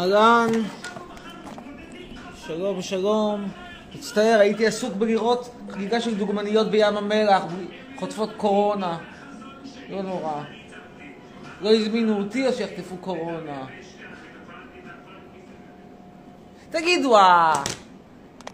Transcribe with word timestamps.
אהלן, 0.00 0.50
שלום 2.46 2.82
שלום. 2.82 3.48
מצטער, 3.94 4.38
הייתי 4.40 4.66
עסוק 4.66 4.94
בלראות 4.94 5.50
חגיגה 5.70 6.00
של 6.00 6.14
דוגמניות 6.14 6.70
בים 6.70 6.96
המלח, 6.96 7.42
חוטפות 7.98 8.30
קורונה. 8.36 8.98
לא 9.88 10.02
נורא. 10.02 10.42
לא 11.60 11.74
הזמינו 11.74 12.18
אותי, 12.18 12.48
אז 12.48 12.56
שיחטפו 12.56 12.96
קורונה. 12.96 13.66
תגידו, 16.70 17.16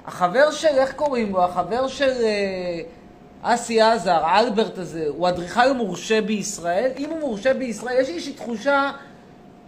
החבר 0.07 0.51
של, 0.51 0.69
איך 0.69 0.93
קוראים 0.93 1.33
לו? 1.33 1.45
החבר 1.45 1.88
של 1.88 2.13
אה, 2.23 2.80
אסי 3.43 3.80
עזר, 3.80 4.38
אלברט 4.38 4.79
הזה, 4.79 5.07
הוא 5.09 5.29
אדריכל 5.29 5.73
מורשה 5.73 6.21
בישראל? 6.21 6.91
אם 6.97 7.10
הוא 7.10 7.21
מורשה 7.21 7.55
בישראל, 7.55 8.01
יש 8.01 8.09
איזושהי 8.09 8.33
תחושה 8.33 8.91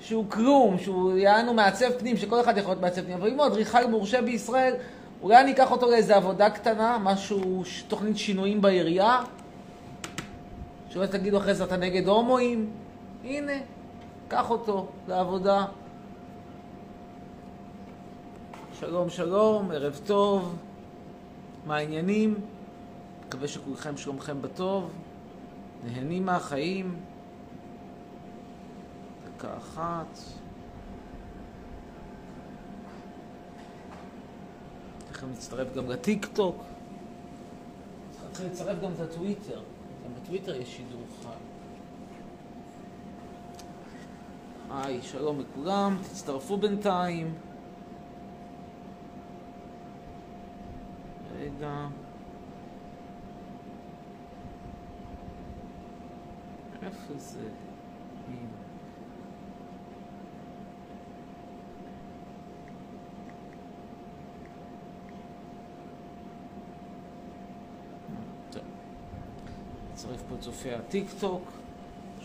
שהוא 0.01 0.25
כלום, 0.29 0.79
שהוא 0.79 1.19
יענו 1.19 1.55
מעצב 1.55 1.91
פנים, 1.99 2.17
שכל 2.17 2.41
אחד 2.41 2.59
יכול 2.59 2.71
להיות 2.71 2.81
מעצב 2.81 3.03
פנים, 3.03 3.17
אבל 3.17 3.29
אם 3.29 3.39
הוא 3.39 3.47
אדריכל 3.47 3.87
מורשה 3.87 4.23
בישראל, 4.23 4.75
אולי 5.23 5.41
אני 5.41 5.53
אקח 5.53 5.71
אותו 5.71 5.91
לאיזה 5.91 6.17
עבודה 6.17 6.51
קטנה, 6.51 6.99
משהו, 7.03 7.63
תוכנית 7.89 8.19
שינויים 8.19 8.61
בעירייה, 8.61 9.21
שלא 10.91 11.07
תגידו 11.07 11.39
אחרי 11.39 11.55
זה 11.55 11.65
אתה 11.65 11.77
נגד 11.77 12.09
הומואים, 12.09 12.71
הנה, 13.25 13.53
קח 14.29 14.51
אותו 14.51 14.87
לעבודה. 15.09 15.65
שלום 18.81 19.11
שלום, 19.11 19.71
ערב 19.71 20.01
טוב, 20.07 20.57
מה 21.67 21.77
העניינים? 21.77 22.35
מקווה 23.27 23.49
שכולכם 23.49 23.97
שלומכם 23.97 24.43
בטוב, 24.43 24.91
נהנים 25.85 26.27
מהחיים. 26.27 26.97
דקה 29.39 29.57
אחת. 29.57 30.19
תכף 35.13 35.27
נצטרף 35.33 35.75
גם 35.75 35.91
לטיק 35.91 36.27
טוק. 36.27 36.57
צריך 38.33 38.51
לצרף 38.51 38.83
גם 38.83 38.93
את 38.93 39.01
הטוויטר. 39.01 39.63
גם 40.05 40.11
בטוויטר 40.23 40.55
יש 40.55 40.77
שידור 40.77 41.03
חי. 41.23 41.29
היי, 44.71 45.03
שלום 45.03 45.41
לכולם, 45.41 45.99
תצטרפו 46.03 46.57
בינתיים. 46.57 47.35
רגע. 51.37 51.87
איפה 56.83 57.15
זה? 57.17 57.49
הנה. 58.29 58.69
נצרף 70.09 70.23
פה 70.29 70.35
את 70.35 70.41
צופי 70.41 70.75
הטיק 70.75 71.07
טוק. 71.21 71.43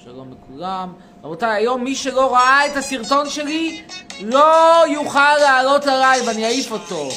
שלום 0.04 0.32
לכולם. 0.32 0.94
רבותיי, 1.24 1.56
היום 1.56 1.84
מי 1.84 1.96
שלא 1.96 2.34
ראה 2.34 2.66
את 2.66 2.78
הסרטון 2.78 3.30
שלי 3.30 3.84
לא 4.22 4.84
יוכל 4.88 5.38
לעלות 5.38 5.86
לרייב, 5.86 6.30
אני 6.30 6.46
אעיף 6.46 6.72
אותו. 6.72 7.10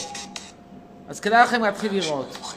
אז 1.08 1.20
כדאי 1.20 1.42
לכם 1.42 1.62
להתחיל 1.62 1.94
לראות. 1.94 2.38
לא. 2.40 2.48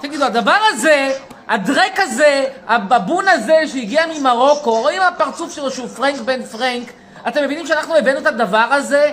תגידו, 0.00 0.24
הדבר 0.24 0.58
הזה, 0.72 1.18
הדרק 1.48 2.00
הזה, 2.00 2.44
הבבון 2.66 3.28
הזה 3.28 3.60
שהגיע 3.66 4.02
ממרוקו, 4.06 4.70
רואים 4.70 5.02
הפרצוף 5.02 5.54
שלו 5.54 5.70
שהוא 5.70 5.88
פרנק 5.88 6.20
בן 6.20 6.42
פרנק, 6.42 6.92
אתם 7.28 7.44
מבינים 7.44 7.66
שאנחנו 7.66 7.96
הבאנו 7.96 8.18
את 8.18 8.26
הדבר 8.26 8.66
הזה? 8.70 9.12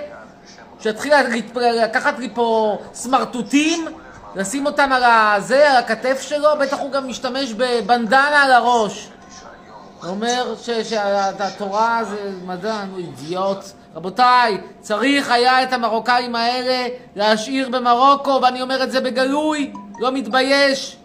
שהתחיל 0.79 1.13
לקחת 1.55 2.19
לי 2.19 2.29
פה 2.33 2.77
סמרטוטים, 2.93 3.87
לשים 4.35 4.65
אותם 4.65 4.93
על 4.93 5.03
הזה, 5.03 5.71
על 5.71 5.77
הכתף 5.77 6.21
שלו, 6.21 6.49
בטח 6.59 6.79
הוא 6.79 6.91
גם 6.91 7.07
משתמש 7.07 7.53
בבנדנה 7.53 8.43
על 8.43 8.51
הראש. 8.51 9.09
הוא 10.01 10.09
אומר 10.09 10.55
שהתורה 10.83 12.03
זה 12.03 12.31
מדע, 12.45 12.83
נו 12.91 12.97
אידיוט. 12.97 13.65
רבותיי, 13.95 14.57
צריך 14.81 15.31
היה 15.31 15.63
את 15.63 15.73
המרוקאים 15.73 16.35
האלה 16.35 16.87
להשאיר 17.15 17.69
במרוקו, 17.69 18.39
ואני 18.43 18.61
אומר 18.61 18.83
את 18.83 18.91
זה 18.91 19.01
בגלוי, 19.01 19.73
לא 19.99 20.11
מתבייש. 20.11 20.97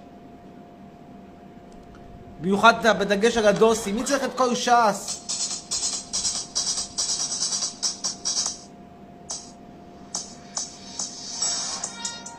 במיוחד 2.40 2.86
בדגש 2.98 3.36
על 3.36 3.46
הדוסי, 3.46 3.92
מי 3.92 4.04
צריך 4.04 4.24
את 4.24 4.30
כל 4.36 4.54
ש"ס? 4.54 5.18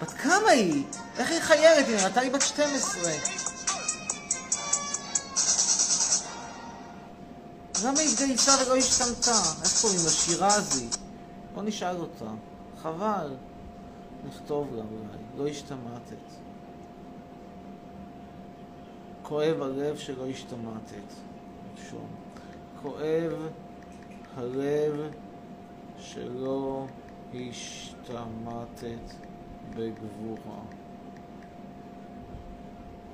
בת 0.01 0.11
כמה 0.11 0.49
היא? 0.49 0.83
איך 1.17 1.31
היא 1.31 1.39
חיירת? 1.39 1.88
היא 1.88 1.95
נראתה 1.95 2.21
לי 2.21 2.29
בת 2.29 2.41
12. 2.41 3.11
למה 7.83 7.99
היא 7.99 8.09
התגייסה 8.09 8.51
ולא 8.65 8.75
השתנתה? 8.75 9.41
איך 9.63 9.81
קוראים 9.81 9.99
לה? 10.03 10.09
שירזי. 10.09 10.88
בוא 11.53 11.63
נשאל 11.63 11.95
אותה. 11.97 12.31
חבל. 12.83 13.35
נכתוב 14.27 14.67
לה 14.75 14.81
אולי. 14.81 15.17
לא 15.38 15.47
השתמטת. 15.47 16.28
כואב 19.29 19.62
הלב 19.62 19.97
שלא 19.97 20.28
השתמטת. 20.28 21.13
נרשום. 21.75 22.07
כואב 22.81 23.34
הלב 24.35 25.13
שלא 25.97 26.85
השתמטת 27.34 29.13
בגבורה. 29.75 30.62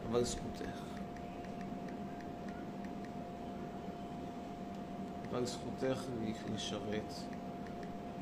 אבל 0.09 0.23
זכותך. 0.23 0.81
אבל 5.29 5.45
זכותך 5.45 6.03
לשרת 6.53 7.13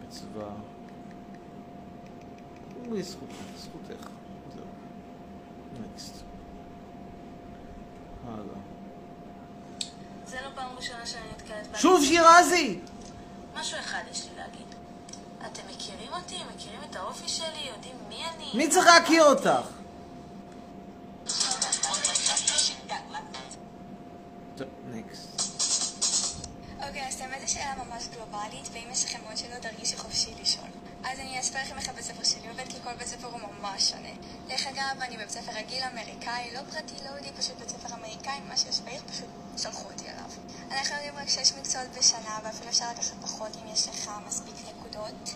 בצבא. 0.02 0.56
זכותך, 3.02 3.36
זכותך. 3.58 4.08
זהו. 4.56 4.66
נקסט. 5.82 6.33
הלאה. 8.28 8.56
זה 10.26 10.38
לא 10.42 10.50
פעם 10.56 10.76
ראשונה 10.78 11.06
שאני 11.06 11.24
נתקלת 11.36 11.68
בה. 11.72 11.78
שוב 11.78 12.04
שירזי! 12.06 12.80
משהו 13.56 13.80
אחד 13.80 14.04
יש 14.12 14.24
לי 14.24 14.36
להגיד. 14.38 14.76
אתם 15.46 15.62
מכירים 15.70 16.14
אותי? 16.14 16.38
מכירים 16.56 16.80
את 16.90 16.96
האופי 16.96 17.28
שלי? 17.30 17.70
יודעים 17.76 17.96
מי 18.10 18.24
אני? 18.36 18.52
מי 18.54 18.70
צריך 18.70 18.86
להכיר 18.86 19.24
אותך? 19.24 19.50
אוקיי, 26.88 27.08
אז 27.08 27.22
האמת 27.22 27.40
היא 27.40 27.48
שאלה 27.48 27.74
ממש 27.86 28.08
גלובלית, 28.08 28.70
ואם 28.74 28.88
יש 28.92 29.06
לכם 29.06 29.20
עוד 29.28 29.36
שאלות, 29.36 29.62
תרגישו 29.62 29.98
חופשי 29.98 30.34
לשאול. 30.42 30.68
אז 31.06 31.20
אני 31.20 31.40
אספר 31.40 31.60
לכם 31.60 31.78
איך 31.78 31.90
הבית 31.90 32.04
ספר 32.04 32.24
שלי 32.24 32.50
עובד, 32.50 32.64
כי 32.70 32.78
כל 32.84 32.94
בית 32.98 33.08
ספר 33.08 33.28
הוא 33.28 33.40
ממש 33.62 33.90
שונה. 33.90 34.10
דרך 34.48 34.68
אגב, 34.68 35.02
אני 35.02 35.18
בבית 35.18 35.30
ספר 35.30 35.52
רגיל 35.56 35.84
אמריקאי, 35.94 36.54
לא 36.54 36.60
פרטי, 36.72 36.94
לא 37.04 37.10
יהודי, 37.10 37.32
פשוט 37.38 37.58
בית 37.60 37.70
ספר 37.70 37.96
אמריקאי, 37.96 38.40
מה 38.50 38.58
שיש 38.58 38.82
בעיר, 38.82 39.02
פשוט 39.12 39.28
שלחו 39.58 39.90
אותי 39.92 40.04
אליו. 40.10 40.32
אנחנו 40.72 40.96
לומדים 40.96 41.18
רק 41.22 41.30
שש 41.30 41.54
מקצועות 41.54 41.88
בשנה, 41.98 42.40
ואפילו 42.44 42.70
אפשר 42.70 42.86
לקחת 42.92 43.14
פחות 43.22 43.58
אם 43.64 43.74
יש 43.74 43.88
לך 43.88 44.12
מספיק 44.28 44.56
נקודות 44.70 45.30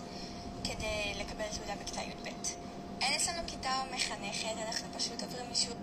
כדי 0.64 1.14
לקבל 1.20 1.46
תעודה 1.56 1.74
בכיתה 1.84 2.02
י"ב. 2.02 2.28
אין 3.02 3.14
אצלנו 3.16 3.42
כיתה 3.48 3.70
או 3.80 3.96
מחנכת, 3.96 4.68
אנחנו 4.68 4.88
פשוט 4.98 5.24
עוברים 5.24 5.46
מישהו... 5.50 5.74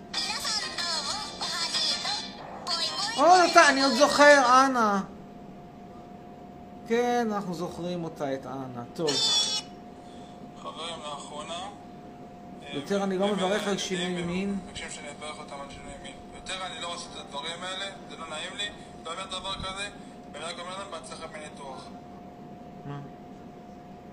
או, 3.17 3.25
אני 3.69 3.83
עוד 3.83 3.93
זוכר, 3.93 4.43
אנה. 4.45 5.03
כן, 6.87 7.27
אנחנו 7.31 7.53
זוכרים 7.53 8.03
אותה, 8.03 8.33
את 8.33 8.45
אנה. 8.45 8.83
טוב. 8.93 9.09
יותר 12.75 13.03
אני 13.03 13.17
לא 13.17 13.27
מברך 13.27 13.67
על 13.67 13.77
שינוי 13.77 14.23
מין. 14.23 14.59
מבקשים 14.67 14.91
שאני 14.91 15.07
אברך 15.19 15.39
אותם 15.39 15.53
על 15.53 15.67
שינוי 15.69 15.93
מין. 16.03 16.13
יותר 16.35 16.65
אני 16.65 16.81
לא 16.81 16.93
עושה 16.93 17.05
את 17.13 17.19
הדברים 17.19 17.63
האלה, 17.63 17.85
זה 18.09 18.17
לא 18.17 18.29
נעים 18.29 18.57
לי, 18.57 18.69
לא 19.05 19.11
אומר 19.11 19.25
דבר 19.25 19.53
כזה, 19.53 19.89
ואני 20.33 20.45
רק 20.45 20.59
אומר 20.59 20.77
להם 20.77 20.91
בהצלחה 20.91 21.27
בניתוח. 21.27 21.85
מה? 22.85 22.99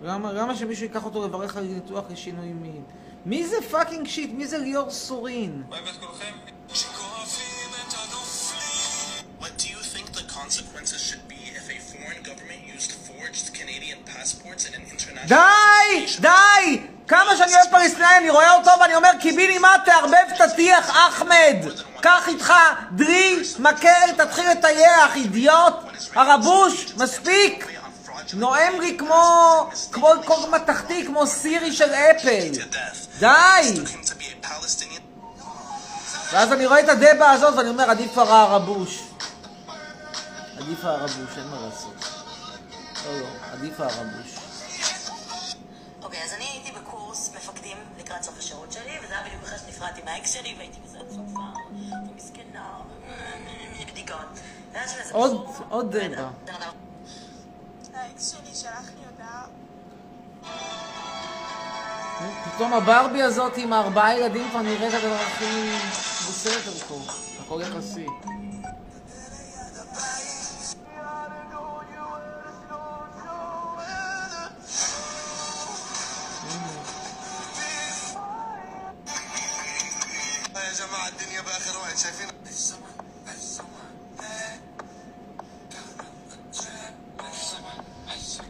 למה, 0.03 0.33
למה 0.33 0.57
שמישהו 0.57 0.85
ייקח 0.85 1.05
אותו 1.05 1.27
לברך 1.27 1.57
על 1.57 1.65
ניתוח 1.65 2.05
לשינוי 2.11 2.53
מין? 2.53 2.83
מי 3.27 3.47
זה 3.47 3.57
fucking 3.71 4.07
shit? 4.07 4.31
מי 4.35 4.47
זה 4.47 4.59
ליאור 4.59 4.91
סורין? 4.91 5.63
אוהב 5.71 5.87
את 5.87 5.97
כולכם. 6.01 6.33
What 9.41 9.59
do 9.59 9.69
you 9.75 9.83
think 9.95 10.07
the 10.21 10.27
consequences 10.41 11.01
should 11.09 11.27
be 11.29 11.41
if 11.61 11.67
a 11.77 11.79
foreign 11.93 12.23
government 12.29 12.61
used 12.77 12.93
forged 13.09 13.47
Canadian 13.61 13.99
passports 14.13 14.63
in 14.69 14.73
an 14.79 14.85
international... 14.93 15.29
די! 16.21 16.92
כמה 17.13 17.37
שאני 17.37 17.55
אוהב 17.55 17.67
פלסטינאי, 17.71 18.19
אני 18.19 18.31
רואה 18.31 18.55
אותו 18.55 18.71
ואני 18.81 18.95
אומר, 18.95 19.09
קיבינימט, 19.21 19.85
תערבב 19.85 20.15
את 20.37 20.41
הטיח, 20.41 20.91
אחמד. 20.91 21.57
קח 22.01 22.29
איתך 22.29 22.53
דרי, 22.93 23.43
מקל, 23.59 24.13
תתחיל 24.17 24.51
לטייח, 24.51 25.17
אידיוט. 25.17 25.75
הרבוש, 26.15 26.93
מספיק. 26.97 27.67
נואם 28.35 28.81
לי 28.81 28.99
כמו, 28.99 29.71
כמו 29.93 30.09
כמו 30.27 30.47
מתכתי, 30.51 31.07
כמו 31.07 31.27
סירי 31.27 31.73
של 31.73 31.95
אפל. 31.95 32.51
די! 33.19 33.81
ואז 36.33 36.53
אני 36.53 36.67
רואה 36.67 36.81
את 36.81 36.89
הדבה 36.89 37.31
הזאת 37.31 37.55
ואני 37.57 37.69
אומר, 37.69 37.91
עדיף 37.91 38.19
הרבוש. 38.19 39.03
עדיף 40.59 40.85
הרבוש, 40.85 41.37
אין 41.37 41.49
מה 41.51 41.57
לעשות. 41.67 42.05
לא, 43.07 43.21
לא, 43.21 43.27
עדיף 43.53 43.81
הרבוש. 43.81 44.43
אוקיי, 46.03 46.25
אז 46.25 46.33
אני 46.33 46.45
הייתי 46.45 46.73
בקורס 46.73 47.02
לקראת 48.13 48.25
סוף 48.25 48.39
השירות 48.39 48.73
שלי, 48.73 48.99
וזה 49.05 49.15
היה 49.19 49.27
בדיוק 49.27 49.43
אחרי 49.43 49.59
שנפרדתי 49.59 50.03
מהאקס 50.03 50.33
שלי, 50.33 50.55
והייתי 50.59 50.79
כזה 50.85 50.99
צופה, 51.09 51.41
מסכנה, 52.17 52.79
בדיכאון. 53.91 54.25
והיה 54.73 54.89
שם 54.89 54.99
איזה 55.01 55.15
עוד- 55.15 55.47
עוד 55.69 55.97
אדם 55.97 56.33
האקס 57.95 58.31
שלי 58.31 58.55
שלח 58.55 58.91
לי 58.99 59.05
הודעה. 59.11 59.45
פתאום 62.55 62.73
הברבי 62.73 63.23
הזאת 63.23 63.53
עם 63.57 63.73
הארבעה 63.73 64.19
ילדים 64.19 64.51
כבר 64.51 64.63
נראית 64.63 64.95
הדבר 64.95 65.15
הכי 65.15 65.73
בסדר 66.29 66.73
פה. 66.89 66.99
הכל 67.45 67.61
יחסי. 67.63 68.07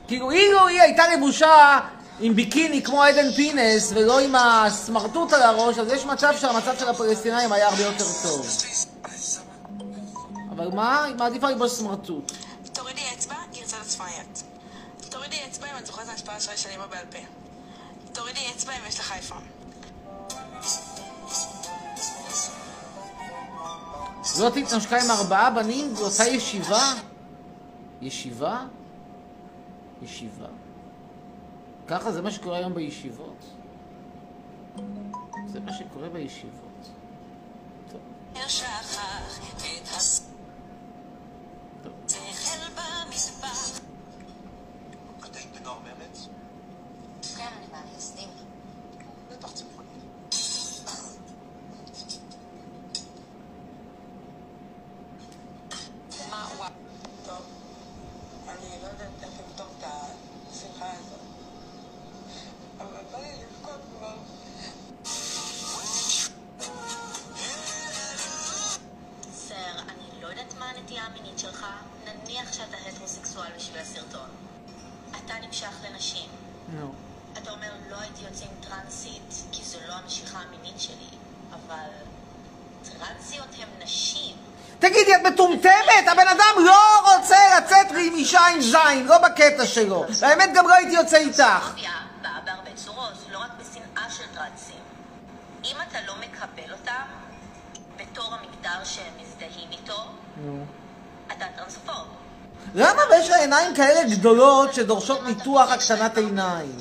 כאילו, 0.08 0.30
אילו 0.30 0.66
היא 0.66 0.80
הייתה 0.80 1.02
לבושה 1.08 1.78
עם 2.20 2.34
ביקיני 2.34 2.82
כמו 2.82 3.02
עדן 3.02 3.32
פינס 3.32 3.92
ולא 3.94 4.20
עם 4.20 4.34
הסמרטוט 4.34 5.32
על 5.32 5.42
הראש, 5.42 5.78
אז 5.78 5.92
יש 5.92 6.04
מצב 6.04 6.34
שהמצב 6.40 6.78
של 6.78 6.88
הפלסטינאים 6.88 7.52
היה 7.52 7.68
הרבה 7.68 7.82
יותר 7.82 8.04
טוב. 8.22 8.46
אבל 10.50 10.68
מה? 10.68 11.04
היא 11.04 11.14
מעדיפה 11.14 11.50
ללבוש 11.50 11.72
סמרטוט. 11.72 12.32
תורידי 12.72 13.02
אצבע, 13.14 13.34
גרסת 13.54 13.76
עצמאיות. 13.80 14.42
תורידי 15.10 15.36
אצבע 15.50 15.66
אם 15.72 15.78
את 15.78 15.86
זוכרת 15.86 16.04
את 16.04 16.28
ההשפעה 16.28 16.56
של 16.56 16.68
אמא 16.76 16.86
בעל 16.86 17.06
פה. 17.10 17.18
תורידי 18.12 18.46
אצבע 18.56 18.72
אם 18.72 18.88
יש 18.88 19.00
לך 19.00 19.12
אייפון. 19.12 19.42
זאת 24.22 24.56
התנשקה 24.56 24.96
עם 24.96 25.10
ארבעה 25.10 25.50
בנים 25.50 25.94
באותה 25.94 26.24
ישיבה? 26.24 26.94
ישיבה? 28.00 28.66
ישיבה. 30.02 30.46
ככה 31.88 32.12
זה 32.12 32.22
מה 32.22 32.30
שקורה 32.30 32.56
היום 32.56 32.74
בישיבות? 32.74 33.44
זה 35.46 35.60
מה 35.60 35.72
שקורה 35.72 36.08
בישיבות. 36.08 36.88
טוב. 37.92 38.00
טוב. 41.82 41.92
וואו. 56.50 56.70
טוב. 57.26 57.42
אני 58.48 58.82
לא 58.82 58.86
יודעת 58.86 59.08
איך 59.22 59.30
לבדוק 59.40 59.68
את 59.78 59.84
השמחה 60.50 60.90
הזאת. 60.92 61.20
אבל 62.78 63.02
בא 63.12 63.18
לי 63.18 63.28
לבכות 63.42 63.80
כבר. 63.96 64.16
סר, 69.32 69.78
אני 69.88 70.22
לא 70.22 70.26
יודעת 70.26 70.54
מה 70.58 70.70
הנטייה 70.70 71.02
המינית 71.04 71.38
שלך, 71.38 71.66
נניח 72.04 72.52
שאתה 72.52 72.76
הטרוסקסואל 72.76 73.48
בשביל 73.56 73.78
הסרטון. 73.78 74.28
אתה 75.10 75.34
נמשך 75.46 75.72
לנשים. 75.84 76.30
נו. 76.68 76.92
אתה 77.38 77.50
אומר, 77.50 77.72
לא 77.90 77.96
הייתי 77.96 78.24
יוצא 78.24 78.44
עם 78.44 78.50
טרנסית, 78.60 79.34
כי 79.52 79.64
זו 79.64 79.78
לא 79.88 79.92
המשיכה 79.92 80.38
המינית 80.38 80.80
שלי, 80.80 81.08
אבל 81.50 81.90
טרנסיות 82.82 83.48
הן 83.58 83.82
נשים. 83.82 84.01
תגידי, 84.82 85.16
את 85.16 85.32
מטומטמת? 85.32 86.08
הבן 86.12 86.28
אדם 86.28 86.64
לא 86.64 87.14
רוצה 87.14 87.36
לצאת 87.58 87.86
עם 87.90 88.14
אישה 88.14 88.46
עם 88.46 88.60
זין, 88.60 89.06
לא 89.06 89.18
בקטע 89.18 89.66
שלו. 89.66 90.04
והאמת, 90.20 90.50
גם 90.54 90.68
לא 90.68 90.74
הייתי 90.74 90.92
יוצא 90.92 91.16
איתך. 91.16 91.68
פוביה 91.70 91.90
באה 92.22 92.40
בהרבה 92.44 92.70
צורות, 92.74 93.12
לא 93.32 93.38
רק 93.38 93.50
בשנאה 93.60 94.10
של 94.10 94.24
טרנסים. 94.34 94.82
אם 95.64 95.76
אתה 95.88 95.98
לא 96.06 96.14
מקבל 96.20 96.72
אותם 96.72 97.02
בתור 97.96 98.34
המגדר 98.34 98.84
שהם 98.84 99.12
מזדהים 99.22 99.68
איתו, 99.72 100.02
אתה. 101.26 101.44
למה 102.74 103.02
יש 103.14 103.30
לה 103.30 103.36
עיניים 103.36 103.74
כאלה 103.74 104.10
גדולות 104.10 104.74
שדורשות 104.74 105.22
ניתוח 105.22 105.70
הקטנת 105.72 106.18
עיניים? 106.18 106.76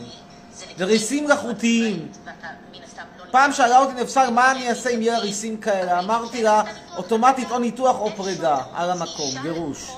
זה 0.54 0.66
וריסים 0.78 1.26
מלאכותיים. 1.26 2.12
ואתה 2.26 2.48
מן 2.72 2.84
הסתם 2.84 3.04
לא... 3.20 3.21
פעם 3.32 3.54
שאלה 3.54 3.80
אותי 3.80 3.94
נפסל 3.94 4.30
מה 4.30 4.52
אני 4.52 4.70
אעשה 4.70 4.90
אם 4.90 5.02
יהיה 5.02 5.20
ריסים 5.20 5.58
כאלה, 5.58 6.00
אמרתי 6.00 6.44
לה 6.44 6.64
אוטומטית 6.98 7.52
או 7.52 7.60
ניתוח 7.60 8.00
או 8.00 8.10
פרידה 8.16 8.58
על 8.76 8.92
המקום, 8.92 9.32
גירוש. 9.42 9.92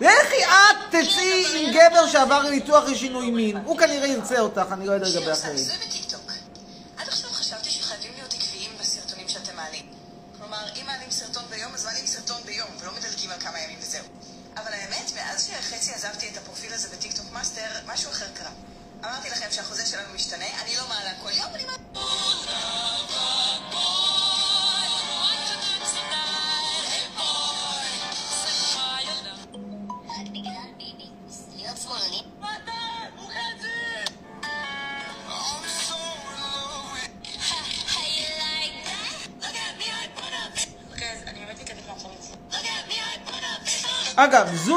לכי 0.00 0.44
את 0.44 0.76
תצאי 0.90 1.44
עם 1.58 1.72
גבר 1.72 2.06
שעבר 2.06 2.50
ניתוח 2.50 2.84
לשינוי 2.88 3.30
מין, 3.30 3.56
הוא 3.64 3.78
כנראה 3.78 4.06
ירצה 4.06 4.40
אותך, 4.40 4.64
אני 4.72 4.86
לא 4.86 4.92
יודע 4.92 5.06
לגבי 5.08 5.32
אחרים. 5.32 5.64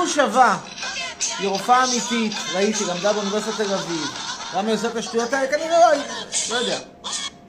שווה. 0.09 0.59
היא 1.39 1.49
רופאה 1.49 1.83
אמיתית, 1.85 2.33
ראיתי, 2.53 2.85
למדה 2.85 3.13
באוניברסיטת 3.13 3.55
תל 3.57 3.73
אביב. 3.73 4.07
למה 4.55 4.67
היא 4.67 4.75
עושה 4.75 4.87
את 4.87 4.95
השטויות 4.95 5.33
האלה? 5.33 5.51
כנראה 5.51 5.79
לא, 5.79 6.03
לא 6.49 6.55
יודע. 6.55 6.79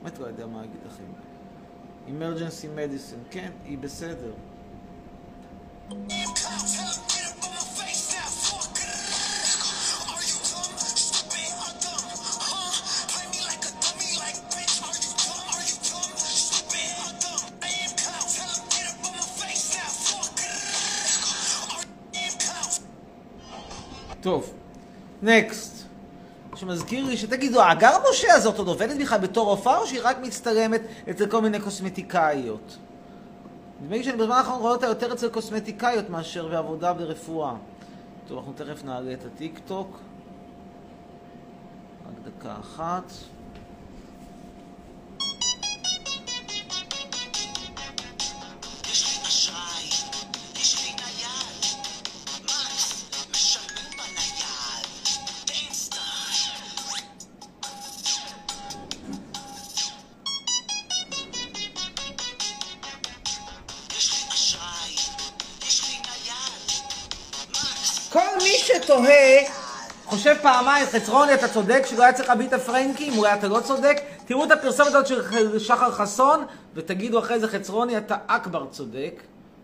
באמת 0.02 0.18
לא 0.18 0.26
יודע 0.26 0.46
מה 0.46 0.60
להגיד 0.60 0.80
לכם. 0.86 1.04
Emergency 2.06 2.64
medicine, 2.78 3.30
כן, 3.30 3.50
היא 3.64 3.78
בסדר. 3.78 4.32
טוב, 24.20 24.52
נקסט. 25.22 25.80
שמזכיר 26.56 27.04
לי 27.04 27.16
שתגידו, 27.16 27.62
הגר 27.62 27.96
משה 28.10 28.34
הזאת 28.34 28.58
עוד 28.58 28.68
עובדת 28.68 29.00
בכלל 29.00 29.18
בתור 29.18 29.46
רופאה 29.46 29.78
או 29.78 29.86
שהיא 29.86 30.00
רק 30.04 30.16
מצטלמת 30.22 30.80
אצל 31.10 31.26
כל 31.26 31.40
מיני 31.40 31.60
קוסמטיקאיות? 31.60 32.76
נדמה 33.82 33.96
לי 33.96 34.04
שאני 34.04 34.16
בזמן 34.16 34.34
האחרון 34.36 34.60
רואה 34.60 34.72
אותה 34.72 34.86
יותר 34.86 35.12
אצל 35.12 35.28
קוסמטיקאיות 35.28 36.10
מאשר 36.10 36.48
בעבודה 36.48 36.92
ברפואה. 36.92 37.54
טוב, 38.28 38.38
אנחנו 38.38 38.52
תכף 38.52 38.84
נעלה 38.84 39.12
את 39.12 39.24
הטיק 39.24 39.60
טוק. 39.66 39.98
רק 42.06 42.32
דקה 42.32 42.54
אחת. 42.60 43.12
מי 68.90 69.06
שתוהה, 69.06 69.54
חושב 70.04 70.36
פעמיים, 70.42 70.86
חצרוני, 70.86 71.34
אתה 71.34 71.48
צודק 71.48 71.82
שלא 71.86 72.02
היה 72.02 72.12
צריך 72.12 72.28
להביא 72.28 72.46
את 72.46 72.52
הפרנקים, 72.52 73.18
אולי 73.18 73.34
אתה 73.34 73.48
לא 73.48 73.60
צודק. 73.60 73.96
תראו 74.26 74.44
את 74.44 74.50
הפרסומת 74.50 74.88
הזאת 74.88 75.06
של 75.06 75.58
שחר 75.58 75.92
חסון, 75.92 76.44
ותגידו 76.74 77.18
אחרי 77.18 77.40
זה, 77.40 77.48
חצרוני, 77.48 77.98
אתה 77.98 78.16
אכבר 78.26 78.66
צודק. 78.70 79.22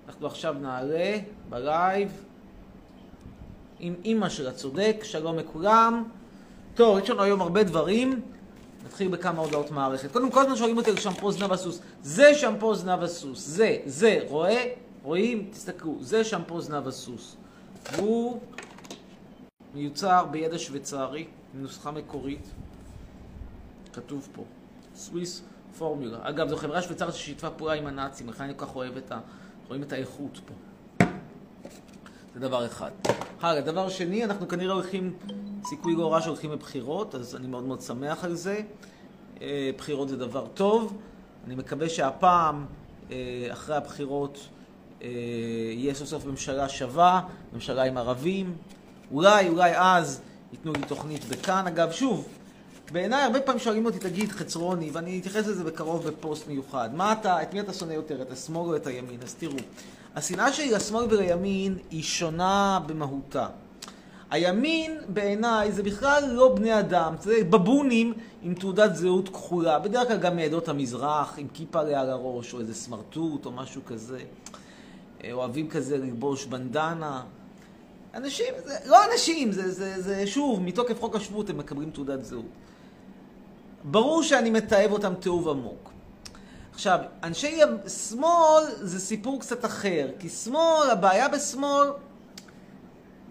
אנחנו 0.08 0.26
עכשיו 0.26 0.54
נעלה 0.60 1.18
בלייב 1.48 2.08
עם 3.78 3.94
אימא 4.04 4.28
של 4.28 4.48
הצודק, 4.48 4.96
שלום 5.02 5.38
לכולם. 5.38 6.04
טוב, 6.74 6.98
יש 6.98 7.10
לנו 7.10 7.22
היום 7.22 7.40
הרבה 7.40 7.62
דברים. 7.62 8.20
נתחיל 8.86 9.08
בכמה 9.08 9.42
הודעות 9.42 9.70
מערכת. 9.70 10.12
קודם 10.12 10.30
כל, 10.30 10.40
הזמן 10.40 10.56
שואלים 10.56 10.76
אותי 10.76 10.90
על 10.90 10.96
שמפו 10.96 11.32
זנב 11.32 11.52
הסוס. 11.52 11.80
זה 12.02 12.34
שמפו 12.34 12.74
זנב 12.74 13.02
הסוס. 13.02 13.46
זה, 13.46 13.76
זה, 13.86 14.18
רואה? 14.28 14.64
רואים? 15.02 15.48
תסתכלו. 15.52 15.96
זה 16.00 16.24
שמפו 16.24 16.60
זנב 16.60 16.88
הסוס. 16.88 17.36
הוא 17.96 18.40
מיוצר 19.76 20.26
בידע 20.30 20.58
שוויצרי, 20.58 21.26
נוסחה 21.54 21.90
מקורית. 21.90 22.50
כתוב 23.92 24.28
פה. 24.32 24.44
סוויס 24.94 25.42
פורמולה. 25.78 26.18
אגב, 26.22 26.48
זו 26.48 26.56
חברה 26.56 26.82
שוויצרית 26.82 27.14
ששיתפה 27.14 27.50
פעולה 27.50 27.72
עם 27.72 27.86
הנאצים, 27.86 28.28
לכן 28.28 28.44
אני 28.44 28.52
כל 28.56 28.66
כך 28.66 28.76
אוהב 28.76 28.96
את 28.96 29.12
ה... 29.12 29.20
רואים 29.68 29.82
את 29.82 29.92
האיכות 29.92 30.40
פה. 30.46 30.54
זה 32.34 32.40
דבר 32.40 32.66
אחד. 32.66 32.90
הלאה, 33.40 33.60
דבר 33.60 33.88
שני, 33.88 34.24
אנחנו 34.24 34.48
כנראה 34.48 34.74
הולכים, 34.74 35.16
סיכוי 35.64 35.94
לא 35.94 36.20
שהולכים 36.20 36.52
לבחירות, 36.52 37.14
אז 37.14 37.36
אני 37.36 37.46
מאוד 37.46 37.64
מאוד 37.64 37.80
שמח 37.80 38.24
על 38.24 38.34
זה. 38.34 38.60
אה, 39.42 39.70
בחירות 39.76 40.08
זה 40.08 40.16
דבר 40.16 40.46
טוב. 40.54 40.98
אני 41.46 41.54
מקווה 41.54 41.88
שהפעם, 41.88 42.66
אה, 43.10 43.48
אחרי 43.52 43.76
הבחירות, 43.76 44.48
אה, 45.02 45.08
יהיה 45.72 45.94
סוף 45.94 46.08
סוף 46.08 46.26
ממשלה 46.26 46.68
שווה, 46.68 47.20
ממשלה 47.52 47.82
עם 47.82 47.96
ערבים. 47.96 48.56
אולי, 49.12 49.48
אולי 49.48 49.72
אז 49.76 50.20
ייתנו 50.52 50.72
לי 50.72 50.82
תוכנית 50.88 51.24
בכאן. 51.24 51.66
אגב, 51.66 51.92
שוב, 51.92 52.28
בעיניי 52.92 53.22
הרבה 53.22 53.40
פעמים 53.40 53.60
שואלים 53.60 53.86
אותי, 53.86 53.98
תגיד, 53.98 54.32
חצרוני, 54.32 54.90
ואני 54.90 55.18
אתייחס 55.18 55.46
לזה 55.46 55.64
בקרוב 55.64 56.08
בפוסט 56.08 56.48
מיוחד. 56.48 56.90
מה 56.94 57.12
אתה, 57.12 57.42
את 57.42 57.54
מי 57.54 57.60
אתה 57.60 57.72
שונא 57.72 57.92
יותר, 57.92 58.22
את 58.22 58.30
השמאל 58.30 58.68
או 58.68 58.76
את 58.76 58.86
הימין? 58.86 59.20
אז 59.22 59.34
תראו, 59.34 59.56
השנאה 60.16 60.52
שלי 60.52 60.70
לשמאל 60.70 61.06
ולימין 61.10 61.78
היא 61.90 62.02
שונה 62.02 62.80
במהותה. 62.86 63.46
הימין 64.30 64.98
בעיניי 65.08 65.72
זה 65.72 65.82
בכלל 65.82 66.24
לא 66.32 66.54
בני 66.54 66.78
אדם, 66.78 67.14
זה 67.20 67.44
בבונים 67.50 68.14
עם 68.42 68.54
תעודת 68.54 68.96
זהות 68.96 69.28
כחולה, 69.28 69.78
בדרך 69.78 70.08
כלל 70.08 70.16
גם 70.16 70.36
מעדות 70.36 70.68
המזרח, 70.68 71.34
עם 71.38 71.46
כיפה 71.54 71.80
עליה 71.80 72.00
על 72.00 72.10
הראש, 72.10 72.54
או 72.54 72.60
איזה 72.60 72.74
סמרטוט 72.74 73.46
או 73.46 73.52
משהו 73.52 73.82
כזה. 73.86 74.18
אה, 75.24 75.32
אוהבים 75.32 75.68
כזה 75.68 75.98
ללבוש 75.98 76.46
בנדנה. 76.46 77.22
אנשים, 78.16 78.54
זה, 78.64 78.76
לא 78.86 78.98
אנשים, 79.12 79.52
זה, 79.52 79.70
זה, 79.70 80.02
זה 80.02 80.26
שוב, 80.26 80.62
מתוקף 80.62 81.00
חוק 81.00 81.16
השבות 81.16 81.50
הם 81.50 81.58
מקבלים 81.58 81.90
תעודת 81.90 82.24
זהות. 82.24 82.44
ברור 83.84 84.22
שאני 84.22 84.50
מתעב 84.50 84.92
אותם 84.92 85.14
תיעוב 85.14 85.48
עמוק. 85.48 85.90
עכשיו, 86.72 86.98
אנשי 87.22 87.60
שמאל 88.08 88.64
זה 88.80 89.00
סיפור 89.00 89.40
קצת 89.40 89.64
אחר, 89.64 90.08
כי 90.18 90.28
שמאל, 90.28 90.90
הבעיה 90.90 91.28
בשמאל 91.28 91.88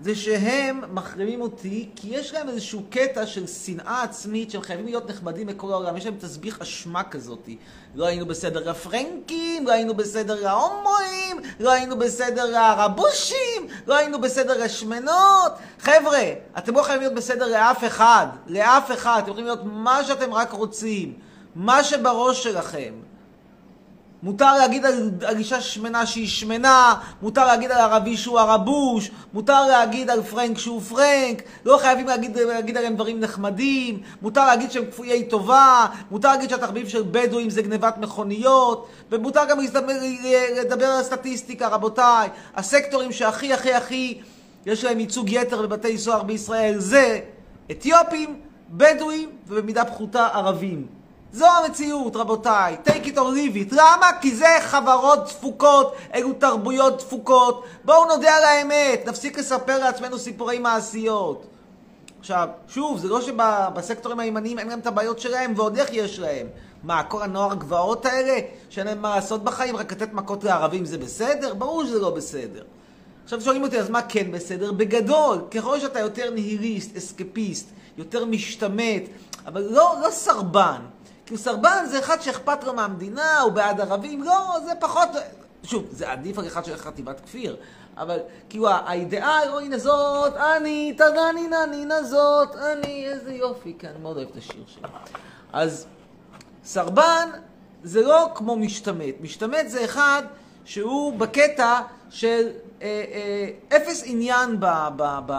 זה 0.02 0.16
שהם 0.16 0.82
מחרימים 0.94 1.42
אותי, 1.42 1.90
כי 1.96 2.08
יש 2.12 2.34
להם 2.34 2.50
איזשהו 2.50 2.84
קטע 2.90 3.25
של 3.25 3.48
שנאה 3.48 4.04
עצמית 4.04 4.52
שהם 4.52 4.62
חייבים 4.62 4.86
להיות 4.86 5.10
נחמדים 5.10 5.48
בכל 5.48 5.72
העולם, 5.72 5.98
יש 5.98 6.06
להם 6.06 6.16
תסביך 6.20 6.62
אשמה 6.62 7.04
כזאת. 7.04 7.50
לא 7.96 8.06
היינו 8.06 8.25
בסדר 8.25 8.70
הפרנקים, 8.70 9.68
לא 9.68 9.72
היינו 9.72 9.94
בסדר 9.94 10.48
ההומואים, 10.48 11.38
לא 11.60 11.72
היינו 11.72 11.98
בסדר 11.98 12.58
הרבושים, 12.58 13.68
לא 13.88 13.96
היינו 13.96 14.22
בסדר 14.22 14.64
השמנות. 14.64 15.52
חבר'ה, 15.80 16.34
אתם 16.58 16.75
לא 16.75 16.82
חייבים 16.84 17.02
להיות 17.02 17.14
בסדר 17.14 17.48
לאף 17.48 17.84
אחד, 17.84 18.28
לאף 18.48 18.92
אחד, 18.92 19.20
אתם 19.24 19.30
יכולים 19.30 19.46
להיות 19.46 19.64
מה 19.64 20.04
שאתם 20.04 20.34
רק 20.34 20.52
רוצים, 20.52 21.14
מה 21.56 21.84
שבראש 21.84 22.44
שלכם. 22.44 22.94
מותר 24.25 24.58
להגיד 24.58 24.86
על, 24.86 25.12
על 25.25 25.38
אישה 25.38 25.62
שמנה 25.62 26.05
שהיא 26.05 26.27
שמנה, 26.27 26.94
מותר 27.22 27.46
להגיד 27.46 27.72
על 27.72 27.77
ערבי 27.77 28.17
שהוא 28.17 28.39
ערבוש, 28.39 29.12
מותר 29.34 29.67
להגיד 29.67 30.10
על 30.10 30.24
פרנק 30.24 30.58
שהוא 30.58 30.82
פרנק, 30.82 31.41
לא 31.65 31.77
חייבים 31.77 32.08
להגיד, 32.08 32.38
להגיד 32.38 32.77
עליהם 32.77 32.96
דברים 32.96 33.20
נחמדים, 33.20 34.01
מותר 34.22 34.46
להגיד 34.46 34.72
שהם 34.72 34.86
כפויי 34.91 35.24
טובה, 35.24 35.86
מותר 36.12 36.27
להגיד 36.27 36.50
שהתחביב 36.50 36.88
של 36.88 37.03
בדואים 37.12 37.50
זה 37.50 37.62
גנבת 37.62 37.98
מכוניות, 37.98 38.88
ומותר 39.12 39.46
גם 39.50 39.60
לדבר, 39.60 39.94
לדבר 40.62 40.86
על 40.86 41.00
הסטטיסטיקה, 41.00 41.67
רבותיי. 41.67 42.29
הסקטורים 42.55 43.12
שהכי 43.12 43.53
הכי 43.53 43.74
הכי 43.74 44.22
יש 44.65 44.84
להם 44.84 45.00
ייצוג 45.00 45.29
יתר 45.29 45.62
בבתי 45.62 45.98
סוהר 45.98 46.24
בישראל 46.24 46.79
זה 46.79 47.20
אתיופים, 47.72 48.39
בדואים 48.70 49.29
ובמידה 49.48 49.86
פחותה 49.86 50.27
ערבים. 50.27 50.95
זו 51.36 51.46
המציאות, 51.46 52.15
רבותיי. 52.15 52.77
take 52.86 53.06
it 53.06 53.15
or 53.15 53.18
leave 53.18 53.72
it. 53.72 53.72
למה? 53.72 54.08
כי 54.22 54.36
זה 54.36 54.58
חברות 54.62 55.25
דפוקות, 55.25 55.96
אלו 56.13 56.34
תרבויות 56.34 56.98
דפוקות. 56.98 57.63
בואו 57.86 58.06
נודה 58.06 58.36
על 58.36 58.44
האמת, 58.44 59.04
נפסיק 59.08 59.39
לספר 59.39 59.80
לעצמנו 59.80 60.18
סיפורי 60.18 60.60
מעשיות. 60.60 61.46
עכשיו, 62.20 62.48
שוב, 62.68 62.98
זה 62.98 63.08
לא 63.08 63.22
שבסקטורים 63.22 64.20
הימניים 64.20 64.60
אין 64.60 64.68
להם 64.68 64.80
את 64.80 64.88
הבעיות 64.88 65.20
שלהם, 65.20 65.54
ועוד 65.56 65.77
איך 65.77 65.89
יש 65.94 66.20
להם. 66.20 66.48
מה, 66.84 67.04
כל 67.04 67.22
הנוער 67.22 67.56
גבעות 67.56 68.06
האלה, 68.06 68.39
שאין 68.70 68.88
להם 68.88 69.01
מה 69.01 69.15
לעשות 69.15 69.44
בחיים, 69.44 69.75
רק 69.75 69.92
לתת 69.92 70.13
מכות 70.13 70.44
לערבים 70.44 70.86
זה 70.86 70.98
בסדר? 70.98 71.54
ברור 71.54 71.86
שזה 71.86 72.00
לא 72.00 72.10
בסדר. 72.10 72.63
עכשיו 73.24 73.42
שואלים 73.42 73.63
אותי, 73.63 73.80
אז 73.80 73.89
מה 73.89 74.01
כן 74.01 74.32
בסדר? 74.32 74.72
בגדול, 74.72 75.42
ככל 75.51 75.80
שאתה 75.80 76.00
יותר 76.00 76.30
ניהיליסט, 76.30 76.98
אסקפיסט, 76.98 77.70
יותר 77.98 78.25
משתמט, 78.25 79.04
אבל 79.46 79.62
לא, 79.62 79.96
לא 80.04 80.10
סרבן. 80.10 80.82
כי 81.25 81.38
סרבן 81.38 81.86
זה 81.89 82.00
אחד 82.00 82.22
שאכפת 82.22 82.63
לו 82.63 82.74
מהמדינה, 82.74 83.39
הוא 83.39 83.51
בעד 83.51 83.82
ערבים, 83.82 84.24
לא, 84.24 84.58
זה 84.65 84.72
פחות... 84.79 85.10
שוב, 85.63 85.86
זה 85.91 86.12
עדיף 86.12 86.39
על 86.39 86.48
אחד 86.48 86.65
שהולך 86.65 86.82
חטיבת 86.82 87.20
כפיר, 87.20 87.58
אבל 87.98 88.20
כאילו 88.50 88.70
האידאל, 88.70 89.50
או 89.50 89.60
הנה 89.60 89.77
אני, 90.58 90.94
תגני 90.98 91.48
ננינה 91.48 92.03
זאת, 92.03 92.55
אני, 92.55 93.08
איזה 93.08 93.34
יופי, 93.34 93.75
כן, 93.79 93.88
אני 93.88 93.98
מאוד 94.01 94.17
אוהב 94.17 94.29
את 94.29 94.38
השיר 94.38 94.63
שלי. 94.67 94.84
אז 95.53 95.88
סרבן 96.63 97.29
זה 97.84 98.01
לא 98.01 98.32
כמו 98.36 98.55
משתמט. 98.55 99.15
משתמט 99.22 99.67
זה 99.67 99.86
אחד 99.86 100.24
שהוא 100.65 101.20
בקטע 101.20 101.82
של 102.10 102.50
אה, 102.82 103.03
אה, 103.12 103.77
אפס 103.77 104.03
עניין 104.05 104.60
ב, 104.60 104.65
ב, 104.96 105.20
ב, 105.25 105.34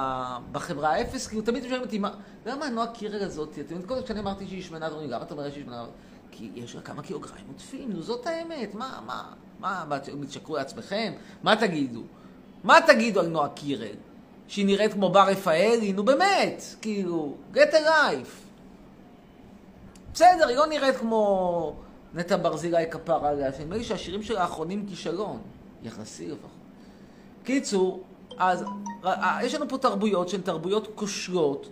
בחברה, 0.52 1.00
אפס, 1.00 1.26
כאילו 1.26 1.42
תמיד 1.42 1.72
אותי, 1.80 1.98
מה, 1.98 2.10
למה 2.46 2.66
הנועה 2.66 2.86
קירל 2.86 3.22
הזאת, 3.22 3.52
אתם 3.52 3.74
יודעים, 3.74 4.02
כשאני 4.04 4.20
אמרתי 4.20 4.46
שהיא 4.48 4.62
שמנה, 4.62 4.86
אתם 4.86 4.96
למה 5.00 5.22
אתה 5.22 5.34
אומר 5.34 5.50
שהיא 5.50 5.64
שמנה? 5.64 5.86
כי 6.30 6.50
יש 6.54 6.74
לה 6.74 6.80
כמה 6.80 7.02
קילוגרמים 7.02 7.44
עודפים, 7.48 7.92
נו 7.92 8.02
זאת 8.02 8.26
האמת, 8.26 8.74
מה, 8.74 9.00
מה, 9.06 9.24
מה, 9.60 9.84
מה, 9.88 9.98
תשקרו 10.28 10.56
לעצמכם? 10.56 11.12
מה 11.42 11.56
תגידו? 11.56 12.02
מה 12.64 12.78
תגידו 12.86 13.20
על 13.20 13.26
נועה 13.26 13.48
קירל? 13.48 13.94
שהיא 14.48 14.66
נראית 14.66 14.92
כמו 14.92 15.10
בר 15.10 15.28
רפאלי? 15.28 15.92
נו 15.92 16.04
באמת, 16.04 16.62
כאילו, 16.80 17.34
get 17.54 17.72
a 17.72 17.86
life. 17.86 18.46
בסדר, 20.14 20.48
היא 20.48 20.56
לא 20.56 20.66
נראית 20.66 20.96
כמו 20.96 21.76
נטע 22.14 22.36
ברזילי 22.36 22.90
כפרה 22.90 23.28
עליה, 23.28 23.52
שנדמה 23.52 23.76
לי 23.76 23.84
שהשירים 23.84 24.22
שלה 24.22 24.42
האחרונים 24.42 24.86
כישלון, 24.88 25.40
יחסי 25.82 26.28
לפחות. 26.28 26.50
קיצור, 27.44 28.02
אז 28.38 28.64
יש 29.42 29.54
לנו 29.54 29.68
פה 29.68 29.78
תרבויות 29.78 30.28
שהן 30.28 30.40
תרבויות 30.40 30.88
כושלות, 30.94 31.68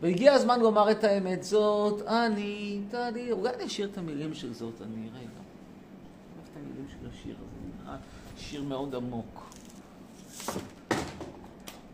והגיע 0.00 0.32
הזמן 0.32 0.60
לומר 0.60 0.90
את 0.90 1.04
האמת, 1.04 1.42
זאת 1.42 2.06
אני, 2.06 2.80
תדי, 2.90 3.32
אולי 3.32 3.54
אני 3.54 3.64
אשאיר 3.64 3.88
את 3.92 3.98
המילים 3.98 4.34
של 4.34 4.54
זאת 4.54 4.82
אני, 4.82 5.08
רגע. 5.08 5.20
אוהב 5.20 6.46
את 6.52 6.56
המילים 6.56 6.86
של 6.88 7.08
השיר 7.12 7.36
הזה, 7.38 7.96
שיר 8.36 8.62
מאוד 8.62 8.94
עמוק. 8.94 9.50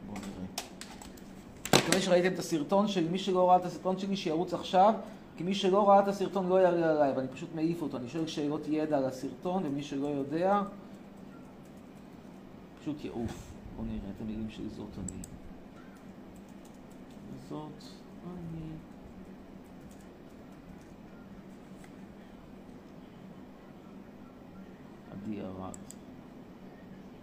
בואו 0.06 0.18
נראה. 0.18 0.46
אני 1.72 1.82
מקווה 1.82 2.00
שראיתם 2.00 2.34
את 2.34 2.38
הסרטון 2.38 2.88
שלי, 2.88 3.08
מי 3.08 3.18
שלא 3.18 3.48
ראה 3.48 3.56
את 3.56 3.64
הסרטון 3.64 3.98
שלי 3.98 4.16
שירוץ 4.16 4.54
עכשיו, 4.54 4.94
כי 5.36 5.44
מי 5.44 5.54
שלא 5.54 5.88
ראה 5.88 6.00
את 6.00 6.08
הסרטון 6.08 6.48
לא 6.48 6.60
יראה 6.60 6.90
עליי, 6.90 7.12
ואני 7.16 7.28
פשוט 7.28 7.48
מעיף 7.54 7.82
אותו, 7.82 7.96
אני 7.96 8.08
שואל 8.08 8.26
שאלות 8.26 8.60
ידע 8.68 8.98
על 8.98 9.04
הסרטון, 9.04 9.66
ומי 9.66 9.82
שלא 9.82 10.06
יודע, 10.06 10.62
פשוט 12.80 13.04
יעוף. 13.04 13.52
בואו 13.76 13.86
נראה 13.86 14.10
את 14.16 14.20
המילים 14.20 14.50
של 14.50 14.68
זאת 14.76 14.90
אני. 14.98 15.22
זאת 17.48 17.84
אני. 18.26 18.72
עדי 25.12 25.40
ארד. 25.40 25.76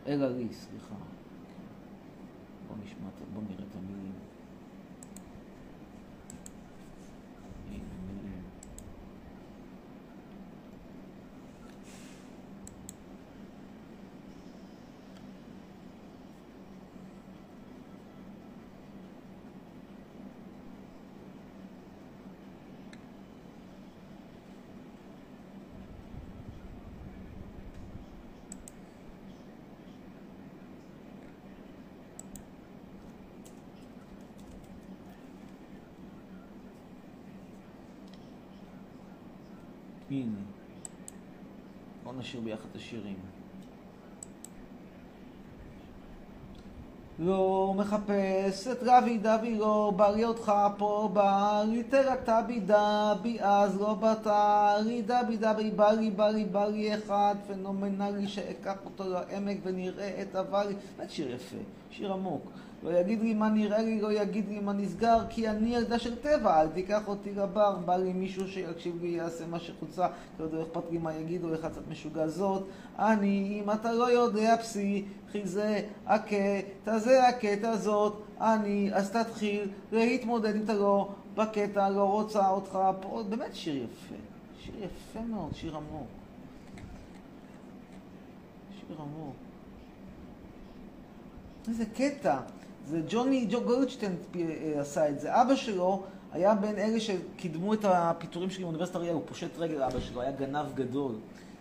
אלה 0.07 0.29
לי, 0.29 0.53
סליחה. 0.53 0.95
בואו 2.67 2.79
נשמע, 2.83 3.09
בואו 3.33 3.45
נראה 3.49 3.65
את 3.69 3.75
המילים. 3.75 4.13
הנה, 7.71 7.83
מילים. 8.07 8.43
הנה. 40.13 40.39
בואו 42.03 42.15
נשאיר 42.15 42.41
ביחד 42.41 42.65
את 42.72 42.75
השירים. 42.75 43.15
לא 47.20 47.74
מחפש 47.77 48.67
את 48.67 48.77
רבי 48.82 49.17
דבי 49.17 49.55
לא 49.55 49.91
לי 50.15 50.25
אותך 50.25 50.51
פה 50.77 51.10
בא 51.13 51.63
לי 51.67 51.84
תרקת 51.84 52.34
בי 52.48 52.60
דבי 52.60 53.38
אז 53.41 53.82
לא 53.82 53.93
באת 53.93 54.27
לי 54.86 55.01
דבי 55.01 55.38
דבי 55.38 55.72
לי 55.91 56.46
בא 56.46 56.65
לי 56.65 56.96
אחד. 56.96 57.36
פנומנלי 57.48 58.27
שאקח 58.27 58.77
אותו 58.86 59.03
לעמק 59.10 59.58
ונראה 59.63 60.22
את 60.22 60.36
הוואלי 60.36 60.75
באמת 60.98 61.12
שיר 61.12 61.32
יפה, 61.32 61.58
שיר 61.91 62.13
עמוק 62.13 62.51
לא 62.83 62.99
יגיד 62.99 63.21
לי 63.21 63.33
מה 63.33 63.49
נראה 63.49 63.81
לי, 63.81 64.01
לא 64.01 64.11
יגיד 64.11 64.49
לי 64.49 64.59
מה 64.59 64.73
נסגר, 64.73 65.19
כי 65.29 65.49
אני 65.49 65.75
ילדה 65.75 65.99
של 65.99 66.15
טבע, 66.15 66.61
אל 66.61 66.67
תיקח 66.67 67.07
אותי 67.07 67.33
לבר, 67.33 67.75
בא 67.85 67.95
לי 67.95 68.13
מישהו 68.13 68.47
שיקשיב 68.47 69.01
לי, 69.01 69.07
יעשה 69.07 69.47
מה 69.47 69.59
שחוצה, 69.59 70.07
לא 70.39 70.43
יודע, 70.43 70.61
אכפת 70.61 70.91
לי 70.91 70.97
מה 70.97 71.13
יגידו, 71.13 71.53
איך 71.53 71.65
קצת 71.65 71.87
משוגע 71.89 72.27
זאת. 72.27 72.63
אני, 72.99 73.61
אם 73.63 73.71
אתה 73.71 73.91
לא 73.93 74.11
יודע 74.11 74.57
פסיכי 74.57 75.41
זה 75.43 75.81
הקטע, 76.05 76.99
זה 76.99 77.27
הקטע 77.27 77.77
זאת, 77.77 78.21
אני, 78.41 78.89
אז 78.93 79.11
תתחיל 79.11 79.69
להתמודד 79.91 80.55
אם 80.55 80.63
אתה 80.63 80.73
לא 80.73 81.09
בקטע, 81.35 81.89
לא 81.89 82.03
רוצה 82.03 82.49
אותך 82.49 82.79
פה. 83.01 83.23
באמת 83.29 83.55
שיר 83.55 83.75
יפה, 83.75 84.15
שיר 84.59 84.75
יפה 84.77 85.19
מאוד, 85.21 85.55
שיר 85.55 85.75
עמוק. 85.75 86.07
שיר 88.79 88.97
עמוק. 88.99 89.35
איזה 91.67 91.85
קטע. 91.85 92.39
זה 92.85 93.01
ג'וני, 93.09 93.47
ג'ו 93.51 93.61
גולדשטיין 93.61 94.15
אה, 94.35 94.81
עשה 94.81 95.09
את 95.09 95.19
זה. 95.19 95.41
אבא 95.41 95.55
שלו 95.55 96.03
היה 96.31 96.55
בין 96.55 96.75
אלה 96.75 96.99
שקידמו 96.99 97.73
את 97.73 97.85
הפיטורים 97.85 98.49
שלי 98.49 98.63
באוניברסיטת 98.63 98.95
אריאל, 98.95 99.13
הוא 99.13 99.21
פושט 99.25 99.57
רגל 99.57 99.81
אבא 99.81 99.99
שלו, 99.99 100.21
היה 100.21 100.31
גנב 100.31 100.65
גדול. 100.75 101.15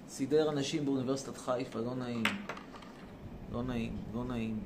סידר 0.09 0.51
אנשים 0.51 0.85
באוניברסיטת 0.85 1.37
חיפה, 1.37 1.79
לא 1.79 1.95
נעים. 1.95 2.23
לא 3.53 3.63
נעים, 3.63 3.97
לא 4.15 4.25
נעים. 4.25 4.59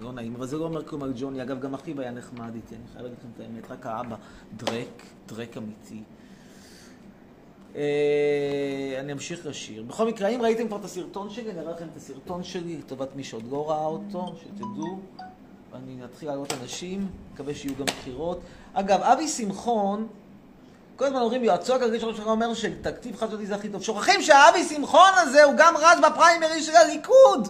לא 0.00 0.12
נעים, 0.12 0.34
אבל 0.34 0.46
זה 0.46 0.58
לא 0.58 0.64
אומר 0.64 0.84
כלום 0.84 1.02
על 1.02 1.12
ג'וני. 1.16 1.42
אגב, 1.42 1.60
גם 1.60 1.74
אחיו 1.74 2.00
היה 2.00 2.10
נחמד 2.10 2.54
איתי, 2.54 2.74
אני 2.74 2.84
חייב 2.92 3.04
להגיד 3.04 3.18
לכם 3.18 3.28
את 3.36 3.40
האמת. 3.40 3.70
רק 3.70 3.86
האבא, 3.86 4.16
דרק, 4.56 5.02
דרק 5.26 5.56
אמיתי. 5.56 6.02
אה, 7.76 8.96
אני 9.00 9.12
אמשיך 9.12 9.46
לשיר. 9.46 9.82
בכל 9.82 10.06
מקרה, 10.06 10.28
אם 10.28 10.42
ראיתם 10.42 10.66
כבר 10.68 10.76
את 10.76 10.84
הסרטון 10.84 11.30
שלי, 11.30 11.50
אני 11.50 11.60
אראה 11.60 11.72
לכם 11.72 11.86
את 11.92 11.96
הסרטון 11.96 12.42
שלי, 12.42 12.76
לטובת 12.76 13.16
מי 13.16 13.24
שעוד 13.24 13.44
לא 13.50 13.70
ראה 13.70 13.86
אותו, 13.86 14.34
שתדעו. 14.40 15.00
אני 15.74 16.04
אתחיל 16.04 16.28
לעלות 16.28 16.52
אנשים, 16.62 17.08
מקווה 17.34 17.54
שיהיו 17.54 17.74
גם 17.78 17.84
בחירות. 17.84 18.40
אגב, 18.72 19.00
אבי 19.02 19.28
שמחון, 19.28 20.06
כל 20.96 21.04
הזמן 21.04 21.20
אומרים, 21.20 21.44
יועצו 21.44 21.74
הכלכלי 21.74 22.00
של 22.00 22.06
ראש 22.06 22.14
הממשלה 22.14 22.32
אומר 22.32 22.54
שתקציב 22.54 23.16
חד 23.16 23.30
שנתי 23.30 23.46
זה 23.46 23.54
הכי 23.54 23.68
טוב. 23.68 23.82
שוכחים 23.82 24.22
שהאבי 24.22 24.64
שמחון 24.64 25.10
הזה 25.16 25.44
הוא 25.44 25.54
גם 25.56 25.74
רץ 25.76 25.98
בפריימרי 25.98 26.62
של 26.62 26.76
הליכוד! 26.76 27.48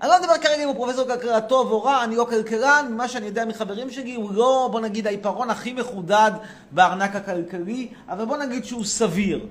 אני 0.00 0.08
לא 0.10 0.20
מדבר 0.20 0.38
כרגע 0.38 0.62
אם 0.62 0.68
הוא 0.68 0.74
פרופסור 0.74 1.04
כלכלה 1.04 1.40
טוב 1.40 1.70
או 1.70 1.82
רע, 1.82 2.04
אני 2.04 2.16
לא 2.16 2.26
כלכלן, 2.30 2.86
ממה 2.90 3.08
שאני 3.08 3.26
יודע 3.26 3.44
מחברים 3.44 3.90
שלי, 3.90 4.14
הוא 4.14 4.32
לא, 4.32 4.68
בוא 4.72 4.80
נגיד, 4.80 5.06
העיפרון 5.06 5.50
הכי 5.50 5.72
מחודד 5.72 6.30
בארנק 6.70 7.16
הכלכלי, 7.16 7.88
אבל 8.08 8.24
בוא 8.24 8.36
נגיד 8.36 8.64
שהוא 8.64 8.84
סביר. 8.84 9.46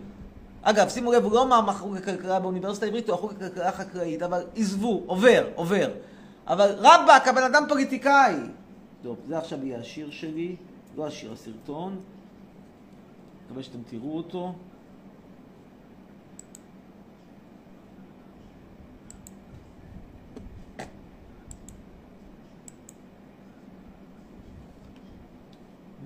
אגב, 0.62 0.90
שימו 0.90 1.12
לב, 1.12 1.24
הוא 1.24 1.34
לא 1.34 1.48
מהחוג 1.48 1.98
הכלכלה 1.98 2.40
באוניברסיטה 2.40 2.86
העברית, 2.86 3.10
הוא 3.10 3.16
החוג 3.16 3.32
הכלכלה 3.32 3.70
החקלאית, 3.70 4.24
אבל 4.24 4.44
עזבו, 4.56 5.04
עובר, 5.06 5.44
עובר. 5.56 5.90
אבל 6.48 6.76
רבאק, 6.78 7.28
הבן 7.28 7.44
אדם 7.44 7.64
פוליטיקאי. 7.70 8.36
טוב, 9.04 9.18
זה 9.28 9.38
עכשיו 9.38 9.66
יהיה 9.66 9.80
השיר 9.80 10.12
שלי, 10.12 10.56
לא 10.96 11.08
השיר, 11.08 11.32
הסרטון. 11.32 12.00
מקווה 13.46 13.64
שאתם 13.64 13.80
תראו 13.90 14.18
אותו. 14.18 14.54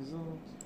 זאת. 0.02 0.59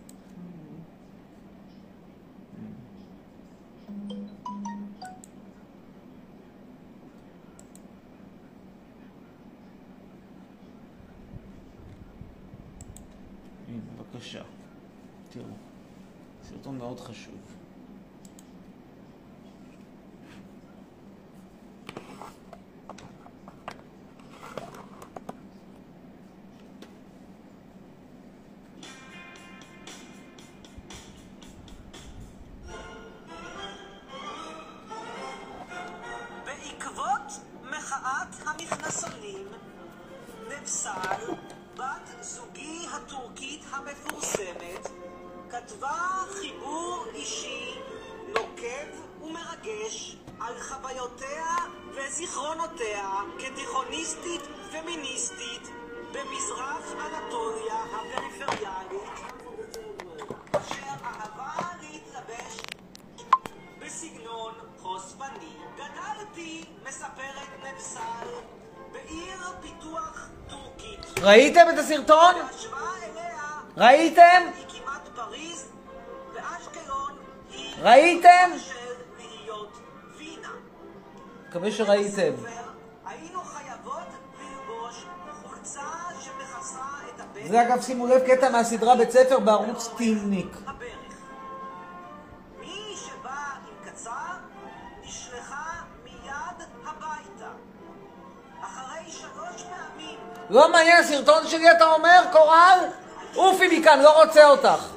בבקשה. 14.23 14.43
תראו. 15.29 15.45
סרטון 16.43 16.77
מאוד 16.77 16.99
חשוב. 16.99 17.62
כתבה 45.67 46.23
חיבור 46.31 47.05
אישי 47.15 47.75
נוקב 48.27 48.87
ומרגש 49.21 50.15
על 50.39 50.53
חוויותיה 50.59 51.55
וזיכרונותיה 51.95 53.09
כתיכוניסטית 53.39 54.41
פמיניסטית 54.71 55.69
במזרח 56.11 56.91
אנטוליה 56.91 57.75
הפריפריאלית, 57.75 59.09
אשר 60.51 61.05
אהבה 61.05 61.67
להתלבש 61.81 62.57
בסגנון 63.79 64.53
חושפני. 64.81 65.53
גדלתי, 65.75 66.65
מספרת 66.87 67.49
נבסל, 67.63 68.27
בעיר 68.91 69.39
פיתוח 69.61 70.27
טורקית. 70.49 71.19
ראיתם 71.21 71.65
את 71.73 71.77
הסרטון? 71.79 72.35
ראיתם? 73.77 74.43
פריז, 75.33 75.67
ואשקלון 76.33 77.11
היא 77.51 77.75
ראיתם? 77.81 78.51
מקווה 81.49 81.71
שראיתם. 81.71 82.33
זה 87.47 87.61
אגב, 87.61 87.81
שימו 87.81 88.07
לב, 88.07 88.21
קטע 88.27 88.49
מהסדרה 88.49 88.95
בית 88.95 89.11
ספר 89.11 89.39
בערוץ 89.39 89.87
פעמים 89.87 90.49
לא 100.49 100.71
מעניין 100.71 101.03
הסרטון 101.03 101.47
שלי, 101.47 101.71
אתה 101.71 101.85
אומר, 101.85 102.23
קורל? 102.31 102.79
עופי 103.35 103.79
מכאן, 103.79 103.99
לא 104.01 104.23
רוצה 104.23 104.49
אותך. 104.49 104.93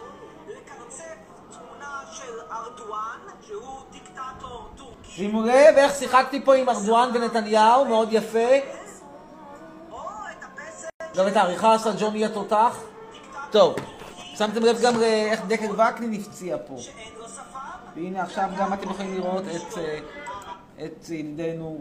שימו 5.16 5.42
לב 5.42 5.74
איך 5.76 5.94
שיחקתי 5.94 6.40
פה 6.44 6.54
עם 6.54 6.68
ארדואן 6.68 7.10
ונתניהו, 7.14 7.84
מאוד 7.84 8.08
יפה. 8.12 8.48
גם 11.16 11.28
את 11.28 11.36
העריכה 11.36 11.74
עשה 11.74 11.90
ג'וני 11.98 12.24
התותח. 12.24 12.82
טוב, 13.50 13.76
שמתם 14.34 14.62
לב 14.62 14.78
גם 14.82 15.02
איך 15.02 15.40
דקל 15.48 15.70
וקנין 15.72 16.20
הפציע 16.20 16.56
פה. 16.66 16.76
והנה 17.94 18.22
עכשיו 18.22 18.48
גם 18.58 18.72
אתם 18.72 18.90
יכולים 18.90 19.14
לראות 19.14 19.42
את, 19.56 19.78
אה, 19.78 19.98
את 20.84 21.08
ידידנו 21.08 21.80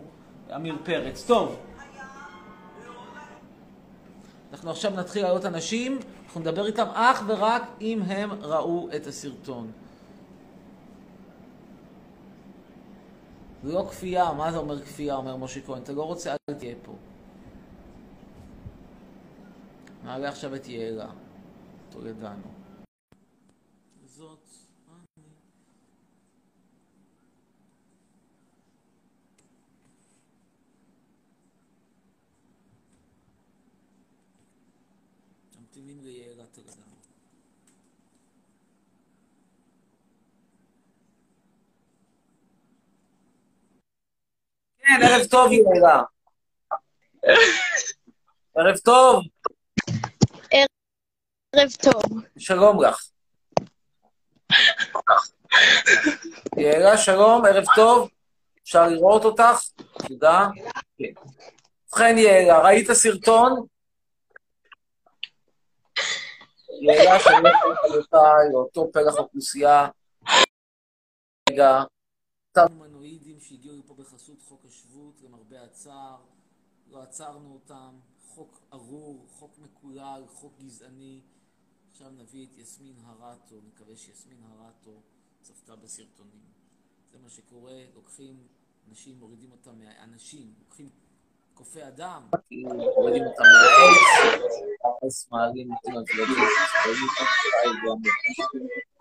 עמיר 0.53 0.75
פרץ. 0.83 1.23
טוב, 1.27 1.55
אנחנו 4.51 4.71
עכשיו 4.71 4.91
נתחיל 4.91 5.23
לעלות 5.23 5.45
אנשים, 5.45 5.99
אנחנו 6.25 6.41
נדבר 6.41 6.65
איתם 6.65 6.87
אך 6.93 7.23
ורק 7.27 7.61
אם 7.81 8.01
הם 8.07 8.29
ראו 8.41 8.89
את 8.95 9.07
הסרטון. 9.07 9.71
זה 13.65 13.73
לא 13.73 13.87
כפייה, 13.89 14.33
מה 14.33 14.51
זה 14.51 14.57
אומר 14.57 14.81
כפייה, 14.81 15.15
אומר 15.15 15.35
משה 15.35 15.61
כהן, 15.65 15.83
אתה 15.83 15.93
לא 15.93 16.03
רוצה, 16.03 16.35
אל 16.49 16.55
תהיה 16.55 16.75
פה. 16.83 16.93
נעלה 20.03 20.29
עכשיו 20.29 20.55
את 20.55 20.67
יעלה, 20.67 21.11
טולדנו. 21.89 22.51
זאת 24.05 24.47
אני. 24.89 25.23
ממתינים 35.59 35.99
ליעלה 36.03 36.43
טולדנו. 36.45 36.94
כן, 44.99 45.03
ערב 45.03 45.25
טוב, 45.25 45.51
יאללה. 45.51 46.03
ערב 48.55 48.77
טוב, 48.77 49.23
ערב 51.55 51.69
טוב. 51.83 52.03
שלום 52.37 52.83
לך. 52.83 53.09
יאללה, 56.57 56.97
שלום, 56.97 57.45
ערב 57.45 57.63
טוב. 57.75 58.09
אפשר 58.63 58.87
לראות 58.87 59.25
אותך? 59.25 59.59
תודה. 60.07 60.47
כן. 60.97 61.05
ובכן, 61.87 62.17
יאללה, 62.17 62.59
ראית 62.59 62.91
סרטון? 62.91 63.65
יאללה, 66.81 67.19
שלום 67.19 67.43
לאותו 68.53 68.89
פלח 68.93 69.17
אוכלוסייה. 69.17 69.87
רגע, 71.49 71.83
אותם 72.57 72.94
שהגיעו 73.47 73.75
לפה 73.77 73.93
בחסות 73.93 74.41
חוק 74.41 74.65
השבות, 74.65 75.21
למרבה 75.21 75.63
הצער, 75.63 76.17
לא 76.91 77.01
עצרנו 77.01 77.53
אותם, 77.53 77.99
חוק 78.19 78.61
ארור, 78.73 79.25
חוק 79.29 79.59
מקולל, 79.59 80.23
חוק 80.27 80.53
גזעני. 80.59 81.21
עכשיו 81.91 82.11
נביא 82.11 82.47
את 82.47 82.57
יסמין 82.57 82.95
הרטו, 83.03 83.55
נקווה 83.67 83.95
שיסמין 83.95 84.37
הרטו 84.43 85.01
צפתה 85.41 85.75
בסרטונים. 85.75 86.41
זה 87.11 87.17
מה 87.23 87.29
שקורה, 87.29 87.83
לוקחים 87.95 88.47
אנשים, 88.89 89.19
מורידים 89.19 89.51
אותם 89.51 89.79
מהאנשים, 89.79 90.53
לוקחים 90.59 90.89
קופי 91.53 91.87
אדם, 91.87 92.29
מורידים 92.97 93.23
אותם 93.23 93.43
מהעץ, 95.03 95.27
לילדים, 95.31 95.69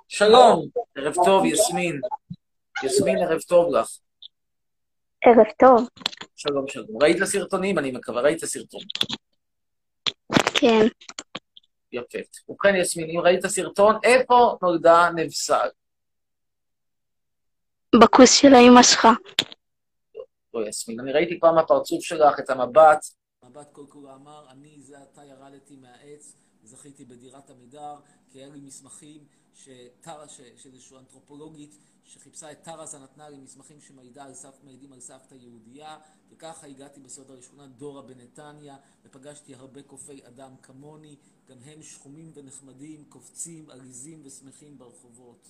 שלום, 0.09 0.68
ערב 0.94 1.14
טוב, 1.24 1.44
יסמין. 1.44 2.00
יסמין, 2.85 3.18
ערב 3.18 3.40
טוב 3.40 3.74
לך. 3.74 3.88
ערב 5.26 5.46
טוב. 5.58 5.88
שלום, 6.37 6.68
שלום. 6.68 7.02
ראית 7.02 7.24
סרטונים? 7.24 7.78
אני 7.78 7.90
מקווה, 7.90 8.22
ראית 8.22 8.44
סרטון. 8.44 8.80
כן. 10.54 10.87
יפה. 11.92 12.18
ובכן, 12.48 12.74
יסמין, 12.76 13.10
אם 13.10 13.20
ראית 13.20 13.46
סרטון, 13.46 13.96
איפה 14.04 14.56
נולדה 14.62 15.10
נבסל? 15.16 15.68
בכוס 18.00 18.34
של 18.34 18.54
האמא 18.54 18.82
שלך. 18.82 19.08
לא, 20.54 20.68
יסמין, 20.68 21.00
אני 21.00 21.12
ראיתי 21.12 21.38
כבר 21.38 21.52
מהפרצוף 21.52 22.04
שלך 22.04 22.38
את 22.38 22.50
המבט. 22.50 23.04
מבט 23.44 23.72
כל 23.72 23.84
כולו 23.88 24.14
אמר, 24.14 24.44
אני 24.50 24.80
זה 24.80 24.96
עתה 24.98 25.22
ירדתי 25.24 25.76
מהעץ, 25.76 26.37
זכיתי 26.62 27.04
בדירת 27.04 27.50
עמידר, 27.50 27.94
כי 28.32 28.38
היה 28.38 28.48
לי 28.48 28.60
מסמכים 28.60 29.20
שטרה, 29.54 30.28
ש- 30.28 30.40
של 30.56 30.72
איזושהי 30.72 30.96
אנתרופולוגית, 30.96 31.78
שחיפשה 32.04 32.52
את 32.52 32.62
טרזה, 32.62 32.98
נתנה 32.98 33.28
לי 33.28 33.36
מסמכים 33.36 33.80
שמעידים 33.80 34.92
על, 34.92 35.00
סבתא 35.00 35.34
יהודייה, 35.34 35.98
וככה 36.30 36.66
הגעתי 36.66 37.00
בסדר 37.00 37.34
לשכונת 37.34 37.70
דורה 37.70 38.02
בנתניה, 38.02 38.76
ופגשתי 39.04 39.54
הרבה 39.54 39.82
קופי 39.82 40.26
אדם 40.26 40.56
כמוני, 40.62 41.16
גם 41.46 41.58
הם 41.62 41.82
שחומים 41.82 42.32
ונחמדים, 42.34 43.04
קופצים, 43.08 43.70
עליזים 43.70 44.22
ושמחים 44.24 44.78
ברחובות. 44.78 45.48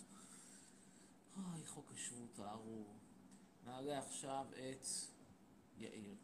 אוי, 1.37 1.67
חוק 1.67 1.93
השבות 1.95 2.39
הארור. 2.39 2.95
נעלה 3.67 3.99
עכשיו 3.99 4.47
את 4.53 4.87
יאיר. 5.79 6.15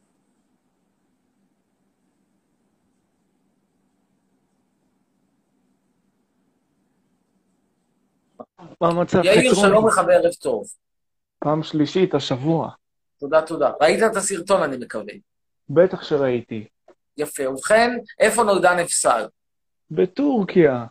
מה 8.81 8.89
המצב? 8.89 9.25
יאיר? 9.25 9.55
שלום 9.55 9.89
לך 9.89 10.01
וערב 10.07 10.33
טוב. 10.33 10.65
פעם 11.39 11.63
שלישית 11.63 12.15
השבוע. 12.15 12.71
תודה, 13.21 13.43
תודה. 13.43 13.73
ראית 13.81 14.03
את 14.03 14.17
הסרטון, 14.17 14.63
אני 14.63 14.77
מקווה. 14.77 15.13
בטח 15.71 16.03
שראיתי. 16.03 16.67
יפה. 17.17 17.49
ובכן, 17.49 17.91
איפה 18.19 18.43
נולדה 18.43 18.75
נפסל? 18.75 19.27
בטורקיה. 19.91 20.85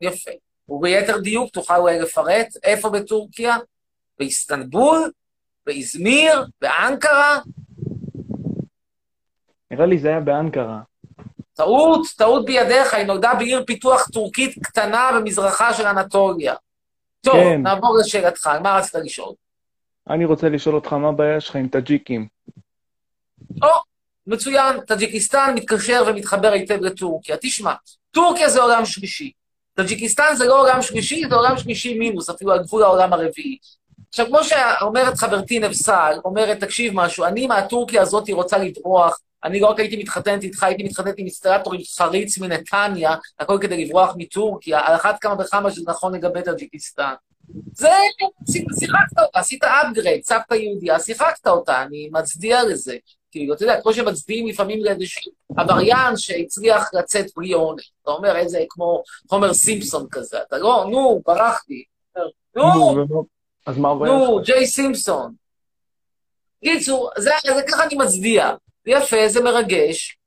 יפה. 0.00 0.30
וביתר 0.68 1.18
דיוק, 1.18 1.50
תוכל 1.50 1.76
אולי 1.76 2.00
לפרט 2.00 2.46
איפה 2.62 2.90
בטורקיה? 2.90 3.56
באיסטנבול? 4.18 5.10
באזמיר? 5.66 6.46
באנקרה? 6.60 7.38
נראה 9.70 9.86
לי 9.86 9.98
זה 9.98 10.08
היה 10.08 10.20
באנקרה. 10.20 10.80
טעות, 11.54 12.06
טעות 12.16 12.44
בידיך, 12.44 12.94
היא 12.94 13.06
נולדה 13.06 13.34
בעיר 13.38 13.64
פיתוח 13.66 14.08
טורקית 14.08 14.54
קטנה 14.62 15.10
במזרחה 15.16 15.74
של 15.74 15.86
אנטוליה. 15.86 16.54
טוב, 17.24 17.34
כן. 17.34 17.62
נעבור 17.62 17.98
לשאלתך, 17.98 18.46
מה 18.46 18.76
רצית 18.76 18.94
לשאול? 18.94 19.34
אני 20.10 20.24
רוצה 20.24 20.48
לשאול 20.48 20.74
אותך, 20.74 20.92
מה 20.92 21.08
הבעיה 21.08 21.40
שלך 21.40 21.56
עם 21.56 21.68
טאג'יקים? 21.68 22.26
או, 23.62 23.68
מצוין, 24.26 24.80
טאג'יקיסטן 24.80 25.54
מתקשר 25.54 26.04
ומתחבר 26.06 26.52
היטב 26.52 26.80
לטורקיה. 26.80 27.36
תשמע, 27.40 27.74
טורקיה 28.10 28.48
זה 28.48 28.62
עולם 28.62 28.86
שלישי. 28.86 29.32
טאג'יקיסטן 29.74 30.34
זה 30.34 30.46
לא 30.46 30.60
עולם 30.60 30.82
שלישי, 30.82 31.22
זה 31.28 31.34
עולם 31.34 31.58
שלישי 31.58 31.98
מינוס, 31.98 32.30
אפילו 32.30 32.52
על 32.52 32.62
גבול 32.62 32.82
העולם 32.82 33.12
הרביעי. 33.12 33.58
עכשיו, 34.08 34.26
כמו 34.26 34.38
שאומרת 34.44 35.16
חברתי 35.16 35.58
נבסל, 35.58 36.12
אומרת, 36.24 36.60
תקשיב 36.60 36.92
משהו, 36.96 37.24
אני 37.24 37.46
מהטורקיה 37.46 38.02
הזאת 38.02 38.30
רוצה 38.30 38.58
לברוח, 38.58 39.20
אני 39.44 39.60
לא 39.60 39.66
רק 39.66 39.80
הייתי 39.80 39.96
מתחתנת 39.96 40.42
איתך, 40.42 40.62
הייתי 40.62 40.82
מתחתנת 40.82 41.14
עם 41.18 41.24
אינסטלטור 41.24 41.74
עם 41.74 41.80
חריץ 41.96 42.38
מנתניה, 42.38 43.16
הכל 43.40 43.58
כדי 43.60 43.84
לברוח 43.84 44.14
מטורקיה, 44.18 44.80
על 44.86 44.96
אחת 44.96 45.16
כמה 45.20 45.34
וכמה 45.38 45.70
שזה 45.70 45.90
נכון 45.90 46.14
לגבי 46.14 46.42
טאג'יקיסטן. 46.42 47.12
זה, 47.74 47.90
שיחקת 48.80 49.18
אותה, 49.18 49.38
עשית 49.38 49.64
upgrade, 49.64 50.22
סבתא 50.22 50.54
יהודייה, 50.54 51.00
שיחקת 51.00 51.46
אותה, 51.46 51.82
אני 51.82 52.08
מצדיע 52.12 52.64
לזה. 52.64 52.96
כאילו, 53.30 53.54
אתה 53.54 53.64
יודע, 53.64 53.80
כמו 53.80 53.92
שמצדיעים 53.92 54.46
לפעמים 54.46 54.84
לאיזשהו 54.84 55.32
עבריין 55.56 56.16
שהצליח 56.16 56.90
לצאת 56.94 57.26
בלי 57.36 57.52
עונש. 57.52 57.92
אתה 58.02 58.10
אומר, 58.10 58.36
איזה, 58.36 58.64
כמו 58.68 59.02
חומר 59.28 59.54
סימפסון 59.54 60.06
כזה. 60.10 60.38
אתה 60.48 60.58
לא, 60.58 60.86
נו, 60.90 61.22
ברחתי. 61.26 61.84
נו, 62.56 63.04
נו? 64.06 64.40
ג'יי 64.44 64.66
סימפסון. 64.66 65.34
קיצור, 66.64 67.10
זה 67.18 67.30
ככה 67.68 67.84
אני 67.84 67.94
מצדיע. 67.94 68.50
יפה, 68.86 69.28
זה 69.28 69.42
מרגש, 69.42 70.18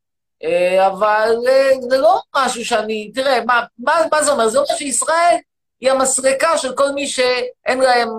אה, 0.43 0.87
אבל 0.87 1.35
אה, 1.47 1.71
זה 1.89 1.97
לא 1.97 2.21
משהו 2.35 2.65
שאני... 2.65 3.11
תראה, 3.13 3.45
מה, 3.45 3.63
מה, 3.77 3.93
מה 4.11 4.23
זה 4.23 4.31
אומר? 4.31 4.47
זה 4.47 4.57
אומר 4.57 4.75
שישראל 4.77 5.35
היא 5.79 5.91
המסרקה 5.91 6.57
של 6.57 6.75
כל 6.75 6.91
מי 6.91 7.07
שאין 7.07 7.79
להם 7.79 8.09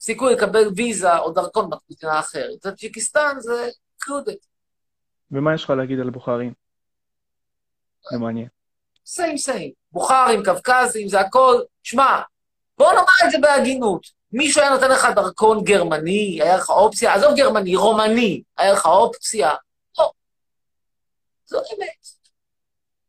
סיכוי 0.00 0.34
לקבל 0.34 0.68
ויזה 0.76 1.18
או 1.18 1.30
דרכון 1.30 1.70
במדינה 1.70 2.20
אחרת. 2.20 2.60
טאג'יקיסטן 2.62 3.36
זה 3.38 3.68
included. 3.98 4.46
ומה 5.30 5.54
יש 5.54 5.64
לך 5.64 5.70
להגיד 5.70 6.00
על 6.00 6.10
בוכרים? 6.10 6.52
זה 8.10 8.18
מעניין. 8.18 8.48
same 9.06 9.36
same. 9.36 9.70
בוכרים, 9.92 10.44
קווקזים, 10.44 11.08
זה 11.08 11.20
הכל. 11.20 11.60
שמע, 11.82 12.20
בוא 12.78 12.92
נאמר 12.92 13.26
את 13.26 13.30
זה 13.30 13.38
בהגינות. 13.38 14.06
מישהו 14.32 14.60
היה 14.60 14.70
נותן 14.70 14.90
לך 14.90 15.06
דרכון 15.14 15.64
גרמני, 15.64 16.38
היה 16.42 16.56
לך 16.56 16.70
אופציה, 16.70 17.14
עזוב 17.14 17.36
גרמני, 17.36 17.76
רומני, 17.76 18.42
היה 18.58 18.72
לך 18.72 18.86
אופציה. 18.86 19.50
זו 21.50 21.58
אמת. 21.58 21.88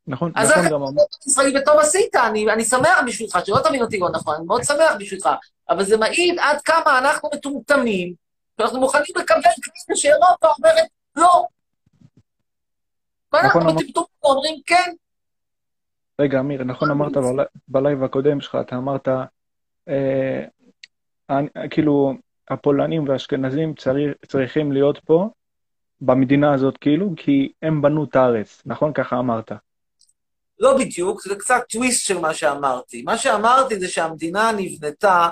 נכון, 0.07 0.31
אז 0.35 0.51
נכון 0.51 0.65
גם 0.69 0.83
אמר... 0.83 1.01
ישראלי 1.27 1.59
וטוב 1.59 1.79
עשית, 1.79 2.15
אני, 2.15 2.51
אני 2.53 2.65
שמח 2.65 2.99
בשבילך, 3.07 3.39
שלא 3.45 3.57
תבין 3.63 3.81
אותי 3.81 3.99
לא 3.99 4.09
נכון, 4.09 4.35
אני 4.35 4.45
מאוד 4.45 4.63
שמח 4.63 4.95
בשבילך, 4.99 5.29
אבל 5.69 5.83
זה 5.83 5.97
מעיד 5.97 6.39
עד 6.39 6.61
כמה 6.61 6.97
אנחנו 6.99 7.29
מטומטמים, 7.35 8.13
שאנחנו 8.57 8.79
מוכנים 8.79 9.05
לקבל 9.15 9.41
כאלה 9.41 9.95
שאירופה 9.97 10.47
אומרת 10.57 10.85
לא. 11.15 11.45
ואנחנו 13.33 13.61
אמר- 13.61 13.71
מטומטמים 13.73 14.05
ואומרים 14.23 14.55
כן. 14.65 14.91
רגע, 16.21 16.39
אמיר, 16.39 16.63
נכון 16.63 16.91
אמרת 16.91 17.17
בל- 17.17 17.45
בלייב 17.67 18.03
הקודם 18.03 18.41
שלך, 18.41 18.57
אתה 18.61 18.75
אמרת, 18.75 19.07
אה, 19.87 20.45
אני- 21.29 21.49
כאילו, 21.69 22.13
הפולנים 22.49 23.07
והאשכנזים 23.09 23.73
צריך, 23.75 24.11
צריכים 24.27 24.71
להיות 24.71 24.99
פה, 25.05 25.29
במדינה 26.01 26.53
הזאת, 26.53 26.77
כאילו, 26.77 27.09
כי 27.17 27.51
הם 27.61 27.81
בנו 27.81 28.03
את 28.03 28.15
הארץ, 28.15 28.61
נכון? 28.65 28.93
ככה 28.93 29.19
אמרת. 29.19 29.51
לא 30.59 30.77
בדיוק, 30.77 31.21
זה 31.21 31.35
קצת 31.35 31.61
טוויסט 31.71 32.05
של 32.05 32.19
מה 32.19 32.33
שאמרתי. 32.33 33.01
מה 33.01 33.17
שאמרתי 33.17 33.79
זה 33.79 33.87
שהמדינה 33.87 34.51
נבנתה 34.57 35.29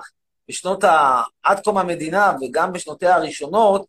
בשנות 0.50 0.84
ה... 0.84 1.22
עד 1.44 1.60
קום 1.60 1.78
המדינה 1.78 2.34
וגם 2.42 2.74
בשנותיה 2.74 3.16
הראשונות, 3.16 3.86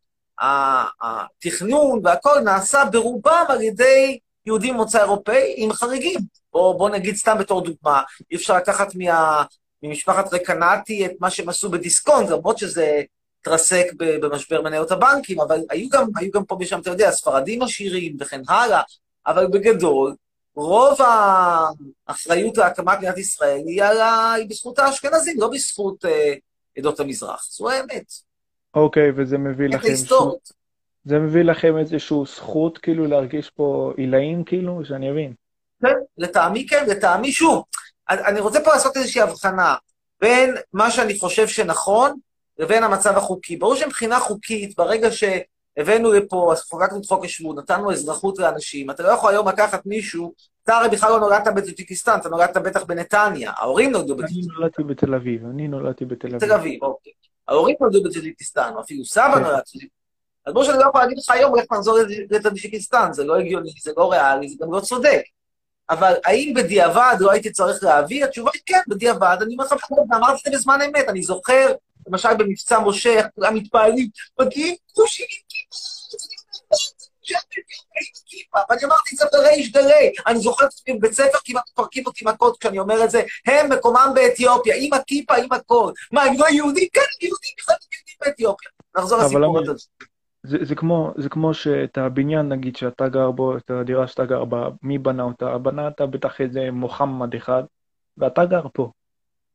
התכנון 1.03 2.01
והכל 2.05 2.40
נעשה 2.45 2.85
ברובם 2.93 3.45
על 3.49 3.62
ידי 3.62 4.19
יהודים 4.47 4.75
ממוצא 4.75 4.99
אירופאי 4.99 5.55
עם 5.57 5.73
חריגים. 5.73 6.21
בוא, 6.53 6.79
בוא 6.79 6.90
נגיד 6.90 7.16
סתם 7.16 7.37
בתור 7.38 7.64
דוגמה, 7.64 8.03
אי 8.31 8.37
אפשר 8.37 8.57
לקחת 8.57 8.95
מה, 8.95 9.43
ממשפחת 9.83 10.35
רקנטי 10.35 11.07
את 11.07 11.12
מה 11.21 11.31
שהם 11.31 11.49
עשו 11.49 11.71
בדיסקונט, 11.71 12.31
למרות 12.31 12.59
שזה 12.59 13.03
התרסק 13.40 13.87
במשבר 13.98 14.62
מניות 14.62 14.90
הבנקים, 14.90 15.40
אבל 15.40 15.61
היו 15.70 15.88
גם, 15.88 16.07
היו 16.16 16.31
גם 16.31 16.44
פה 16.44 16.57
ושם, 16.61 16.81
אתה 16.81 16.90
יודע, 16.90 17.11
ספרדים 17.11 17.62
עשירים 17.62 18.16
וכן 18.20 18.40
הלאה, 18.48 18.83
אבל 19.26 19.46
בגדול, 19.46 20.14
רוב 20.55 20.98
האחריות 22.09 22.59
להקמת 22.59 22.98
מדינת 22.98 23.18
ישראל 23.18 23.61
היא, 23.66 23.83
על 23.85 24.00
ה... 24.00 24.33
היא 24.33 24.48
בזכות 24.48 24.79
האשכנזים, 24.79 25.40
לא 25.40 25.48
בזכות 25.48 26.05
אה, 26.05 26.35
עדות 26.79 27.00
המזרח. 27.00 27.46
זו 27.50 27.70
האמת. 27.70 28.12
אוקיי, 28.74 29.11
וזה 29.16 29.38
מביא 29.38 29.68
לכם... 29.68 29.79
שני- 29.81 29.90
היסטורית. 29.90 30.61
זה 31.05 31.18
מביא 31.18 31.42
לכם 31.42 31.79
איזושהי 31.79 32.16
זכות 32.26 32.79
כאילו 32.79 33.07
להרגיש 33.07 33.50
פה 33.50 33.92
עילאים 33.96 34.44
כאילו, 34.44 34.81
שאני 34.85 35.11
אבין. 35.11 35.33
כן, 35.83 35.94
לטעמי 36.18 36.66
כן, 36.66 36.85
לטעמי 36.88 37.33
שוב. 37.33 37.64
אני 38.11 38.40
רוצה 38.40 38.61
פה 38.64 38.70
לעשות 38.72 38.96
איזושהי 38.96 39.20
הבחנה 39.22 39.74
בין 40.20 40.55
מה 40.72 40.90
שאני 40.90 41.18
חושב 41.18 41.48
שנכון 41.48 42.16
לבין 42.61 42.85
המצב 42.85 43.16
החוקי. 43.16 43.57
ברור 43.57 43.77
שמבחינה 43.77 44.20
חוקית, 44.20 44.77
ברגע 44.77 45.09
שהבאנו 45.11 46.12
לפה, 46.12 46.55
חוקקנו 46.70 46.99
את 46.99 47.07
חוק 47.07 47.25
השבות, 47.25 47.57
נתנו 47.57 47.92
אזרחות 47.92 48.38
לאנשים, 48.38 48.90
אתה 48.90 49.03
לא 49.03 49.09
יכול 49.09 49.31
היום 49.31 49.49
לקחת 49.49 49.87
מישהו, 49.87 50.33
אתה 50.64 50.77
הרי 50.77 50.88
בכלל 50.88 51.11
לא 51.11 51.20
נולדת 51.20 51.49
בטג'יקיסטן, 51.57 52.18
אתה 52.20 52.29
נולדת 52.29 52.57
בטח 52.57 52.83
בנתניה, 52.85 53.53
ההורים 53.57 53.90
נולדו 53.92 54.14
אני 54.14 54.23
בטג'יקיסטן. 54.23 54.53
נולדתי 54.53 54.83
בתל 54.83 55.14
אביב, 55.14 55.44
אני 55.44 55.68
נולדתי 55.68 56.05
בתל 56.05 56.29
תל 56.29 56.37
אביב. 56.37 56.53
אביב, 56.53 56.85
אוקיי. 56.85 57.12
ההורים 57.49 57.77
נולדו 57.81 58.03
בטג'יקיסטן, 58.03 58.70
או 58.75 58.81
אפילו 58.81 59.05
סבא 59.05 59.35
כן. 59.35 59.42
נולד 59.42 59.59
בטג'יקיסטן. 59.59 59.94
אז 60.46 60.53
ברור 60.53 60.64
שאני 60.64 60.79
לא 60.79 60.85
יכול 60.88 61.01
להגיד 61.01 61.18
לך 61.18 61.31
היום 61.31 61.59
איך 61.59 61.73
נחזור 61.73 61.99
לטג'יקיסטן, 62.31 63.12
זה 63.12 63.25
לא 63.25 63.37
הגיוני, 63.37 63.70
זה 63.83 63.92
לא 63.96 64.12
ריאלי, 64.12 64.49
זה 64.49 64.57
גם 64.61 64.73
לא 64.73 64.81
צודק. 64.81 65.23
אבל 65.90 66.14
האם 66.25 66.55
בדיעבד 66.57 67.16
לא 67.20 67.31
הייתי 67.31 67.51
צריך 67.51 67.85
להביא? 67.85 68.25
התשובה 68.25 68.51
היא 68.55 68.62
כן, 68.66 68.81
בדיעבד. 68.88 69.37
אני 69.42 69.53
אומר 69.55 69.64
לך, 69.64 69.90
ואמרתי 70.11 70.33
את 70.35 70.53
זה 70.53 70.59
בזמן 70.59 70.79
אמת, 70.87 71.09
אני 71.09 71.23
זוכר, 71.23 71.73
למשל 72.07 72.35
במבצע 72.39 72.79
משה, 72.81 73.11
איך 73.11 73.27
כולם 73.35 73.55
מתפעלים, 73.55 74.09
מגיעים 74.41 74.75
כושים 74.93 75.27
עם 75.31 75.43
כיפה. 78.27 78.59
ואני 78.71 78.85
אמרתי 78.85 79.15
את 79.15 79.19
זה 79.19 79.25
בריש 79.33 79.73
גלי. 79.73 80.13
אני 80.27 80.39
זוכר 80.39 80.65
את 80.65 80.71
עצמי 80.71 80.95
בבית 80.95 81.13
ספר 81.13 81.39
כמעט 81.45 81.65
מפרקים 81.73 82.07
אותי 82.07 82.25
מכות 82.25 82.59
כשאני 82.59 82.79
אומר 82.79 83.05
את 83.05 83.11
זה, 83.11 83.23
הם 83.47 83.73
מקומם 83.73 84.13
באתיופיה, 84.15 84.75
עם 84.79 84.93
הכיפה, 84.93 85.35
עם 85.35 85.53
הכל. 85.53 85.93
מה, 86.13 86.23
הם 86.23 86.35
לא 86.39 86.47
יהודים? 86.51 86.89
כן, 86.93 87.01
הם 87.01 87.29
יהודים, 87.29 87.51
בכלל 87.59 87.75
יהודים 87.93 88.15
באתיופיה. 88.21 88.71
נחזור 88.97 89.19
לסיפור 89.19 89.59
הזה. 89.59 89.73
זה, 90.43 90.59
זה 90.63 90.75
כמו, 90.75 91.13
זה 91.17 91.29
כמו 91.29 91.55
שאת 91.55 91.99
הבניין, 91.99 92.49
נגיד, 92.49 92.77
שאתה 92.77 93.09
גר 93.09 93.31
בו, 93.31 93.57
את 93.57 93.71
הדירה 93.71 94.07
שאתה 94.09 94.25
גר 94.25 94.45
בה, 94.45 94.69
מי 94.83 94.99
בנה 94.99 95.23
אותה? 95.23 95.59
בנה 95.59 95.87
אותה 95.87 96.07
בטח 96.07 96.41
איזה 96.41 96.71
מוחמד 96.73 97.35
אחד, 97.35 97.63
ואתה 98.19 98.45
גר 98.45 98.63
פה. 98.75 98.91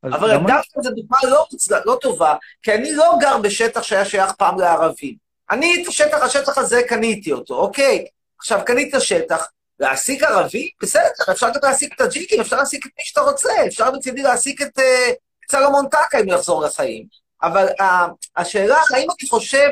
אבל 0.04 0.36
דווקא 0.46 0.80
זו 0.82 0.90
דוגמה 0.90 1.18
לא, 1.22 1.46
לא 1.84 1.98
טובה, 2.00 2.34
כי 2.62 2.74
אני 2.74 2.92
לא 2.92 3.14
גר 3.20 3.38
בשטח 3.38 3.82
שהיה 3.82 4.04
שייך 4.04 4.32
פעם 4.32 4.60
לערבים. 4.60 5.14
אני 5.50 5.82
את 5.82 5.88
השטח, 5.88 6.22
השטח 6.22 6.58
הזה 6.58 6.82
קניתי 6.88 7.32
אותו, 7.32 7.54
אוקיי? 7.54 8.06
עכשיו, 8.38 8.60
קנית 8.66 8.94
שטח, 8.98 9.46
להעסיק 9.80 10.22
ערבי? 10.22 10.70
בסדר, 10.82 11.32
אפשר 11.32 11.48
גם 11.48 11.60
להעסיק 11.62 11.94
את 11.94 12.00
הג'יקים, 12.00 12.40
אפשר 12.40 12.56
להעסיק 12.56 12.86
את 12.86 12.90
מי 12.98 13.04
שאתה 13.04 13.20
רוצה, 13.20 13.52
אפשר 13.66 13.90
מצידי 13.90 14.22
להעסיק 14.22 14.62
את 14.62 14.78
אה, 14.78 15.10
סלומון 15.50 15.88
טקה 15.88 16.20
אם 16.20 16.24
הוא 16.24 16.34
יחזור 16.34 16.62
לחיים. 16.62 17.06
אבל 17.42 17.66
אה, 17.80 18.06
השאלה, 18.36 18.78
האם 18.90 19.06
אני 19.20 19.28
חושב, 19.28 19.68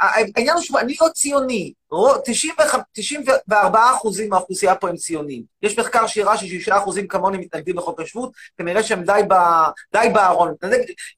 העניין 0.00 0.54
הוא 0.56 0.62
שאני 0.62 0.96
לא 1.00 1.08
ציוני, 1.08 1.72
רו- 1.90 2.18
95 2.24 2.82
94 2.92 3.90
אחוזים 3.96 4.30
מהאוכלוסייה 4.30 4.74
פה 4.74 4.88
הם 4.88 4.96
ציונים. 4.96 5.42
יש 5.62 5.78
מחקר 5.78 6.06
שהראה 6.06 6.36
ששישה 6.36 6.78
אחוזים 6.78 7.08
כמוני 7.08 7.38
מתנגדים 7.38 7.76
לחוק 7.78 8.00
השבות, 8.00 8.32
כנראה 8.58 8.82
שהם 8.82 9.02
די, 9.04 9.20
ב, 9.28 9.34
די 9.92 10.08
בארון. 10.14 10.54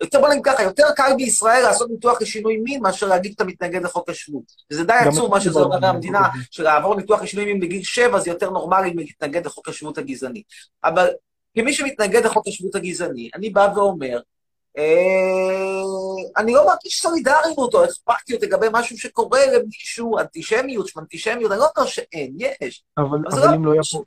יותר 0.00 0.20
בוא 0.20 0.28
נגיד 0.28 0.44
ככה, 0.44 0.62
יותר 0.62 0.86
קל 0.96 1.12
בישראל 1.16 1.62
לעשות 1.62 1.90
ניתוח 1.90 2.22
לשינוי 2.22 2.56
מין 2.56 2.82
מאשר 2.82 3.06
להגיד 3.06 3.32
שאתה 3.32 3.44
מתנגד 3.44 3.82
לחוק 3.82 4.08
השבות. 4.08 4.42
וזה 4.70 4.84
די 4.84 4.92
עצוב 4.92 5.30
מה 5.30 5.40
שזה 5.40 5.58
אומר 5.58 5.68
בארון. 5.68 5.82
מהמדינה, 5.82 6.20
שלעבור 6.50 6.94
ניתוח 6.94 7.22
לשינוי 7.22 7.44
מין 7.44 7.60
בגיל 7.60 7.82
שבע 7.82 8.18
זה 8.18 8.30
יותר 8.30 8.50
נורמלי 8.50 8.90
מלהתנגד 8.94 9.46
לחוק 9.46 9.68
השבות 9.68 9.98
הגזעני. 9.98 10.42
אבל 10.84 11.08
כמי 11.54 11.72
שמתנגד 11.72 12.24
לחוק 12.24 12.48
השבות 12.48 12.74
הגזעני, 12.74 13.30
אני 13.34 13.50
בא 13.50 13.68
ואומר, 13.76 14.20
אני 16.36 16.52
לא 16.52 16.66
מרגיש 16.66 17.00
סולידריות 17.00 17.74
או 17.74 17.84
אכפתיות 17.84 18.42
לגבי 18.42 18.66
משהו 18.72 18.98
שקורה 18.98 19.40
למישהו, 19.46 20.18
אנטישמיות, 20.18 20.86
אנטישמיות, 20.98 21.52
אני 21.52 21.60
לא 21.60 21.66
אומר 21.76 21.86
שאין, 21.86 22.36
יש. 22.60 22.84
אבל, 22.98 23.18
אבל 23.32 23.46
לא 23.48 23.54
אם 23.54 23.64
לא 23.64 23.72
היה 23.72 23.82
פה. 23.92 24.02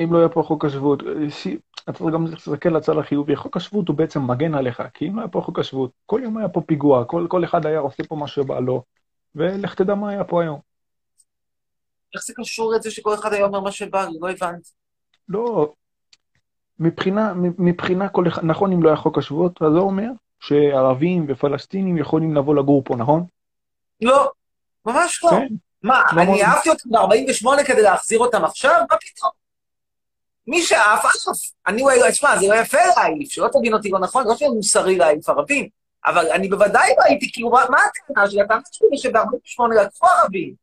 אם 0.00 0.12
לא 0.12 0.18
היה 0.18 0.28
פה 0.28 0.42
חוק 0.42 0.64
השבות, 0.64 1.02
ש- 1.28 1.46
אתה 1.84 1.92
צריך 1.92 2.14
גם 2.14 2.26
להסתכל 2.26 2.68
לצד 2.68 2.98
החיובי, 2.98 3.36
חוק 3.36 3.56
השבות 3.56 3.88
הוא 3.88 3.96
בעצם 3.96 4.30
מגן 4.30 4.54
עליך, 4.54 4.82
כי 4.94 5.08
אם 5.08 5.16
לא 5.16 5.20
היה 5.20 5.28
פה 5.28 5.40
חוק 5.40 5.58
השבות, 5.58 5.90
כל 6.06 6.20
יום 6.24 6.38
היה 6.38 6.48
פה 6.48 6.60
פיגוע, 6.60 7.04
כל, 7.04 7.26
כל 7.30 7.44
אחד 7.44 7.66
היה 7.66 7.78
עושה 7.78 8.02
פה 8.08 8.16
מה 8.16 8.28
שבא 8.28 8.60
לו, 8.60 8.82
ולך 9.34 9.74
תדע 9.74 9.94
מה 9.94 10.10
היה 10.10 10.24
פה 10.24 10.42
היום. 10.42 10.60
איך 12.14 12.24
זה 12.24 12.32
קשור 12.36 12.72
לזה 12.72 12.90
שכל 12.90 13.14
אחד 13.14 13.32
היה 13.32 13.44
אומר 13.44 13.60
מה 13.60 13.72
שבא 13.72 14.06
לי? 14.06 14.18
לא 14.20 14.30
הבנתי. 14.30 14.70
לא, 15.28 15.72
מבחינה, 16.80 17.32
מבחינה 17.58 18.08
כל 18.08 18.28
אחד, 18.28 18.44
נכון 18.44 18.72
אם 18.72 18.82
לא 18.82 18.88
היה 18.88 18.96
חוק 18.96 19.18
השבות, 19.18 19.62
אז 19.62 19.72
זה 19.72 19.78
אומר 19.78 20.08
שערבים 20.40 21.26
ופלסטינים 21.28 21.98
יכולים 21.98 22.36
לבוא 22.36 22.54
לגור 22.54 22.82
פה, 22.84 22.96
נכון? 22.96 23.24
לא, 24.00 24.30
ממש 24.86 25.24
לא. 25.24 25.30
כן. 25.30 25.46
מה, 25.82 26.02
לא 26.16 26.22
אני 26.22 26.44
אהבתי 26.44 26.70
אותם 26.70 26.90
ב-48 26.90 27.64
כדי 27.66 27.82
להחזיר 27.82 28.18
אותם 28.18 28.44
עכשיו? 28.44 28.82
מה 28.90 28.96
פתאום? 28.96 29.30
מי 30.46 30.62
שאף, 30.62 31.04
אף. 31.04 31.36
אני, 31.66 31.82
אולי- 31.82 32.10
תשמע, 32.12 32.38
זה 32.38 32.48
לא 32.48 32.54
יפה 32.54 32.78
להעיף, 32.96 33.30
שלא 33.30 33.48
תבין 33.52 33.74
אותי 33.74 33.90
לא 33.90 33.98
נכון, 33.98 34.26
לא 34.26 34.34
שזה 34.36 34.48
מוסרי 34.48 34.96
להעיף 34.96 35.28
ערבים, 35.28 35.68
אבל 36.06 36.26
אני 36.30 36.48
בוודאי 36.48 36.90
לא 36.98 37.04
הייתי, 37.04 37.32
כאילו, 37.32 37.50
מה 37.50 37.64
מה 37.70 37.78
הטענה 38.10 38.30
שלי? 38.30 38.40
הטענה 38.42 38.60
שלי 38.72 38.88
היא 38.90 38.98
שב-48 38.98 39.74
לקחו 39.84 40.06
ערבים. 40.06 40.54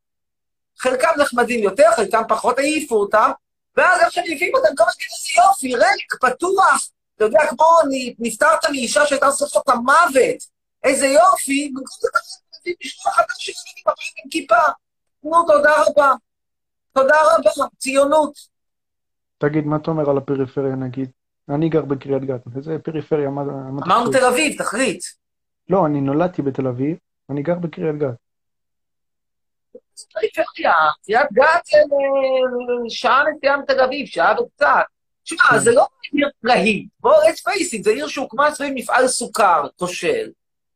חלקם 0.78 1.10
נחמדים 1.22 1.64
יותר, 1.64 1.84
חלקם 1.96 2.22
פחות 2.30 2.60
העיפו 2.60 2.96
אותם, 2.96 3.32
ואז 3.78 4.02
איך 4.02 4.12
שמעיפים 4.12 4.52
אותם, 4.56 4.76
כל 4.78 4.84
הזמן 4.88 5.06
איזה 5.12 5.42
יופי, 5.42 5.76
ריק, 5.76 6.16
פתוח. 6.22 6.90
אתה 7.16 7.26
יודע, 7.26 7.40
כמו 7.50 7.66
נפטרת 8.20 8.66
מאישה 8.72 9.06
שהייתה 9.06 9.28
לך 9.28 9.58
את 9.58 9.70
המוות. 9.70 10.44
איזה 10.84 11.08
יופי, 11.08 11.70
במקום 11.70 11.98
זה 12.02 12.08
אתה 12.12 12.20
מביא 12.62 12.76
משלוח 12.84 13.16
חדש 13.16 13.46
של 13.46 13.52
בבית 13.86 14.14
עם 14.24 14.30
כיפה. 14.30 14.56
נו, 15.24 15.46
תודה 15.48 15.72
רבה. 15.88 16.14
תודה 16.94 17.16
רבה, 17.22 17.68
ציונות. 17.78 18.34
תגיד, 19.38 19.66
מה 19.66 19.76
אתה 19.76 19.92
אומר 19.92 20.10
על 20.10 20.18
הפריפריה 20.18 20.76
נגיד? 20.76 21.12
אני 21.50 21.70
גר 21.70 21.82
בקריית 21.82 22.24
גת, 22.24 22.42
וזה 22.54 22.78
פריפריה, 22.84 23.30
מה 23.30 23.42
אמרנו? 23.42 24.12
תל 24.12 24.26
אביב, 24.26 24.58
תחליט. 24.58 25.04
לא, 25.70 25.86
אני 25.86 26.02
נולדתי 26.02 26.42
בתל 26.42 26.68
אביב, 26.68 26.98
אני 27.30 27.44
גר 27.44 27.56
בקריית 27.56 27.98
גת. 27.98 28.16
זה 29.96 30.06
פריפריה, 30.14 30.74
קריית 31.06 31.28
גת 31.34 31.66
זה 31.66 31.78
שעה 32.90 33.24
נסיעה 33.36 33.58
מתל 33.58 33.80
אביב, 33.80 34.06
שעה 34.06 34.42
וקצת. 34.42 34.84
שמע, 35.24 35.60
זה 35.60 35.72
לא 35.72 35.88
עיר 36.12 36.30
להיט. 36.44 36.90
בוא, 37.00 37.14
let's 37.14 37.50
face 37.50 37.80
it, 37.80 37.84
זה 37.84 37.90
עיר 37.90 38.08
שהוקמה 38.08 38.52
סביב 38.52 38.74
מפעל 38.76 39.08
סוכר 39.08 39.68
כושל. 39.76 40.30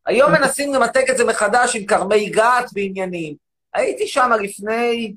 היום 0.05 0.31
מנסים 0.31 0.73
למתק 0.73 1.03
את 1.09 1.17
זה 1.17 1.25
מחדש 1.25 1.75
עם 1.75 1.85
כרמי 1.85 2.29
גת 2.29 2.65
ועניינים. 2.73 3.35
הייתי 3.73 4.07
שם 4.07 4.31
לפני 4.43 5.15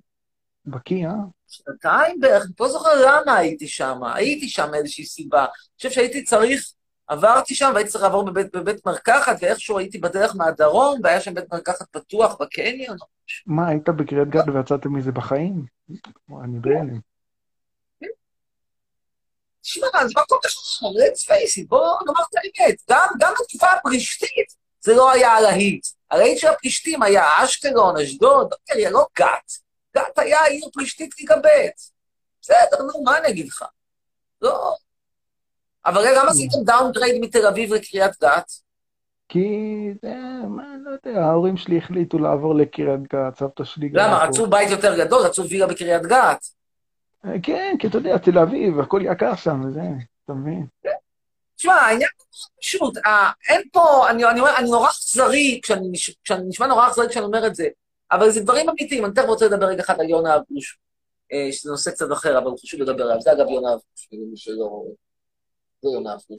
בקיא, 0.67 1.07
אה? 1.07 1.13
שנתיים 1.49 2.21
בערך, 2.21 2.43
אני 2.43 2.53
לא 2.61 2.69
זוכר 2.69 2.91
למה 3.07 3.37
הייתי 3.37 3.69
שם, 3.69 4.01
הייתי 4.15 4.49
שם 4.49 4.69
מאיזושהי 4.71 5.05
סיבה. 5.05 5.41
אני 5.41 5.49
חושב 5.77 5.91
שהייתי 5.91 6.25
צריך, 6.25 6.73
עברתי 7.09 7.55
שם 7.55 7.71
והייתי 7.75 7.91
צריך 7.91 8.05
לעבור 8.05 8.25
בבית, 8.27 8.57
בבית 8.57 8.87
מרקחת, 8.87 9.37
ואיכשהו 9.41 9.79
הייתי 9.79 9.99
בדרך 9.99 10.37
מהדרום, 10.37 11.01
והיה 11.05 11.21
שם 11.21 11.35
בית 11.35 11.53
מרקחת 11.53 11.87
פתוח 11.91 12.37
בקניון. 12.41 12.97
מה, 13.47 13.69
היית 13.69 13.89
בקריית 13.89 14.29
גת 14.29 14.45
ויצאת 14.55 14.87
מזה 14.87 15.13
בחיים? 15.13 15.65
אני 16.45 16.59
בהלם. 16.61 17.01
תשמע, 19.61 19.87
זה 20.07 20.13
מקום 20.17 20.39
נכון, 20.47 20.95
let's 20.95 21.27
face 21.27 21.65
it, 21.65 21.69
בואו 21.69 21.99
נאמר 22.07 22.23
את 22.31 22.35
האמת. 22.37 22.77
גם, 22.91 23.09
גם 23.19 23.33
בתקופה 23.41 23.67
הפלישתית 23.67 24.55
זה 24.81 24.95
לא 24.95 25.11
היה 25.11 25.31
הלהיט. 25.31 25.87
הלהיט 26.11 26.39
של 26.39 26.49
הפלישתים 26.49 27.03
היה 27.03 27.45
אשקלון, 27.45 27.97
אשדוד, 27.97 28.53
אוקיי, 28.53 28.91
לא 28.91 29.07
גת. 29.19 29.53
גת 29.97 30.19
היה 30.19 30.45
עיר 30.45 30.69
פלישתית 30.73 31.19
ליגה 31.21 31.37
ב'. 31.37 31.69
בסדר, 32.43 32.83
נו, 32.83 33.03
מה 33.05 33.19
אני 33.19 33.29
אגיד 33.29 33.47
לך? 33.47 33.65
לא. 34.43 34.75
אבל 35.87 36.01
רגע, 36.01 36.23
למה 36.23 36.31
עשיתם 36.31 36.59
downgrade 36.65 37.21
מתל 37.21 37.47
אביב 37.47 37.75
לקריית 37.75 38.13
גת? 38.23 38.53
כי, 39.29 39.49
זה, 40.03 40.15
מה, 40.49 40.65
לא 40.85 40.91
יודע, 40.91 41.21
ההורים 41.21 41.57
שלי 41.57 41.79
החליטו 41.79 42.19
לעבור 42.19 42.55
לקריית 42.55 43.03
גת, 43.03 43.39
סבתא 43.39 43.65
שלי 43.65 43.89
גרה 43.89 44.07
למה. 44.07 44.25
רצו 44.25 44.47
בית 44.47 44.71
יותר 44.71 45.05
גדול? 45.05 45.23
רצו 45.23 45.49
וילה 45.49 45.67
בקריית 45.67 46.03
גת. 46.03 46.47
אה, 47.25 47.31
כן, 47.43 47.77
כי 47.79 47.87
אתה 47.87 47.99
יודע, 47.99 48.19
תל 48.19 48.39
אביב, 48.39 48.81
הכל 48.81 49.01
יקר 49.05 49.37
שם, 49.37 49.65
וזה, 49.69 49.81
אתה 50.25 50.33
מבין? 50.33 50.67
תשמע, 51.57 51.73
העניין 51.73 52.11
פשוט, 52.61 52.97
אה, 53.07 53.31
אין 53.49 53.63
פה, 53.73 54.11
אני, 54.11 54.25
אני 54.25 54.41
אומר, 54.41 54.57
אני 54.57 54.71
נורא 54.71 54.89
אכזרי, 54.89 55.61
כשאני, 55.63 55.93
כשאני 56.25 56.49
נשמע 56.49 56.67
נורא 56.67 56.89
אכזרי 56.89 57.09
כשאני 57.09 57.25
אומר 57.25 57.47
את 57.47 57.55
זה, 57.55 57.69
אבל 58.13 58.31
זה 58.31 58.41
דברים 58.41 58.69
אמיתיים. 58.69 59.05
אני 59.05 59.15
תכף 59.15 59.27
רוצה 59.27 59.47
לדבר 59.47 59.67
רגע 59.67 59.83
אחד 59.83 60.01
על 60.01 60.09
יונה 60.09 60.37
אבוש, 60.37 60.79
אה, 61.33 61.53
שזה 61.53 61.71
נושא 61.71 61.91
קצת 61.91 62.13
אחר, 62.13 62.39
אבל 62.39 62.51
חשוב 62.63 62.81
לדבר 62.81 63.05
עליו. 63.05 63.21
זה 63.21 63.33
אגב 63.33 63.47
יונה 63.49 63.73
אבוש, 63.73 64.09
למי 64.13 64.37
שלא... 64.37 64.85
זה 65.83 65.89
יונה 65.89 66.17
זה 66.19 66.35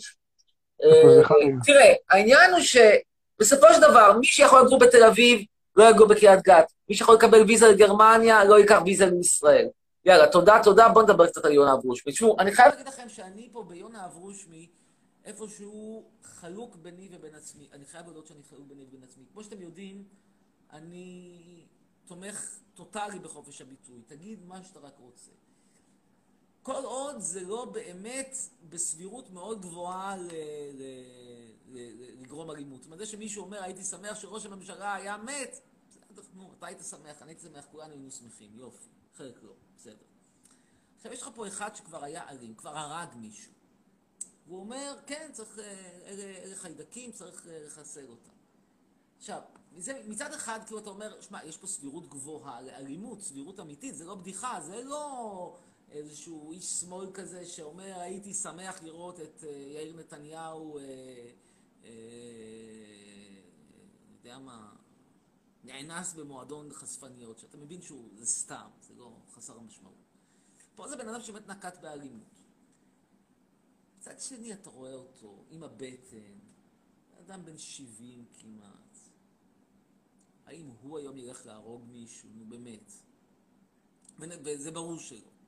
אה, 0.84 1.24
חיים? 1.24 1.60
תראה, 1.66 1.94
העניין 2.10 2.52
הוא 2.52 2.60
שבסופו 2.62 3.68
של 3.74 3.82
דבר, 3.82 4.18
מי 4.20 4.26
שיכול 4.26 4.62
לגור 4.62 4.80
בתל 4.80 5.04
אביב, 5.04 5.42
לא 5.76 5.90
יגור 5.90 6.08
בקריית 6.08 6.42
גת. 6.44 6.72
מי 6.90 6.96
שיכול 6.96 7.16
לקבל 7.16 7.42
ויזה 7.48 7.68
לגרמניה, 7.68 8.44
לא 8.44 8.60
ייקח 8.60 8.80
ויזה 8.86 9.06
לישראל. 9.06 9.68
יאללה, 10.06 10.28
תודה, 10.28 10.60
תודה, 10.64 10.90
בואו 10.90 11.06
נדבר 11.06 11.28
קצת 11.28 11.46
על 11.46 11.52
יונה 11.52 11.74
אברושמי. 11.74 12.14
תשמעו, 12.14 12.36
אני 12.40 12.52
חייב 12.52 12.70
להגיד 12.70 12.88
לכם 12.88 13.10
שאני 13.10 13.50
פה 13.52 13.64
ביונה 13.64 14.06
אברושמי, 14.06 14.68
איפשהו 15.26 16.10
חלוק 16.24 16.76
ביני 16.76 17.10
ובין 17.12 17.36
עצמי. 17.36 17.68
אני 17.74 17.86
חייב 17.86 18.06
להודות 18.06 18.28
שאני 18.28 18.40
חלוק 18.50 18.68
ביני 18.68 18.84
ובין 18.88 19.04
עצמי. 19.04 19.24
כמו 19.34 19.44
שאתם 19.44 19.62
יודעים, 19.62 20.04
אני 20.74 21.36
תומך 22.06 22.60
טוטאלי 22.74 23.20
בחופש 23.20 23.62
הביטוי, 23.62 24.02
תגיד 24.08 24.40
מה 24.48 24.64
שאתה 24.64 24.80
רק 24.80 24.94
רוצה. 25.00 25.32
כל 26.70 26.86
עוד 26.86 27.20
זה 27.20 27.42
לא 27.42 27.66
באמת 27.66 28.38
בסבירות 28.70 29.30
מאוד 29.30 29.62
גבוהה 29.62 30.18
ל- 30.18 30.28
ל- 30.74 31.04
ל- 31.68 32.22
לגרום 32.22 32.52
אלימות. 32.52 32.82
זאת 32.82 32.86
אומרת, 32.86 33.00
זה 33.00 33.06
שמישהו 33.06 33.44
אומר, 33.44 33.64
הייתי 33.64 33.84
שמח 33.84 34.20
שראש 34.20 34.46
הממשלה 34.46 34.94
היה 34.94 35.18
מת, 35.18 35.60
בסדר, 35.90 36.22
נו, 36.34 36.54
אתה 36.58 36.66
היית 36.66 36.84
שמח, 36.84 37.22
אני 37.22 37.32
הייתי 37.32 37.42
שמח, 37.42 37.66
כולנו 37.72 37.94
היינו 37.94 38.12
שמחים, 38.12 38.50
יופי, 38.56 38.90
חלק 39.16 39.44
לא, 39.44 39.54
בסדר. 39.78 40.06
עכשיו, 40.98 41.14
יש 41.14 41.22
לך 41.22 41.30
פה 41.36 41.48
אחד 41.48 41.76
שכבר 41.76 42.04
היה 42.04 42.30
אלים, 42.30 42.56
כבר 42.56 42.78
הרג 42.78 43.10
מישהו. 43.16 43.52
והוא 44.48 44.60
אומר, 44.60 44.96
כן, 45.08 45.30
צריך, 45.34 45.60
אה, 45.60 45.64
אלה, 46.06 46.24
אלה 46.24 46.56
חיידקים, 46.56 47.12
צריך 47.12 47.48
אה, 47.48 47.66
לחסל 47.66 48.06
אותם. 48.10 48.32
עכשיו, 49.18 49.42
מזה, 49.72 50.02
מצד 50.08 50.34
אחד, 50.34 50.60
כאילו 50.66 50.80
אתה 50.80 50.90
אומר, 50.90 51.22
שמע, 51.22 51.46
יש 51.46 51.58
פה 51.58 51.68
סבירות 51.68 52.10
גבוהה 52.10 52.62
לאלימות, 52.62 53.22
סבירות 53.22 53.60
אמיתית, 53.60 53.96
זה 53.96 54.06
לא 54.06 54.16
בדיחה, 54.16 54.62
זה 54.62 54.84
לא 54.84 55.58
איזשהו 55.92 56.52
איש 56.52 56.66
שמאל 56.66 57.12
כזה 57.14 57.46
שאומר, 57.46 58.00
הייתי 58.00 58.34
שמח 58.34 58.84
לראות 58.84 59.20
את 59.20 59.44
אה, 59.44 59.50
יאיר 59.50 59.96
נתניהו, 59.96 60.78
אה, 60.78 60.84
אה, 61.84 61.90
אני 64.06 64.14
יודע 64.18 64.40
מה, 64.40 64.76
נאנס 65.64 66.14
במועדון 66.14 66.74
חשפניות, 66.74 67.40
שאתה 67.40 67.58
מבין 67.58 67.82
שהוא, 67.82 68.10
זה 68.16 68.26
סתם, 68.26 68.70
זה 68.82 68.94
לא 68.94 69.18
חסר 69.32 69.58
המשמעות. 69.58 69.96
פה 70.76 70.88
זה 70.88 70.98
בן 70.98 71.08
אדם 71.10 71.22
שבאמת 71.22 71.48
נקט 71.48 71.78
באלימות. 71.82 72.44
מצד 73.98 74.20
שני 74.20 74.54
אתה 74.54 74.70
רואה 74.70 74.94
אותו 74.94 75.46
עם 75.50 75.64
הבטן, 75.64 76.40
אדם 77.20 77.46
בן 77.46 77.58
70 77.58 78.26
כמעט. 78.34 78.98
האם 80.46 80.68
הוא 80.82 80.98
היום 80.98 81.18
ילך 81.18 81.46
להרוג 81.46 81.86
מישהו? 81.86 82.30
נו 82.34 82.46
באמת. 82.46 82.94
וזה 84.20 84.72
ברור 84.72 85.00
שלא. 85.00 85.39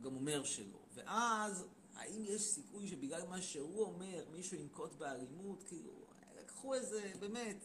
גם 0.00 0.16
אומר 0.16 0.44
שלא. 0.44 0.78
ואז, 0.94 1.64
האם 1.94 2.24
יש 2.24 2.42
סיכוי 2.42 2.88
שבגלל 2.88 3.26
מה 3.28 3.42
שהוא 3.42 3.82
אומר, 3.82 4.24
מישהו 4.32 4.56
ינקוט 4.56 4.94
באלימות? 4.94 5.62
כאילו, 5.62 5.92
לקחו 6.40 6.74
איזה, 6.74 7.12
באמת, 7.20 7.64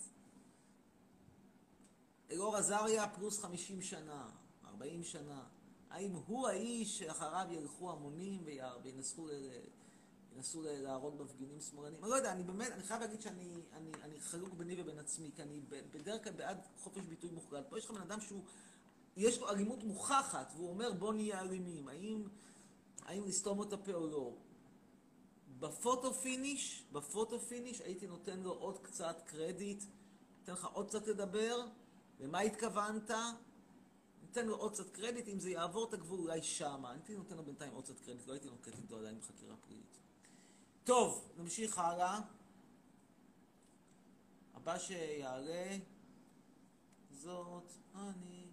אלאור 2.31 2.55
עזריה 2.55 3.07
פלוס 3.07 3.39
50 3.39 3.81
שנה, 3.81 4.29
40 4.65 5.03
שנה. 5.03 5.43
האם 5.89 6.11
הוא 6.11 6.47
האיש 6.47 6.99
שאחריו 6.99 7.47
ילכו 7.51 7.91
המונים 7.91 8.43
וינסו, 8.83 9.27
ינסו 10.35 10.61
להרוג 10.65 11.21
מפגינים 11.21 11.61
שמאלנים? 11.61 12.03
אני 12.03 12.09
לא 12.09 12.15
יודע, 12.15 12.31
אני 12.31 12.43
באמת, 12.43 12.71
אני 12.71 12.83
חייב 12.83 13.01
להגיד 13.01 13.21
שאני 13.21 13.61
אני, 13.73 13.91
אני 14.01 14.19
חלוק 14.19 14.53
ביני 14.53 14.81
ובין 14.81 14.99
עצמי, 14.99 15.31
כי 15.35 15.41
אני 15.41 15.61
בדרך 15.69 16.23
כלל 16.23 16.33
בעד 16.33 16.57
חופש 16.77 17.05
ביטוי 17.05 17.29
מוחלט. 17.29 17.65
פה 17.69 17.77
יש 17.77 17.85
לך 17.85 17.91
בן 17.91 18.01
אדם 18.01 18.21
שהוא, 18.21 18.43
יש 19.15 19.39
לו 19.39 19.49
אלימות 19.49 19.83
מוכחת, 19.83 20.51
והוא 20.55 20.69
אומר 20.69 20.93
בוא 20.93 21.13
נהיה 21.13 21.41
אלימים. 21.41 21.87
האם, 21.87 22.27
האם 23.01 23.25
לסתום 23.25 23.63
את 23.63 23.73
הפה 23.73 23.93
או 23.93 24.07
לא? 24.07 24.33
ב 25.59 25.68
photo 25.68 26.13
finish, 26.13 26.83
ב 26.91 26.99
photo 26.99 27.39
finish 27.39 27.81
הייתי 27.81 28.07
נותן 28.07 28.39
לו 28.39 28.51
עוד 28.51 28.79
קצת 28.79 29.21
קרדיט, 29.25 29.83
נותן 30.39 30.53
לך 30.53 30.65
עוד 30.65 30.87
קצת 30.87 31.07
לדבר, 31.07 31.65
למה 32.19 32.39
התכוונת? 32.39 33.11
ניתן 34.21 34.45
לו 34.45 34.55
עוד 34.55 34.73
קצת 34.73 34.89
קרדיט, 34.89 35.27
אם 35.27 35.39
זה 35.39 35.49
יעבור 35.49 35.89
את 35.89 35.93
הגבול 35.93 36.19
אולי 36.19 36.43
שמה. 36.43 36.91
הייתי 36.91 37.15
נותן 37.15 37.37
לו 37.37 37.43
בינתיים 37.43 37.73
עוד 37.73 37.83
קצת 37.83 37.99
קרדיט, 37.99 38.27
לא 38.27 38.33
הייתי 38.33 38.49
נוקט 38.49 38.77
איתו 38.81 38.97
עדיין 38.97 39.19
בחקירה 39.19 39.55
פלילית. 39.55 39.97
טוב, 40.83 41.31
נמשיך 41.37 41.77
הלאה. 41.77 42.19
הבא 44.53 44.79
שיעלה, 44.79 45.77
זאת 47.11 47.73
אני. 47.95 48.44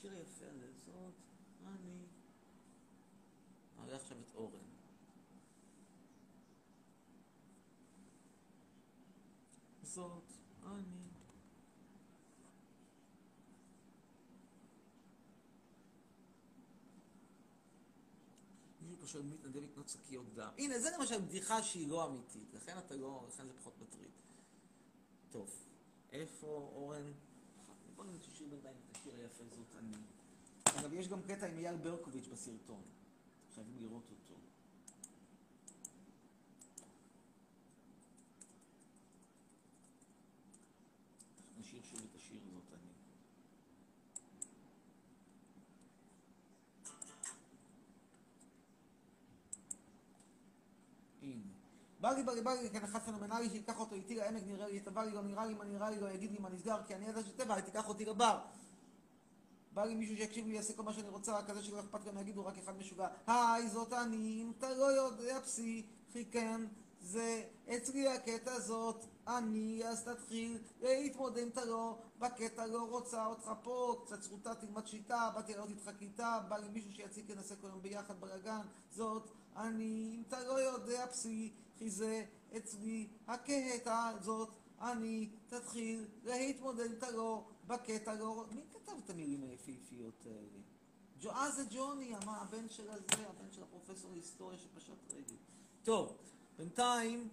השיר 0.00 0.12
היפה 0.12 0.44
הזה? 0.46 0.72
זאת 0.86 1.14
אני. 1.66 2.06
נעלה 3.76 3.96
עכשיו 3.96 4.16
את 4.20 4.34
אורן. 4.34 4.58
זאת 9.82 10.32
אני. 10.62 11.10
מישהו 18.80 19.22
מי 19.22 19.34
מתנדב 19.34 19.62
לקנות 19.62 19.88
שקיות 19.88 20.34
דם. 20.34 20.50
הנה, 20.58 20.78
זה 20.78 20.90
למשל 20.98 21.20
בדיחה 21.20 21.62
שהיא 21.62 21.88
לא 21.88 22.06
אמיתית, 22.06 22.54
לכן 22.54 22.78
אתה 22.78 22.96
לא, 22.96 23.24
לכן 23.28 23.46
זה 23.46 23.52
פחות 23.52 23.78
מטריד. 23.80 24.10
טוב, 25.30 25.50
איפה 26.12 26.46
אורן? 26.46 27.12
בוא 27.96 28.04
נגיד 28.04 28.22
ששיר 28.22 28.48
בינתיים 28.48 28.76
השיר 29.00 29.14
היפה 29.14 29.44
זאת 29.56 29.76
אני. 29.78 29.96
אגב, 30.80 30.92
יש 30.92 31.08
גם 31.08 31.22
קטע 31.22 31.46
עם 31.46 31.58
אייל 31.58 31.76
ברקוביץ' 31.76 32.26
בסרטון. 32.26 32.82
חייבים 33.54 33.76
לראות 33.80 34.10
אותו. 34.10 34.34
נשאיר 41.58 41.82
שוב 41.82 42.00
את 42.10 42.14
השיר 42.14 42.40
זאת 42.52 42.72
אני. 42.72 42.90
בא 52.00 52.12
לי, 52.12 52.22
בא 52.22 52.32
לי, 52.32 52.40
בא 52.40 52.52
לי, 52.52 52.70
כן, 52.70 52.84
אחד 52.84 52.98
פנומנלי, 52.98 53.50
שיקח 53.50 53.80
אותו 53.80 53.94
איתי 53.94 54.14
לעמק, 54.14 54.42
נראה 54.46 54.68
לי, 54.68 54.76
יטבע 54.76 55.04
לי, 55.04 55.10
לא 55.10 55.22
נראה 55.22 55.46
לי, 55.46 55.54
מה 55.54 55.64
נראה 55.64 55.90
לי, 55.90 56.00
לא 56.00 56.10
יגיד 56.10 56.32
לי 56.32 56.38
מה 56.38 56.48
נסגר, 56.48 56.84
כי 56.86 56.94
אני 56.94 57.08
ידע 57.08 57.22
שטבע, 57.22 57.60
תיקח 57.60 57.88
אותי 57.88 58.04
לבר. 58.04 58.40
בא 59.80 59.86
לי 59.86 59.94
מישהו 59.94 60.16
שיקשיב 60.16 60.46
לי, 60.46 60.54
יעשה 60.54 60.72
כל 60.72 60.82
מה 60.82 60.92
שאני 60.92 61.08
רוצה, 61.08 61.38
רק 61.38 61.50
כזה 61.50 61.62
שלא 61.62 61.80
אכפת 61.80 62.04
גם 62.04 62.18
יגידו, 62.18 62.46
רק 62.46 62.58
אחד 62.58 62.78
משוגע. 62.78 63.08
היי, 63.26 63.68
זאת 63.68 63.92
אני, 63.92 64.42
אם 64.42 64.52
אתה 64.58 64.74
לא 64.74 64.84
יודע 64.84 65.40
פסיכי, 65.40 66.24
כן, 66.30 66.60
זה 67.00 67.42
אצלי 67.76 68.08
הקטע 68.08 68.52
הזאת, 68.52 69.04
אני, 69.26 69.82
אז 69.86 70.04
תתחיל 70.04 70.58
להתמודד 70.80 71.42
אם 71.42 71.48
אתה 71.48 71.64
לא, 71.64 71.98
בקטע 72.18 72.66
לא 72.66 72.88
רוצה 72.90 73.26
אותך 73.26 73.50
פה, 73.62 74.02
קצת 74.06 74.22
זכותה 74.22 74.54
תלמד 74.54 74.86
שיטה, 74.86 75.30
באתי 75.34 75.54
לראות 75.54 75.70
איתך 75.70 75.90
כיתה, 75.98 76.40
בא 76.48 76.56
לי 76.56 76.68
מישהו 76.68 76.92
שיציג 76.92 77.32
ננסה 77.32 77.54
כל 77.56 77.68
יום 77.68 77.82
ביחד 77.82 78.20
בלאגן, 78.20 78.66
זאת 78.90 79.30
אני, 79.56 80.12
אם 80.16 80.22
אתה 80.28 80.40
לא 80.40 80.60
יודע 80.60 81.06
פסיכי, 81.06 81.90
זה 81.90 82.24
אצלי 82.56 83.08
הקטע 83.28 84.06
הזאת, 84.06 84.48
אני, 84.80 85.30
תתחיל 85.48 86.04
להתמודד 86.24 86.86
אם 86.86 86.92
אתה 86.98 87.10
לא, 87.10 87.44
בקטע 87.70 88.14
לא... 88.14 88.44
מי 88.50 88.62
כתב 88.72 88.92
את 89.04 89.10
המילים 89.10 89.42
היפהפיות 89.42 90.26
האלה? 90.26 90.58
ג'ו, 91.20 91.30
אה, 91.30 91.50
זה 91.50 91.64
ג'וני, 91.70 92.12
מה, 92.26 92.36
הבן 92.36 92.68
של 92.68 92.90
הזה, 92.90 93.28
הבן 93.28 93.50
של 93.50 93.62
הפרופסור 93.62 94.12
להיסטוריה 94.12 94.58
שפשט 94.58 95.12
רגל. 95.12 95.36
טוב, 95.82 96.16
בינתיים 96.58 97.28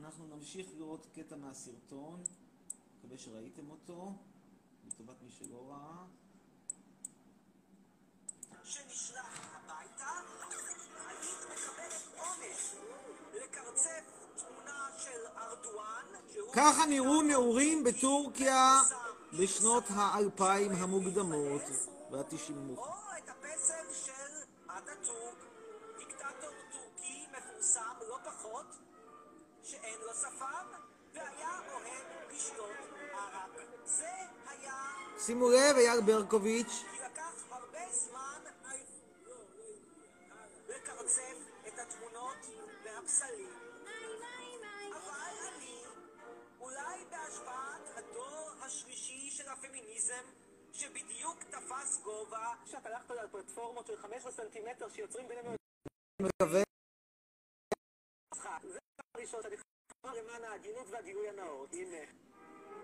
אנחנו 0.00 0.26
נמשיך 0.26 0.66
לראות 0.76 1.06
קטע 1.14 1.36
מהסרטון, 1.36 2.22
מקווה 2.98 3.18
שראיתם 3.18 3.70
אותו, 3.70 4.12
לטובת 4.86 5.22
מי 5.22 5.30
שלא 5.30 5.70
ראה. 5.70 6.04
שנשלח 8.64 9.54
הביתה, 9.54 10.10
היית 11.06 11.30
מקבלת 11.52 12.18
עונש 12.18 12.74
לקרצף 13.34 14.04
תמונה 14.36 14.88
של 14.98 15.26
ארדואן. 15.36 16.04
ככה 16.52 16.86
נראו 16.86 17.22
נעורים 17.22 17.84
בטורקיה 17.84 18.80
בשנות 19.38 19.84
האלפיים 19.88 20.72
המוקדמות 20.72 21.62
והתשעים 22.10 22.56
או 22.58 22.62
המאוחרות. 22.62 22.94
את 23.18 23.28
הפסל 23.28 23.92
של 23.92 24.44
אטאטורק, 24.66 25.38
דיקטטור 25.98 26.54
טורקי 26.72 27.26
מפורסם 27.32 27.94
לא 28.08 28.16
פחות, 28.24 28.66
שאין 29.62 30.00
לו 30.00 30.14
שפם, 30.14 30.66
והיה 31.14 31.60
אוהב 31.72 32.32
לשתות 32.34 32.76
ערק. 33.12 33.66
זה 33.84 34.10
היה... 34.46 34.74
שימו 35.18 35.50
לב, 35.50 35.76
אייל 35.76 36.00
ברקוביץ', 36.00 36.84
כי 36.92 36.98
לקח 37.04 37.32
הרבה 37.50 37.92
זמן 37.92 38.40
לקרצף 40.68 41.36
את 41.68 41.78
התמונות 41.78 42.46
והפסלים. 42.84 43.54
אבל 44.92 45.34
אני, 45.56 45.82
אולי 46.60 47.04
בהשפעת 47.10 47.79
הדור 47.79 47.79
השלישי 48.70 49.30
של 49.30 49.48
הפמיניזם, 49.48 50.24
שבדיוק 50.72 51.42
תפס 51.42 52.02
גובה, 52.02 52.54
שאת 52.66 52.86
הלכת 52.86 53.10
על 53.10 53.28
פלטפורמות 53.30 53.86
של 53.86 53.96
15 53.96 54.32
סנטימטר 54.32 54.88
שיוצרים 54.88 55.28
בינינו 55.28 55.54
מקווה. 56.20 56.62
משחק. 58.34 58.62
זה 58.72 58.78
הראשון 59.16 59.42
שאני 59.42 59.56
חושב 59.56 60.18
למען 60.18 60.44
ההגינות 60.44 60.86
והגילוי 60.90 61.28
הנאות. 61.28 61.72
הנה. 61.72 62.04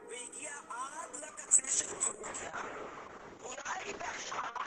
והגיע 0.08 0.50
עד 0.68 1.10
לקצה 1.14 1.68
של 1.68 2.12
טורקיה. 2.12 2.52
אולי 3.42 3.92
בהשפעה. 3.98 4.66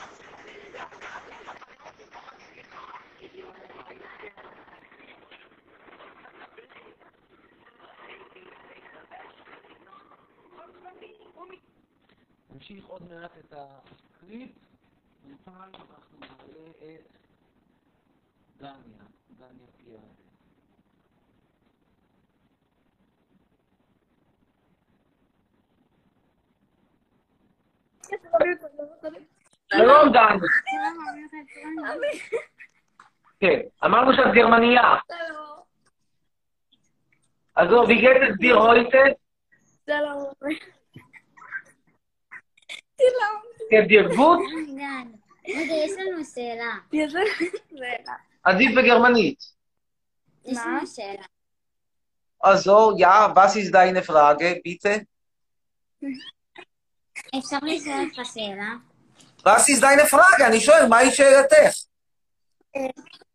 נמשיך 12.60 12.86
עוד 12.86 13.02
מעט 13.12 13.30
את 13.38 13.54
הקליפ, 13.56 14.50
וכאן 15.24 15.70
אנחנו 15.74 16.18
נעלה 16.20 16.70
את 16.78 17.16
דניה, 18.56 19.04
דניה 19.38 19.66
פיאד. 19.76 20.00
שלום, 29.72 30.12
דן. 30.12 30.36
כן, 33.40 33.60
אמרנו 33.84 34.12
שאת 34.12 34.34
גרמניה. 34.34 34.96
Wie 37.88 38.00
geht 38.00 38.22
es 38.22 38.36
dir 38.38 38.56
heute? 38.60 39.14
שלום. 39.86 40.70
Geht 43.70 43.90
dir 43.90 44.08
gut? 44.08 44.40
רגע, 45.48 45.74
יש 45.74 45.92
לנו 45.98 46.24
שאלה. 46.34 46.72
יש 46.92 47.14
לנו 47.14 47.26
שאלה. 47.70 48.14
עדיף 48.42 48.70
בגרמנית. 48.76 49.38
יש 50.44 50.58
לנו 50.58 50.86
שאלה. 50.86 51.24
Also, 52.42 52.96
ja, 52.96 53.34
was 53.34 53.56
ist 53.56 53.74
deine 53.74 54.02
Frage, 54.02 54.60
bitte? 54.64 55.04
אפשר 57.38 57.58
לשאול 57.62 58.04
אותך 58.04 58.30
שאלה? 58.34 58.72
Was 59.46 59.68
ist 59.68 59.82
deine 59.82 60.06
Frage? 60.06 60.44
אני 60.46 60.60
שואל, 60.60 60.88
מהי 60.88 61.10
שאלתך? 61.10 61.74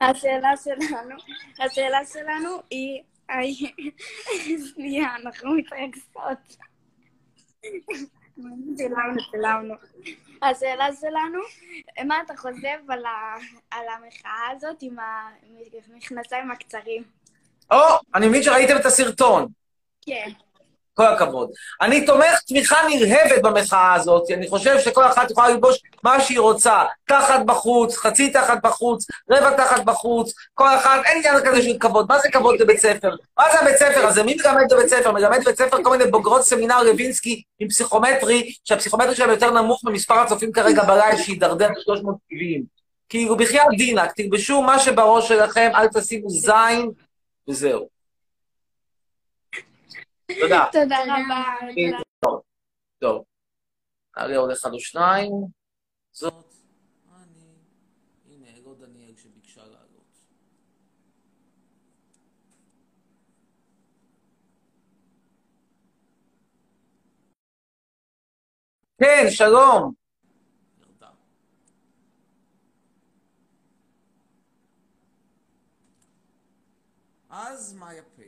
השאלה 0.02 0.58
שלנו, 0.64 1.16
השאלה 1.60 2.06
שלנו 2.06 2.50
היא... 2.70 3.04
שנייה, 4.74 5.16
אנחנו 5.16 5.56
מתרגשות. 5.56 6.58
צילמנו. 8.76 9.74
השאלה 10.42 10.88
שלנו, 11.02 11.40
מה 12.06 12.22
אתה 12.26 12.38
חושב 12.38 12.78
על, 12.90 13.06
ה, 13.06 13.36
על 13.72 13.86
המחאה 13.88 14.50
הזאת 14.52 14.78
עם 14.82 14.96
המכנסיים 15.90 16.52
הקצרים? 16.52 17.04
או, 17.72 17.78
אני 18.16 18.28
מבין 18.28 18.44
שראיתם 18.44 18.78
את 18.78 18.86
הסרטון. 18.86 19.48
כן. 20.02 20.30
כל 20.96 21.06
הכבוד. 21.06 21.50
אני 21.82 22.06
תומך 22.06 22.40
תמיכה 22.48 22.78
נרהבת 22.90 23.42
במחאה 23.42 23.94
הזאת, 23.94 24.32
אני 24.32 24.48
חושב 24.48 24.80
שכל 24.80 25.04
אחת 25.04 25.32
יכולה 25.32 25.50
ללבוש 25.50 25.82
מה 26.04 26.22
שהיא 26.22 26.40
רוצה, 26.40 26.84
תחת 27.08 27.40
בחוץ, 27.46 27.98
חצי 27.98 28.30
תחת 28.30 28.58
בחוץ, 28.64 29.06
רבע 29.32 29.58
תחת 29.58 29.84
בחוץ, 29.84 30.34
כל 30.54 30.68
אחת, 30.76 31.00
אין 31.06 31.18
עניין 31.18 31.46
כזה 31.46 31.62
של 31.62 31.78
כבוד. 31.80 32.06
מה 32.10 32.20
זה 32.20 32.32
כבוד 32.32 32.56
בבית 32.60 32.80
ספר? 32.80 33.16
מה 33.38 33.44
זה 33.52 33.60
הבית 33.60 33.78
ספר 33.78 34.08
הזה? 34.08 34.24
מי 34.24 34.36
מלמד 34.46 34.74
בבית 34.74 34.88
ספר? 34.88 35.12
מלמד 35.12 35.40
בבית 35.42 35.58
ספר 35.58 35.84
כל 35.84 35.98
מיני 35.98 36.12
בוגרות 36.12 36.42
סמינר 36.42 36.84
לוינסקי 36.84 37.42
עם 37.60 37.70
פסיכומטרי, 37.70 38.54
שהפסיכומטרי 38.64 39.16
שלהם 39.16 39.30
יותר 39.30 39.52
נמוך 39.52 39.84
ממספר 39.84 40.20
הצופים 40.20 40.52
כרגע 40.52 40.84
ב 40.84 40.90
live, 40.90 41.18
שהידרדר 41.18 41.68
ל-370. 41.68 42.64
כאילו, 43.10 43.38
בחייאת 43.38 43.68
דינק, 43.78 44.12
תלבשו 44.12 44.62
מה 44.62 44.80
שבראש 44.80 45.28
שלכם, 45.28 45.72
אל 45.76 45.88
תשימו 45.88 46.30
זין, 46.30 46.92
וזהו. 47.50 47.95
תודה. 50.42 50.66
תודה 50.72 50.98
רבה. 51.04 51.44
טוב, 52.26 52.42
טוב. 53.00 53.24
נעלה 54.18 54.38
עוד 54.38 54.52
אחד 54.52 54.74
או 54.74 54.80
שניים. 54.80 55.32
זאת, 56.12 56.34
אני, 57.16 57.56
הנה, 58.26 58.60
לא 58.66 58.76
דניאל 58.80 59.16
שביקשה 59.16 59.62
לעלות. 59.62 60.20
כן, 69.00 69.26
שלום. 69.30 69.94
אז 77.30 77.74
מה 77.74 77.94
יפה? 77.94 78.22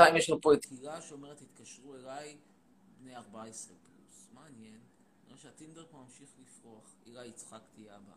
בינתיים 0.00 0.16
יש 0.16 0.30
לנו 0.30 0.40
פה 0.40 0.54
את 0.54 0.66
הילה 0.70 1.00
שאומרת, 1.00 1.40
התקשרו 1.40 1.94
אליי 1.94 2.36
בני 3.00 3.16
14 3.16 3.74
פלוס. 3.82 4.28
מעניין. 4.34 4.78
אני 5.26 5.28
רואה 5.28 5.38
שהטינדר 5.38 5.84
פה 5.90 5.98
ממשיך 5.98 6.28
לפרוח. 6.42 6.84
הילה 7.06 7.26
יצחק 7.26 7.58
תהיה 7.74 7.94
הבאה. 7.94 8.14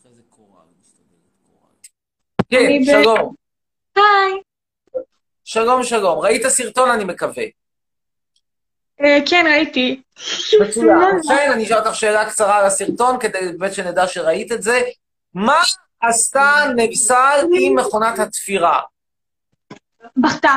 אחרי 0.00 0.14
זה 0.14 0.22
קורל, 0.28 0.66
מסתדרת 0.80 1.36
קורל. 1.46 1.74
כן, 2.50 2.84
שלום. 2.84 3.34
היי. 3.96 4.42
שלום, 5.44 5.84
שלום. 5.84 6.18
ראית 6.18 6.46
סרטון, 6.46 6.90
אני 6.90 7.04
מקווה. 7.04 7.44
כן, 9.26 9.46
ראיתי. 9.50 10.02
מצוין. 10.60 10.98
לכן 11.24 11.50
אני 11.52 11.64
אשאל 11.64 11.78
אותך 11.78 11.94
שאלה 11.94 12.30
קצרה 12.30 12.58
על 12.58 12.66
הסרטון, 12.66 13.20
כדי 13.20 13.38
באמת 13.58 13.74
שנדע 13.74 14.06
שראית 14.06 14.52
את 14.52 14.62
זה. 14.62 14.80
מה 15.34 15.60
עשתה 16.00 16.44
נבסל 16.76 17.46
עם 17.60 17.78
מכונת 17.78 18.18
התפירה? 18.18 18.80
בכתה. 20.16 20.54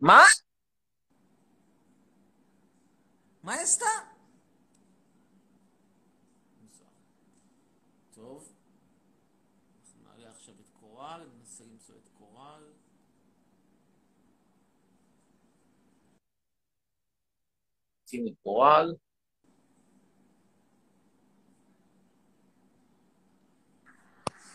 מה? 0.00 0.22
מה 3.42 3.52
היא 3.52 3.62
עשתה? 3.62 3.86
טוב. 8.14 8.52
אנחנו 9.80 10.02
נעלה 10.02 10.30
עכשיו 10.30 10.54
את 10.60 10.70
קורל, 10.80 11.22
ננסה 11.38 11.64
למצוא 11.64 11.94
את 11.94 12.08
קורל. 12.18 12.62
שימי 18.06 18.34
קורל. 18.42 18.94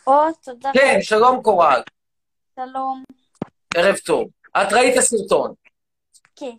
או, 0.07 0.33
תודה. 0.43 0.69
כן, 0.73 0.97
שלום 1.01 1.43
קורל. 1.43 1.81
שלום. 2.55 3.03
ערב 3.75 3.97
טוב. 3.97 4.27
את 4.57 4.73
ראית 4.73 4.97
הסרטון. 4.97 5.53
כן. 6.35 6.55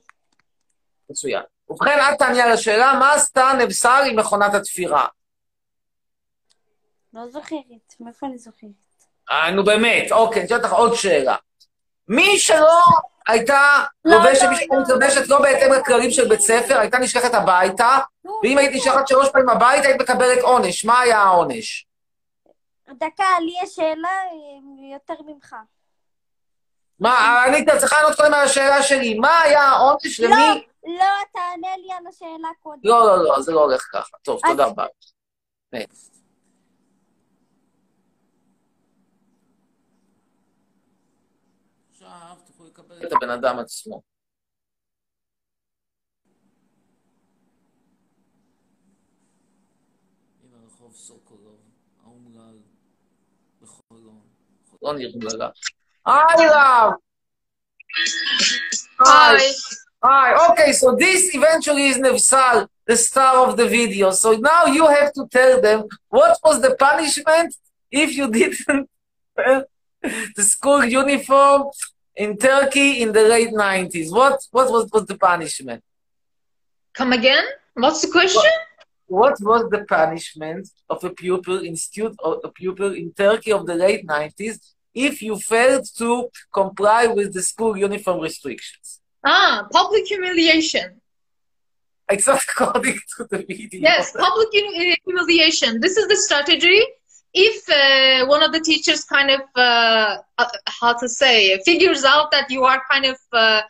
מצוין. 1.10 1.42
ובכן, 1.68 1.98
את 2.12 2.18
תעני 2.18 2.42
על 2.42 2.52
השאלה, 2.52 2.92
מה 2.98 3.12
עשתה 3.12 3.52
נבסל 3.58 4.02
עם 4.10 4.18
מכונת 4.18 4.54
התפירה? 4.54 5.06
לא 7.14 7.28
זוכרת. 7.28 7.94
מאיפה 8.00 8.26
אני 8.26 8.38
זוכרת? 8.38 8.70
אה, 9.30 9.50
נו 9.50 9.64
באמת, 9.64 10.12
אוקיי, 10.12 10.40
אני 10.40 10.46
אשאל 10.46 10.56
אותך 10.56 10.72
עוד 10.72 10.94
שאלה. 10.94 11.36
מי 12.08 12.38
שלא 12.38 12.82
הייתה 13.28 13.84
לא, 14.04 14.16
לובשת, 14.16 14.42
לא, 14.42 14.54
שלא 14.54 14.80
מתלבשת 14.82 15.28
לא 15.28 15.42
בהתאם 15.42 15.72
לכללים 15.72 16.10
של 16.10 16.28
בית 16.28 16.40
ספר, 16.40 16.78
הייתה 16.78 16.98
נשלחת 16.98 17.34
הביתה, 17.34 17.98
ואם 18.42 18.58
היית 18.58 18.70
נשלחת 18.74 19.08
שלוש 19.08 19.28
פעמים 19.28 19.48
הביתה, 19.48 19.88
היית 19.88 20.00
מקבלת 20.00 20.42
עונש. 20.42 20.84
מה 20.84 21.00
היה 21.00 21.18
העונש? 21.18 21.85
דקה, 22.94 23.24
לי 23.40 23.54
יש 23.62 23.70
שאלה 23.70 24.08
אה, 24.08 24.92
יותר 24.92 25.22
ממך. 25.26 25.56
מה, 27.00 27.44
אני 27.46 27.66
צריכה 27.80 27.96
לענות 28.02 28.16
קודם 28.16 28.34
על 28.34 28.44
השאלה 28.44 28.82
שלי. 28.82 29.18
מה 29.18 29.40
היה 29.40 29.62
העונש 29.62 30.20
לא, 30.20 30.28
למי? 30.28 30.66
לא, 30.84 31.06
תענה 31.32 31.76
לי 31.76 31.92
על 31.92 32.06
השאלה 32.06 32.48
קודם. 32.62 32.80
לא, 32.84 33.06
לא, 33.06 33.24
לא, 33.24 33.42
זה 33.42 33.52
לא 33.52 33.64
הולך 33.64 33.88
ככה. 33.92 34.16
טוב, 34.22 34.40
תודה 34.48 34.66
רבה. 34.66 34.86
נקסט. 35.72 36.16
עכשיו 41.90 42.36
תוכלו 42.46 42.66
לקבל 42.66 43.06
את 43.06 43.12
הבן 43.12 43.30
אדם 43.30 43.58
עצמו. 43.58 44.02
הנה 50.42 50.56
רחוב 50.66 50.94
סוקולוב, 50.94 51.25
Lan 54.84 54.98
yakınlarda. 54.98 55.52
Ayla. 56.04 56.98
Hi. 58.98 59.38
Hi. 60.02 60.50
Okay, 60.50 60.72
so 60.72 60.96
this 60.96 61.34
eventually 61.34 61.88
is 61.88 61.96
Nevsal, 61.96 62.68
the 62.86 62.96
star 62.96 63.48
of 63.48 63.56
the 63.56 63.66
video. 63.68 64.10
So 64.10 64.32
now 64.32 64.66
you 64.66 64.86
have 64.86 65.12
to 65.14 65.26
tell 65.30 65.60
them 65.60 65.84
what 66.08 66.38
was 66.44 66.60
the 66.60 66.76
punishment 66.78 67.54
if 67.90 68.16
you 68.16 68.30
didn't 68.38 68.88
the 70.36 70.42
school 70.42 70.84
uniform 70.84 71.70
in 72.14 72.36
Turkey 72.36 73.02
in 73.02 73.12
the 73.12 73.22
late 73.22 73.52
90s. 73.52 74.12
What, 74.12 74.40
what 74.50 74.70
was, 74.70 74.90
was 74.92 75.06
the 75.06 75.16
punishment? 75.16 75.82
Come 76.94 77.12
again? 77.12 77.44
What's 77.74 78.02
the 78.02 78.10
question? 78.10 78.40
What? 78.40 78.65
Was 79.08 79.68
the 79.70 79.84
punishment 79.88 80.68
of 80.88 81.02
a 81.04 81.10
pupil 81.10 81.58
in 81.58 81.76
stud- 81.76 82.18
of 82.22 82.40
a 82.44 82.50
pupil 82.50 82.92
in 82.92 83.12
Turkey 83.12 83.52
of 83.52 83.66
the 83.66 83.74
late 83.74 84.06
90s 84.06 84.58
if 84.94 85.22
you 85.22 85.38
failed 85.38 85.86
to 85.98 86.28
comply 86.52 87.06
with 87.06 87.32
the 87.34 87.42
school 87.42 87.76
uniform 87.76 88.20
restrictions? 88.20 89.00
Ah, 89.24 89.66
public 89.70 90.06
humiliation. 90.06 91.00
It's 92.08 92.26
not 92.32 92.42
according 92.42 92.98
to 93.16 93.26
the 93.30 93.38
video. 93.38 93.80
Yes, 93.80 94.12
public 94.12 94.48
hum- 94.54 94.96
humiliation. 95.04 95.80
This 95.80 95.96
is 95.96 96.06
the 96.08 96.16
strategy 96.16 96.80
if 97.34 97.68
uh, 97.68 98.26
one 98.26 98.42
of 98.42 98.52
the 98.52 98.60
teachers 98.60 99.04
kind 99.04 99.30
of 99.30 99.42
uh, 99.56 100.16
uh, 100.38 100.46
how 100.80 100.94
to 100.94 101.08
say 101.08 101.60
figures 101.64 102.04
out 102.04 102.30
that 102.30 102.50
you 102.50 102.64
are 102.64 102.82
kind 102.90 103.04
of 103.04 103.18
uh, 103.32 103.60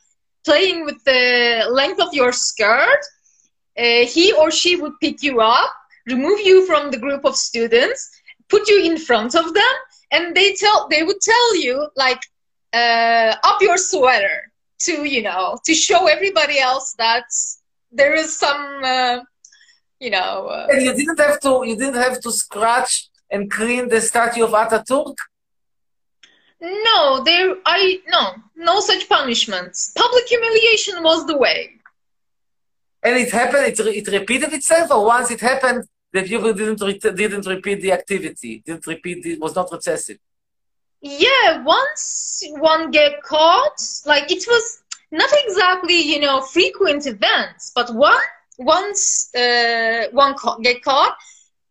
playing 0.45 0.85
with 0.85 1.03
the 1.05 1.67
length 1.71 2.01
of 2.01 2.15
your 2.15 2.33
skirt, 2.33 3.01
uh, 3.79 4.07
he 4.07 4.33
or 4.33 4.51
she 4.51 4.77
would 4.77 4.93
pick 5.01 5.23
you 5.23 5.41
up, 5.41 5.71
remove 6.07 6.41
you 6.41 6.67
from 6.67 6.91
the 6.91 6.99
group 6.99 7.25
of 7.25 7.37
students, 7.37 8.21
put 8.49 8.69
you 8.69 8.83
in 8.85 8.97
front 8.99 9.35
of 9.35 9.53
them, 9.53 9.75
and 10.11 10.35
they 10.35 10.55
tell 10.55 10.89
they 10.89 11.03
would 11.03 11.21
tell 11.21 11.57
you 11.57 11.89
like 11.97 12.21
uh, 12.73 13.35
up 13.45 13.61
your 13.61 13.79
sweater 13.79 14.51
to 14.81 15.05
you 15.05 15.23
know 15.23 15.59
to 15.65 15.75
show 15.75 16.07
everybody 16.07 16.59
else 16.59 16.95
that 16.99 17.25
there 17.93 18.15
is 18.15 18.37
some 18.37 18.85
uh, 18.85 19.19
you 20.01 20.11
know 20.11 20.47
uh, 20.47 20.67
And 20.71 20.83
you 20.83 20.95
didn't 20.95 21.19
have 21.19 21.41
to 21.41 21.65
you 21.67 21.77
didn't 21.77 22.01
have 22.01 22.21
to 22.21 22.31
scratch 22.31 23.09
and 23.31 23.51
clean 23.51 23.89
the 23.89 24.01
statue 24.01 24.45
of 24.45 24.51
Ataturk? 24.51 25.17
no 26.61 27.23
there 27.23 27.55
i 27.67 28.01
no 28.09 28.35
no 28.57 28.81
such 28.81 29.09
punishments 29.09 29.93
public 29.95 30.27
humiliation 30.27 31.03
was 31.03 31.27
the 31.27 31.37
way 31.37 31.76
And 33.07 33.15
it 33.25 33.31
happened, 33.41 33.65
it, 33.71 33.79
it 34.01 34.07
repeated 34.19 34.51
itself, 34.59 34.87
or 34.91 35.01
once 35.15 35.29
it 35.37 35.41
happened, 35.51 35.83
the 36.13 36.23
people 36.31 36.53
didn't 36.61 36.81
re- 36.89 36.99
didn't 37.23 37.47
repeat 37.55 37.79
the 37.87 37.93
activity, 38.01 38.53
didn't 38.67 38.87
repeat, 38.95 39.19
it 39.35 39.41
was 39.45 39.55
not 39.61 39.69
recessive. 39.79 40.19
yeah 41.03 41.63
once 41.77 42.43
one 42.73 42.85
get 42.99 43.13
caught 43.23 43.79
like 44.13 44.27
it 44.37 44.45
was 44.53 44.65
not 45.23 45.31
exactly 45.45 45.99
you 46.13 46.19
know 46.25 46.37
frequent 46.57 47.03
events 47.15 47.63
but 47.79 47.89
one 47.95 48.27
once 48.75 49.03
uh, 49.45 50.01
one 50.23 50.35
ca- 50.43 50.59
get 50.67 50.79
caught 50.83 51.15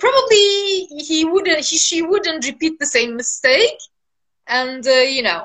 probably 0.06 0.48
he 1.10 1.26
wouldn't 1.32 1.62
he 1.70 1.76
she 1.88 2.00
wouldn't 2.12 2.42
repeat 2.46 2.76
the 2.80 2.86
same 2.98 3.12
mistake 3.22 3.80
and 4.60 4.82
uh, 4.88 4.92
you 5.16 5.24
know 5.28 5.42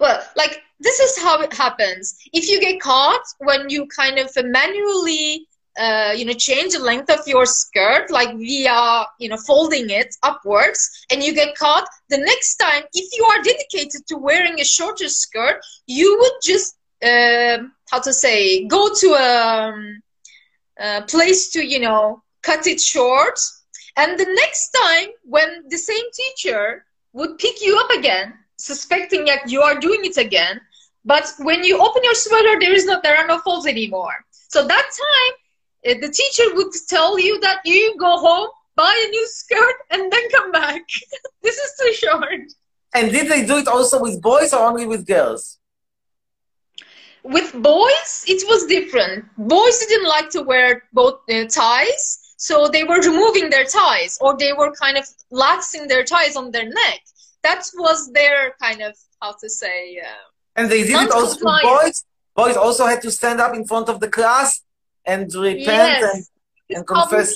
well 0.00 0.18
like 0.36 0.54
this 0.80 0.98
is 1.00 1.18
how 1.22 1.40
it 1.40 1.52
happens. 1.52 2.16
If 2.32 2.48
you 2.48 2.60
get 2.60 2.80
caught 2.80 3.22
when 3.38 3.68
you 3.70 3.86
kind 3.86 4.18
of 4.18 4.30
manually 4.36 5.46
uh, 5.78 6.12
you 6.16 6.24
know 6.24 6.32
change 6.32 6.72
the 6.72 6.78
length 6.78 7.10
of 7.10 7.20
your 7.26 7.46
skirt 7.46 8.10
like 8.10 8.36
via 8.36 9.04
you 9.18 9.28
know 9.28 9.36
folding 9.36 9.90
it 9.90 10.14
upwards 10.22 11.06
and 11.10 11.22
you 11.22 11.34
get 11.34 11.54
caught 11.56 11.86
the 12.10 12.18
next 12.18 12.56
time 12.56 12.82
if 12.92 13.16
you 13.16 13.24
are 13.24 13.42
dedicated 13.42 14.06
to 14.06 14.16
wearing 14.16 14.60
a 14.60 14.64
shorter 14.64 15.08
skirt 15.08 15.60
you 15.86 16.16
would 16.20 16.32
just 16.42 16.76
um 17.04 17.72
how 17.90 18.00
to 18.00 18.12
say 18.12 18.66
go 18.66 18.88
to 18.94 19.08
a, 19.14 19.68
um, 19.68 20.02
a 20.78 21.02
place 21.02 21.50
to 21.50 21.64
you 21.64 21.80
know 21.80 22.22
cut 22.42 22.66
it 22.66 22.80
short. 22.80 23.38
And 23.96 24.18
the 24.18 24.26
next 24.26 24.70
time 24.70 25.08
when 25.24 25.64
the 25.68 25.78
same 25.78 26.04
teacher 26.12 26.84
would 27.12 27.38
pick 27.38 27.62
you 27.62 27.78
up 27.78 27.90
again 27.90 28.34
suspecting 28.64 29.24
that 29.26 29.50
you 29.50 29.60
are 29.60 29.78
doing 29.78 30.04
it 30.04 30.16
again 30.16 30.60
but 31.04 31.32
when 31.38 31.62
you 31.64 31.78
open 31.78 32.02
your 32.02 32.14
sweater 32.14 32.58
there 32.58 32.72
is 32.72 32.86
no 32.86 33.00
there 33.02 33.16
are 33.16 33.26
no 33.26 33.38
folds 33.40 33.66
anymore. 33.66 34.16
So 34.32 34.66
that 34.66 34.88
time 35.04 35.34
uh, 35.86 36.00
the 36.00 36.10
teacher 36.10 36.54
would 36.54 36.72
tell 36.88 37.18
you 37.18 37.38
that 37.40 37.60
you 37.64 37.96
go 37.98 38.18
home 38.18 38.48
buy 38.76 38.94
a 39.06 39.10
new 39.10 39.26
skirt 39.28 39.76
and 39.90 40.12
then 40.12 40.30
come 40.30 40.50
back. 40.50 40.82
This 41.42 41.58
is 41.58 41.70
too 41.78 41.92
short. 41.92 42.44
And 42.94 43.12
did 43.12 43.30
they 43.30 43.44
do 43.44 43.58
it 43.58 43.68
also 43.68 44.00
with 44.00 44.22
boys 44.22 44.52
or 44.52 44.62
only 44.70 44.86
with 44.86 45.06
girls? 45.06 45.58
with 47.22 47.50
boys 47.62 48.12
it 48.26 48.42
was 48.50 48.66
different. 48.66 49.24
Boys 49.38 49.78
didn't 49.86 50.08
like 50.16 50.28
to 50.30 50.42
wear 50.42 50.84
both 50.92 51.20
uh, 51.30 51.44
ties 51.44 52.04
so 52.36 52.68
they 52.68 52.84
were 52.84 53.00
removing 53.00 53.48
their 53.48 53.64
ties 53.64 54.18
or 54.20 54.36
they 54.36 54.52
were 54.52 54.70
kind 54.72 54.96
of 54.98 55.04
laxing 55.32 55.88
their 55.88 56.04
ties 56.04 56.36
on 56.36 56.50
their 56.50 56.68
neck 56.68 57.00
that 57.46 57.62
was 57.84 57.98
their 58.18 58.38
kind 58.64 58.80
of 58.88 58.94
how 59.22 59.32
to 59.42 59.48
say 59.62 59.78
uh, 60.10 60.24
And 60.56 60.64
they 60.72 60.82
did 60.90 60.98
it 61.06 61.10
also 61.18 61.36
Non-compliant. 61.44 61.82
boys? 61.84 61.96
Boys 62.42 62.56
also 62.66 62.84
had 62.92 63.00
to 63.06 63.10
stand 63.18 63.38
up 63.44 63.52
in 63.58 63.64
front 63.72 63.86
of 63.92 63.96
the 64.02 64.10
class 64.18 64.50
and 65.12 65.22
repent 65.48 65.94
Yes. 66.00 66.02
and, 66.12 66.20
and 66.76 66.82
confess. 66.94 67.30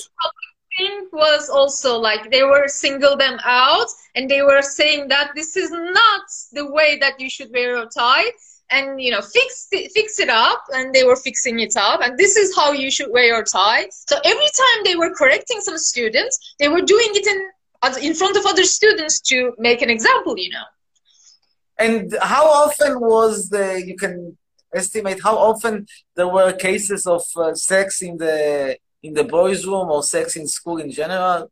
thing 0.77 0.97
was 1.23 1.43
also 1.59 1.91
like 2.09 2.23
they 2.35 2.43
were 2.53 2.67
single 2.85 3.15
them 3.23 3.37
out 3.63 3.89
and 4.15 4.23
they 4.31 4.41
were 4.49 4.61
saying 4.79 5.01
that 5.13 5.27
this 5.39 5.51
is 5.63 5.69
not 6.01 6.23
the 6.57 6.65
way 6.77 6.89
that 7.03 7.15
you 7.23 7.29
should 7.35 7.51
wear 7.57 7.71
a 7.83 7.87
tie 8.01 8.29
and 8.75 8.85
you 9.05 9.11
know 9.13 9.23
fix 9.37 9.49
it, 9.77 9.85
fix 9.97 10.07
it 10.25 10.29
up 10.47 10.61
and 10.75 10.85
they 10.95 11.03
were 11.09 11.15
fixing 11.27 11.57
it 11.67 11.73
up 11.87 11.97
and 12.03 12.11
this 12.21 12.33
is 12.43 12.55
how 12.59 12.69
you 12.83 12.89
should 12.95 13.11
wear 13.15 13.27
your 13.33 13.43
tie 13.57 13.85
so 14.09 14.15
every 14.33 14.51
time 14.61 14.79
they 14.87 14.95
were 15.01 15.11
correcting 15.21 15.59
some 15.67 15.77
students 15.91 16.33
they 16.59 16.69
were 16.73 16.85
doing 16.93 17.11
it 17.19 17.25
in 17.33 17.39
in 18.01 18.13
front 18.13 18.35
of 18.37 18.45
other 18.45 18.63
students 18.63 19.19
to 19.19 19.53
make 19.57 19.81
an 19.81 19.89
example 19.89 20.37
you 20.37 20.51
know 20.55 20.67
And 21.79 22.13
how 22.21 22.45
often 22.45 22.99
was 22.99 23.49
the, 23.49 23.81
you 23.89 23.95
can 23.95 24.37
estimate 24.73 25.19
how 25.23 25.37
often 25.37 25.87
there 26.15 26.27
were 26.27 26.51
cases 26.53 27.07
of 27.07 27.23
uh, 27.37 27.55
sex 27.55 28.01
in 28.01 28.17
the 28.17 28.77
in 29.01 29.13
the 29.13 29.23
boys' 29.23 29.65
room 29.65 29.89
or 29.89 30.03
sex 30.03 30.35
in 30.35 30.45
school 30.47 30.77
in 30.77 30.91
general? 30.91 31.49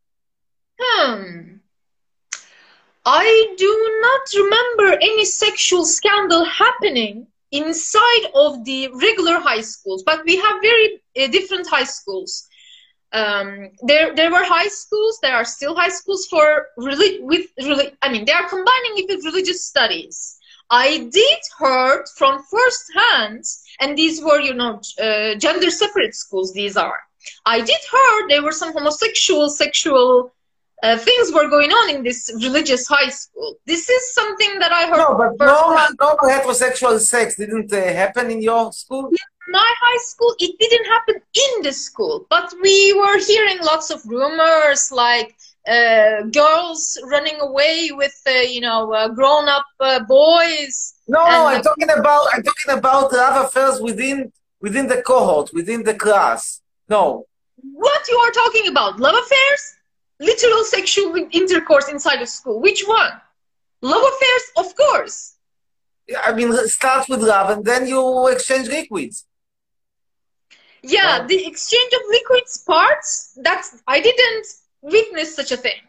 Hmm. 0.80 1.58
I 3.06 3.54
do 3.58 3.72
not 4.02 4.44
remember 4.44 4.98
any 5.02 5.24
sexual 5.24 5.86
scandal 5.86 6.44
happening 6.44 7.28
inside 7.52 8.26
of 8.36 8.66
the 8.66 8.90
regular 8.90 9.40
high 9.40 9.62
schools, 9.62 10.04
but 10.04 10.26
we 10.26 10.36
have 10.36 10.62
very 10.62 11.02
uh, 11.18 11.28
different 11.28 11.68
high 11.68 11.86
schools. 11.86 12.48
Um, 13.14 13.70
there, 13.84 14.14
there 14.16 14.32
were 14.32 14.44
high 14.44 14.68
schools. 14.68 15.20
There 15.22 15.36
are 15.36 15.46
still 15.46 15.76
high 15.76 15.90
schools 15.90 16.28
for 16.28 16.68
really 16.78 17.22
with 17.22 17.48
really 17.58 17.92
I 18.02 18.12
mean, 18.12 18.26
they 18.26 18.34
are 18.34 18.50
combining 18.50 18.94
it 18.98 19.06
with 19.08 19.26
religious 19.26 19.64
studies. 19.64 20.38
I 20.70 21.10
did 21.12 21.40
heard 21.58 22.06
from 22.18 22.44
first 22.44 22.92
hand, 22.94 23.44
and 23.80 23.98
these 23.98 24.22
were, 24.22 24.42
you 24.42 24.54
know, 24.54 24.82
uh, 25.02 25.36
gender 25.36 25.70
separate 25.70 26.14
schools. 26.14 26.54
These 26.54 26.76
are. 26.76 27.00
I 27.46 27.62
did 27.62 27.82
heard 27.90 28.28
there 28.28 28.44
were 28.44 28.52
some 28.52 28.74
homosexual 28.74 29.50
sexual 29.50 30.34
uh, 30.84 30.98
things 30.98 31.32
were 31.34 31.48
going 31.48 31.72
on 31.72 31.96
in 31.96 32.04
this 32.04 32.32
religious 32.36 32.88
high 32.88 33.10
school. 33.10 33.56
This 33.66 33.90
is 33.90 34.14
something 34.14 34.60
that 34.60 34.72
I 34.72 34.88
heard. 34.88 34.98
No, 34.98 35.36
but 35.38 35.78
hand. 35.78 35.96
normal 36.00 36.30
heterosexual 36.30 37.00
sex 37.00 37.36
didn't 37.36 37.74
uh, 37.74 37.82
happen 37.82 38.30
in 38.30 38.42
your 38.42 38.72
school? 38.74 39.10
My 39.50 39.74
high 39.82 40.02
school 40.04 40.36
it 40.40 40.58
didn't 40.60 40.86
happen 40.86 41.16
in 41.16 41.62
the 41.64 41.72
school 41.72 42.26
but 42.30 42.54
we 42.62 42.94
were 42.94 43.18
hearing 43.20 43.60
lots 43.62 43.90
of 43.90 44.06
rumors 44.06 44.92
like 44.92 45.36
uh, 45.68 46.24
girls 46.32 46.98
running 47.12 47.40
away 47.42 47.90
with 47.92 48.16
uh, 48.26 48.32
you 48.32 48.62
know 48.62 48.94
uh, 48.94 49.10
grown-up 49.10 49.66
uh, 49.80 50.00
boys. 50.00 50.94
No, 51.08 51.26
no, 51.26 51.48
I'm 51.48 51.62
talking 51.62 51.90
about 51.90 52.28
I'm 52.34 52.42
talking 52.42 52.78
about 52.78 53.12
love 53.12 53.46
affairs 53.46 53.82
within 53.82 54.32
within 54.62 54.88
the 54.88 55.02
cohort, 55.02 55.52
within 55.54 55.84
the 55.84 55.94
class. 55.94 56.62
No. 56.90 57.26
what 57.74 58.08
you 58.08 58.18
are 58.18 58.32
talking 58.32 58.68
about? 58.68 59.00
Love 59.00 59.16
affairs? 59.16 59.76
Literal 60.20 60.64
sexual 60.64 61.16
intercourse 61.32 61.90
inside 61.90 62.22
of 62.22 62.30
school. 62.30 62.62
Which 62.62 62.84
one? 62.88 63.12
Love 63.82 64.02
affairs? 64.02 64.44
Of 64.56 64.76
course. 64.76 65.36
I 66.24 66.34
mean, 66.34 66.56
start 66.68 67.10
with 67.10 67.22
love 67.22 67.50
and 67.50 67.66
then 67.66 67.86
you 67.88 68.28
exchange 68.28 68.70
liquids. 68.70 69.26
Yeah 70.84 71.26
the 71.26 71.46
exchange 71.48 71.92
of 71.94 72.02
liquids 72.10 72.64
parts 72.66 73.38
that's 73.42 73.82
i 73.88 74.00
didn't 74.00 74.46
witness 74.82 75.36
such 75.36 75.52
a 75.52 75.58
thing 75.58 75.82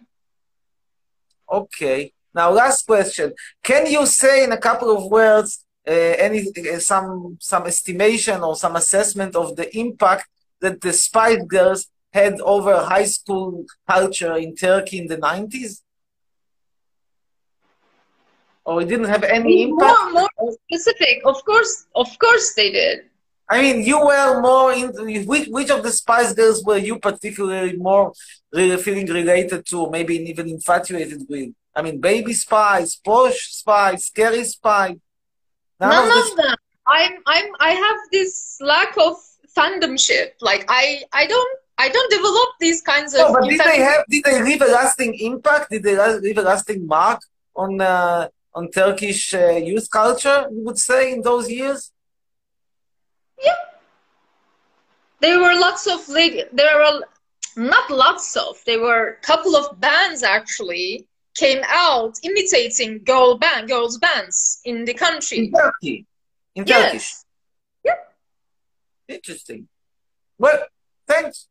Okay. 1.50 2.12
Now, 2.34 2.50
last 2.50 2.86
question. 2.86 3.32
Can 3.62 3.86
you 3.86 4.06
say 4.06 4.44
in 4.44 4.52
a 4.52 4.58
couple 4.58 4.94
of 4.96 5.10
words 5.10 5.64
uh, 5.86 5.90
any 5.90 6.46
uh, 6.72 6.78
some 6.78 7.38
some 7.40 7.66
estimation 7.66 8.42
or 8.42 8.54
some 8.54 8.76
assessment 8.76 9.34
of 9.34 9.56
the 9.56 9.76
impact 9.76 10.28
that 10.60 10.80
the 10.80 10.92
Spice 10.92 11.42
Girls 11.46 11.86
had 12.12 12.40
over 12.40 12.76
high 12.76 13.06
school 13.06 13.64
culture 13.88 14.36
in 14.36 14.54
Turkey 14.54 14.98
in 14.98 15.06
the 15.06 15.16
90s? 15.16 15.82
Or 18.64 18.82
it 18.82 18.88
didn't 18.88 19.08
have 19.08 19.24
any 19.24 19.62
impact? 19.62 20.12
more, 20.12 20.28
more 20.42 20.52
specific 20.66 21.22
of 21.24 21.42
course 21.46 21.86
of 21.94 22.18
course 22.18 22.52
they 22.54 22.70
did 22.70 22.98
I 23.50 23.62
mean, 23.62 23.82
you 23.82 23.98
were 23.98 24.40
more 24.40 24.72
into 24.72 25.04
which, 25.24 25.48
which 25.48 25.70
of 25.70 25.82
the 25.82 25.90
Spice 25.90 26.34
Girls 26.34 26.62
were 26.64 26.76
you 26.76 26.98
particularly 26.98 27.76
more 27.76 28.12
really 28.52 28.76
feeling 28.76 29.06
related 29.06 29.64
to, 29.66 29.90
maybe 29.90 30.16
even 30.16 30.48
infatuated 30.48 31.22
with? 31.28 31.50
I 31.74 31.82
mean, 31.82 31.98
Baby 31.98 32.34
Spice, 32.34 32.96
Posh 32.96 33.52
Spice, 33.52 34.06
Scary 34.06 34.44
Spice. 34.44 34.96
None, 35.80 35.90
None, 35.90 36.18
of 36.18 36.30
of, 36.30 36.36
them. 36.36 36.56
I'm 36.86 37.12
I'm 37.26 37.50
I 37.60 37.70
have 37.70 37.96
this 38.10 38.58
lack 38.60 38.96
of 38.98 39.16
fandomship. 39.56 40.32
Like 40.40 40.64
I 40.68 41.04
I 41.12 41.26
don't 41.26 41.58
I 41.78 41.88
don't 41.88 42.10
develop 42.10 42.48
these 42.60 42.82
kinds 42.82 43.14
of. 43.14 43.20
No, 43.20 43.32
but 43.32 43.48
did 43.48 43.60
they 43.60 43.78
have? 43.78 44.04
Did 44.08 44.24
they 44.24 44.42
leave 44.42 44.60
a 44.60 44.66
lasting 44.66 45.14
impact? 45.20 45.70
Did 45.70 45.84
they 45.84 46.18
leave 46.18 46.38
a 46.38 46.42
lasting 46.42 46.86
mark 46.86 47.20
on 47.54 47.80
uh, 47.80 48.28
on 48.54 48.70
Turkish 48.70 49.34
uh, 49.34 49.50
youth 49.50 49.88
culture? 49.90 50.48
You 50.50 50.64
would 50.64 50.78
say 50.78 51.12
in 51.12 51.22
those 51.22 51.48
years. 51.50 51.92
There 55.20 55.40
were 55.40 55.54
lots 55.58 55.86
of 55.86 56.08
leg. 56.08 56.44
There 56.52 56.76
were 56.76 57.00
not 57.56 57.90
lots 57.90 58.36
of. 58.36 58.56
There 58.66 58.80
were 58.80 59.08
a 59.08 59.16
couple 59.16 59.56
of 59.56 59.80
bands 59.80 60.22
actually 60.22 61.06
came 61.34 61.62
out 61.66 62.18
imitating 62.22 63.02
girl 63.04 63.36
band, 63.36 63.68
girls 63.68 63.98
bands 63.98 64.60
in 64.64 64.84
the 64.84 64.94
country. 64.94 65.38
In 65.38 65.52
Turkey. 65.52 66.06
In 66.54 66.64
Yes. 66.66 66.92
Turkish. 66.92 67.24
Interesting. 69.08 69.68
Well, 70.36 70.66
thanks. 71.06 71.48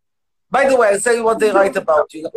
By 0.49 0.69
the 0.69 0.77
way, 0.77 0.89
I'll 0.89 0.99
tell 0.99 1.15
you 1.15 1.23
what 1.23 1.39
they 1.39 1.51
write 1.51 1.75
about 1.75 2.13
you. 2.13 2.23
Like, 2.23 2.33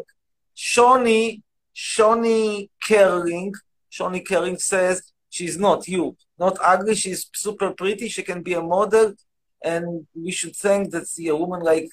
Shawnee, 0.54 1.42
Shawnee 1.72 2.70
Kerling, 2.88 3.52
Shawnee 3.88 4.24
Kerling 4.24 4.60
says 4.60 5.12
she's 5.28 5.58
not 5.58 5.86
you, 5.86 6.16
not 6.38 6.58
ugly. 6.62 6.94
She's 6.94 7.28
super 7.34 7.70
pretty. 7.72 8.08
She 8.08 8.22
can 8.22 8.42
be 8.42 8.54
a 8.54 8.62
model, 8.62 9.14
and 9.62 10.06
we 10.14 10.30
should 10.30 10.56
thank 10.56 10.90
that 10.92 11.06
see 11.06 11.28
a 11.28 11.36
woman 11.36 11.60
like 11.60 11.88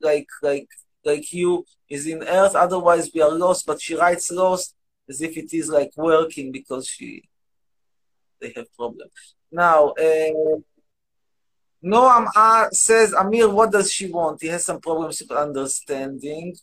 like 0.00 0.28
like 0.42 0.68
like 1.04 1.32
you 1.32 1.64
is 1.88 2.06
in 2.06 2.22
Earth. 2.22 2.54
Otherwise, 2.54 3.10
we 3.14 3.20
are 3.20 3.30
lost. 3.32 3.66
But 3.66 3.80
she 3.80 3.94
writes 3.94 4.30
lost 4.30 4.74
as 5.08 5.20
if 5.20 5.36
it 5.36 5.52
is 5.52 5.68
like 5.68 5.92
working 5.96 6.52
because 6.52 6.86
she 6.86 7.28
they 8.40 8.52
have 8.56 8.72
problems. 8.74 9.12
Now, 9.52 9.88
uh, 9.90 10.60
Noam 11.84 12.72
says, 12.72 13.12
Amir, 13.14 13.48
what 13.48 13.72
does 13.72 13.92
she 13.92 14.10
want? 14.10 14.40
He 14.42 14.48
has 14.48 14.64
some 14.64 14.80
problems 14.80 15.20
with 15.20 15.30
understanding. 15.30 16.54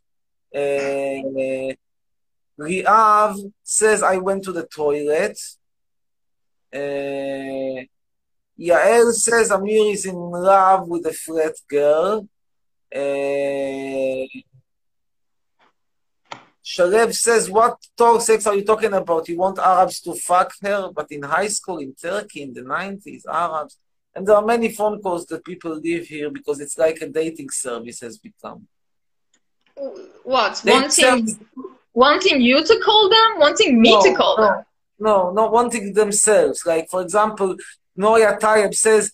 Uh, 0.54 1.74
Riav 2.60 3.52
says, 3.64 4.02
I 4.02 4.18
went 4.18 4.44
to 4.46 4.52
the 4.52 4.66
toilet. 4.66 5.38
Uh, 6.74 7.86
Yael 8.60 9.12
says, 9.14 9.52
Amir 9.52 9.94
is 9.94 10.06
in 10.06 10.16
love 10.16 10.88
with 10.88 11.06
a 11.06 11.14
flat 11.14 11.54
girl. 11.70 12.28
Uh, 12.94 14.26
Shalev 16.66 17.16
says, 17.16 17.50
what 17.50 17.78
talk 17.96 18.22
sex 18.22 18.46
are 18.48 18.56
you 18.56 18.64
talking 18.64 18.94
about? 18.94 19.30
You 19.30 19.38
want 19.38 19.60
Arabs 19.60 20.02
to 20.02 20.16
fuck 20.16 20.52
her? 20.62 20.92
But 20.94 21.12
in 21.12 21.24
high 21.24 21.48
school 21.48 21.78
in 21.78 21.94
Turkey 21.94 22.42
in 22.42 22.54
the 22.54 22.62
90s, 22.62 23.24
Arabs. 23.26 23.78
And 24.14 24.26
there 24.28 24.36
are 24.36 24.46
many 24.46 24.70
phone 24.70 25.02
calls 25.02 25.26
that 25.28 25.46
people 25.46 25.76
leave 25.76 26.08
here 26.08 26.30
because 26.32 26.60
it's 26.60 26.78
like 26.78 27.00
a 27.02 27.08
dating 27.08 27.52
service 27.52 28.02
has 28.02 28.18
become. 28.18 28.68
What? 30.24 30.62
They 30.66 30.72
Wanting 30.72 31.40
wanting 31.94 32.42
you 32.42 32.64
to 32.64 32.80
call 32.84 33.10
them? 33.10 33.40
Wanting 33.40 33.80
me 33.80 33.92
No, 33.92 34.02
to 34.02 34.16
call 34.16 34.38
no, 34.38 34.44
them? 34.44 34.66
No, 35.00 35.32
not 35.32 35.52
wanting 35.52 35.94
themselves. 35.94 36.66
Like, 36.66 36.90
for 36.90 37.02
example, 37.02 37.56
Noya 37.98 38.40
Tayeb 38.40 38.76
says, 38.76 39.12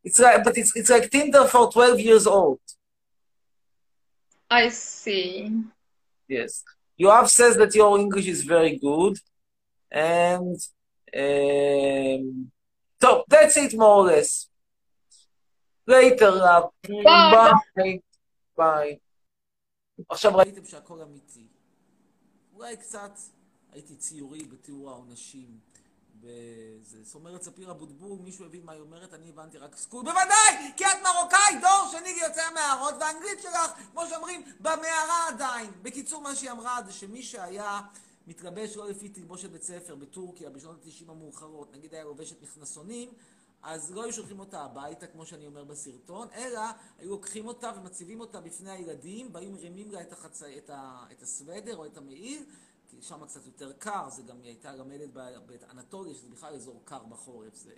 it's 0.04 0.20
like, 0.20 0.44
but 0.44 0.58
it's, 0.58 0.76
it's 0.76 0.90
like 0.90 1.10
Tinder 1.10 1.46
for 1.46 1.72
12 1.72 2.02
years 2.02 2.28
old. 2.28 2.60
I 4.50 4.68
see. 4.70 5.52
Yes. 6.28 6.64
Yoav 7.00 7.30
says 7.30 7.56
that 7.58 7.74
your 7.74 7.98
English 7.98 8.28
is 8.28 8.44
very 8.44 8.78
good. 8.78 9.18
And 9.90 10.58
um, 11.16 12.52
so 13.02 13.24
that's 13.28 13.58
it 13.58 13.74
more 13.76 13.98
or 13.98 14.04
less. 14.06 14.48
Later. 15.86 16.32
love. 16.32 16.72
bye. 17.04 17.54
bye. 17.76 18.00
ביי. 18.58 18.98
עכשיו 20.10 20.36
ראיתם 20.36 20.66
שהכל 20.66 21.02
אמיתי. 21.02 21.48
אולי 22.54 22.78
קצת 22.78 23.12
הייתי 23.72 23.96
ציורי 23.96 24.46
בתיאור 24.46 24.90
העונשים. 24.90 25.60
בזה. 26.24 27.04
זאת 27.04 27.16
אומרת, 27.16 27.44
ספיר 27.44 27.72
אבוטבול, 27.72 28.20
מישהו 28.20 28.46
הבין 28.46 28.64
מה 28.64 28.72
היא 28.72 28.82
אומרת, 28.82 29.14
אני 29.14 29.30
הבנתי 29.30 29.58
רק 29.58 29.76
סקול. 29.76 30.04
בוודאי! 30.04 30.72
כי 30.78 30.86
את 30.86 30.98
מרוקאי, 31.04 31.60
דור 31.62 31.92
שני 31.92 32.10
יוצא 32.10 32.42
המערות, 32.42 32.94
והאנגלית 33.00 33.42
שלך, 33.42 33.72
כמו 33.92 34.08
שאומרים, 34.10 34.44
במערה 34.60 35.28
עדיין. 35.28 35.72
בקיצור, 35.82 36.22
מה 36.22 36.36
שהיא 36.36 36.52
אמרה 36.52 36.80
זה 36.86 36.92
שמי 36.92 37.24
שהיה 37.24 37.82
מתלבש 38.28 38.76
לא 38.76 38.90
לפי 38.90 39.10
תלבושת 39.10 39.50
בית 39.50 39.64
ספר 39.64 39.96
בטורקיה 39.96 40.50
בשנות 40.50 40.86
ה-90 40.86 41.12
המאוחרות, 41.12 41.74
נגיד 41.74 41.94
היה 41.94 42.04
לובשת 42.04 42.42
מכנסונים, 42.42 43.10
אז 43.64 43.92
לא 43.92 44.04
היו 44.04 44.14
שולחים 44.14 44.40
אותה 44.40 44.62
הביתה, 44.62 45.08
כמו 45.08 45.26
שאני 45.26 45.46
אומר 45.46 45.64
בסרטון, 45.64 46.28
אלא 46.36 46.62
היו 46.98 47.10
לוקחים 47.10 47.48
אותה 47.48 47.72
ומציבים 47.78 48.20
אותה 48.20 48.42
בפני 48.42 48.72
הילדים, 48.72 49.30
והיו 49.32 49.52
מרימים 49.52 49.92
לה 49.92 50.02
את, 50.02 50.12
החצ... 50.12 50.44
את, 50.44 50.70
ה... 50.70 51.06
את 51.12 51.22
הסוודר 51.22 51.78
או 51.78 51.86
את 51.86 51.98
המעיל, 51.98 52.44
כי 52.88 53.02
שם 53.02 53.26
קצת 53.26 53.46
יותר 53.46 53.74
קר, 53.74 54.10
זה 54.10 54.22
גם, 54.22 54.42
הייתה 54.42 54.76
למדת 54.76 55.10
באנטוליה, 55.46 56.16
שזה 56.16 56.30
בכלל 56.30 56.54
אזור 56.54 56.82
קר 56.86 57.04
בחורף, 57.04 57.56
זה 57.56 57.74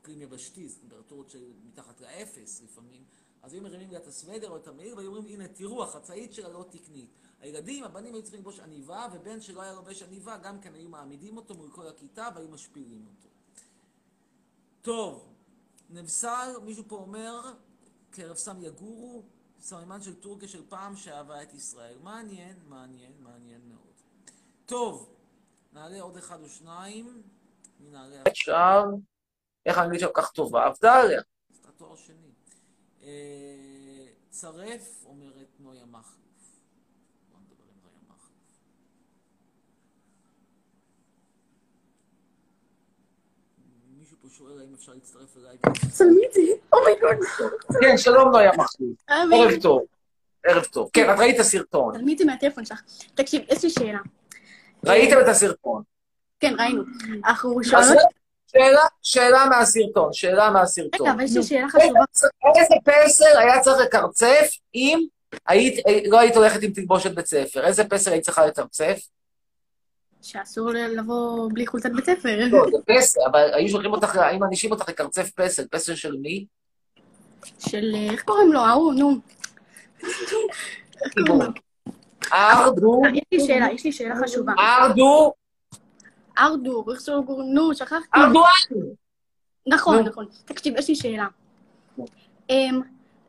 אקלים 0.00 0.22
יבשתי, 0.22 0.68
זה 0.68 0.80
טמפרטורות 0.80 1.30
של 1.30 1.52
מתחת 1.64 2.00
לאפס 2.00 2.62
לפעמים. 2.62 3.04
אז 3.42 3.52
היו 3.52 3.62
מרימים 3.62 3.90
לה 3.90 3.98
את 3.98 4.06
הסוודר 4.06 4.50
או 4.50 4.56
את 4.56 4.68
המעיל, 4.68 4.94
והיו 4.94 5.16
אומרים, 5.16 5.40
הנה, 5.40 5.48
תראו, 5.48 5.82
החצאית 5.82 6.32
שלה 6.32 6.48
לא 6.48 6.64
תקנית. 6.70 7.10
הילדים, 7.40 7.84
הבנים 7.84 8.14
היו 8.14 8.22
צריכים 8.22 8.38
ללבוש 8.38 8.60
עניבה, 8.60 9.08
ובן 9.12 9.40
שלא 9.40 9.62
היה 9.62 9.72
לובש 9.72 10.02
עניבה, 10.02 10.36
גם 10.36 10.60
כן 10.60 10.74
היו 10.74 10.88
מעמידים 10.88 11.36
אותו 11.36 11.54
מול 11.54 11.70
כל 11.70 11.88
הכיתה 11.88 12.28
והיו 12.34 12.48
משפילים 12.48 13.06
אותו. 13.06 13.29
טוב, 14.82 15.34
נבשר, 15.90 16.60
מישהו 16.64 16.84
פה 16.88 16.96
אומר, 16.96 17.40
קרב 18.10 18.36
סם 18.36 18.62
יגורו, 18.62 19.22
סממן 19.60 20.02
של 20.02 20.14
טורקיה 20.14 20.48
של 20.48 20.62
פעם 20.68 20.96
שאהבה 20.96 21.42
את 21.42 21.54
ישראל. 21.54 21.98
מעניין, 22.02 22.56
מעניין, 22.68 23.12
מעניין 23.18 23.60
מאוד. 23.68 24.00
טוב, 24.66 25.14
נעלה 25.72 26.00
עוד 26.00 26.16
אחד 26.16 26.42
או 26.42 26.48
שניים. 26.48 27.22
מי 27.80 27.90
נעלה 27.90 28.22
עכשיו? 28.26 28.84
איך 29.66 29.78
האנגלית 29.78 30.02
כל 30.02 30.22
כך 30.22 30.32
טובה? 30.32 30.66
עבדה 30.66 30.94
עליה. 30.94 31.22
עשתה 31.52 31.72
תואר 31.72 31.96
שני. 31.96 32.32
אה, 33.02 34.06
צרף, 34.30 35.04
אומרת 35.04 35.48
נויה 35.58 35.86
מכלוף. 35.86 36.60
בוא 37.30 37.38
נדבר 37.40 37.64
עם 37.64 37.80
נויה 37.82 38.00
מכלוף. 38.08 38.30
מישהו 44.10 44.22
פה 44.22 44.28
שואל 44.38 44.60
האם 44.60 44.74
אפשר 44.74 44.92
להצטרף 44.92 45.36
אליי. 45.36 45.56
צלמי 45.90 46.26
את 46.28 46.32
זה, 46.32 46.40
אומייגוד. 46.72 47.26
כן, 47.80 47.98
שלום 47.98 48.30
נויה 48.30 48.50
מכלוף. 48.50 49.10
אמן. 49.10 49.32
ערב 49.32 49.62
טוב. 49.62 49.82
ערב 50.46 50.64
טוב. 50.64 50.90
כן, 50.92 51.14
את 51.14 51.18
ראית 51.18 51.34
את 51.34 51.40
הסרטון. 51.40 52.10
את 52.12 52.18
זה 52.18 52.24
מהטלפון 52.24 52.64
שלך. 52.64 52.80
תקשיב, 53.14 53.42
יש 53.48 53.64
לי 53.64 53.70
שאלה. 53.70 53.98
ראיתם 54.86 55.20
את 55.20 55.28
הסרטון. 55.28 55.82
כן, 56.40 56.54
ראינו. 56.58 56.82
אנחנו 57.24 57.64
שואלות... 57.64 57.96
שאלה, 58.46 58.82
שאלה 59.02 59.46
מהסרטון, 59.46 60.12
שאלה 60.12 60.50
מהסרטון. 60.50 61.06
רגע, 61.06 61.12
אבל 61.12 61.24
יש 61.24 61.36
לי 61.36 61.42
שאלה 61.42 61.68
חשובה. 61.68 62.00
איזה 62.58 62.74
פסל 62.84 63.38
היה 63.38 63.60
צריך 63.60 63.78
לקרצף 63.80 64.48
אם 64.74 65.06
היית, 65.46 65.84
לא 66.06 66.20
היית 66.20 66.36
הולכת 66.36 66.62
עם 66.62 66.72
תלבושת 66.72 67.14
בית 67.14 67.26
ספר? 67.26 67.66
איזה 67.66 67.84
פסל 67.84 68.12
היית 68.12 68.24
צריכה 68.24 68.46
לקרצף? 68.46 69.00
שאסור 70.22 70.70
לבוא 70.72 71.48
בלי 71.54 71.66
חולצת 71.66 71.90
בית 71.90 72.04
ספר. 72.04 72.38
לא, 72.50 72.66
זה 72.70 72.76
פסל, 72.86 73.20
אבל 73.30 73.50
היו 73.54 73.68
שולחים 73.68 73.92
אותך, 73.92 74.16
היו 74.16 74.38
מענישים 74.38 74.70
אותך 74.70 74.88
לקרצף 74.88 75.30
פסל. 75.30 75.64
פסל 75.70 75.94
של 75.94 76.16
מי? 76.16 76.46
של... 77.58 77.92
אה, 77.94 78.12
איך 78.12 78.22
קוראים 78.22 78.52
לו? 78.52 78.60
ההוא, 78.60 78.94
נו. 78.94 79.18
ארדו, 82.32 83.02
יש 83.14 83.22
לי 83.32 83.46
שאלה, 83.46 83.72
יש 83.72 83.84
לי 83.84 83.92
שאלה 83.92 84.14
חשובה. 84.24 84.52
ארדו, 84.58 85.32
ארדור, 86.38 86.92
איך 86.92 87.00
שלו 87.00 87.26
קוראים? 87.26 87.54
נו, 87.54 87.74
שכחתי. 87.74 88.06
ארדואן. 88.14 88.90
נכון. 89.66 89.98
נכון. 89.98 90.26
תקשיב, 90.44 90.76
יש 90.76 90.88
לי 90.88 90.94
שאלה. 90.94 91.26
אמ, 92.50 92.80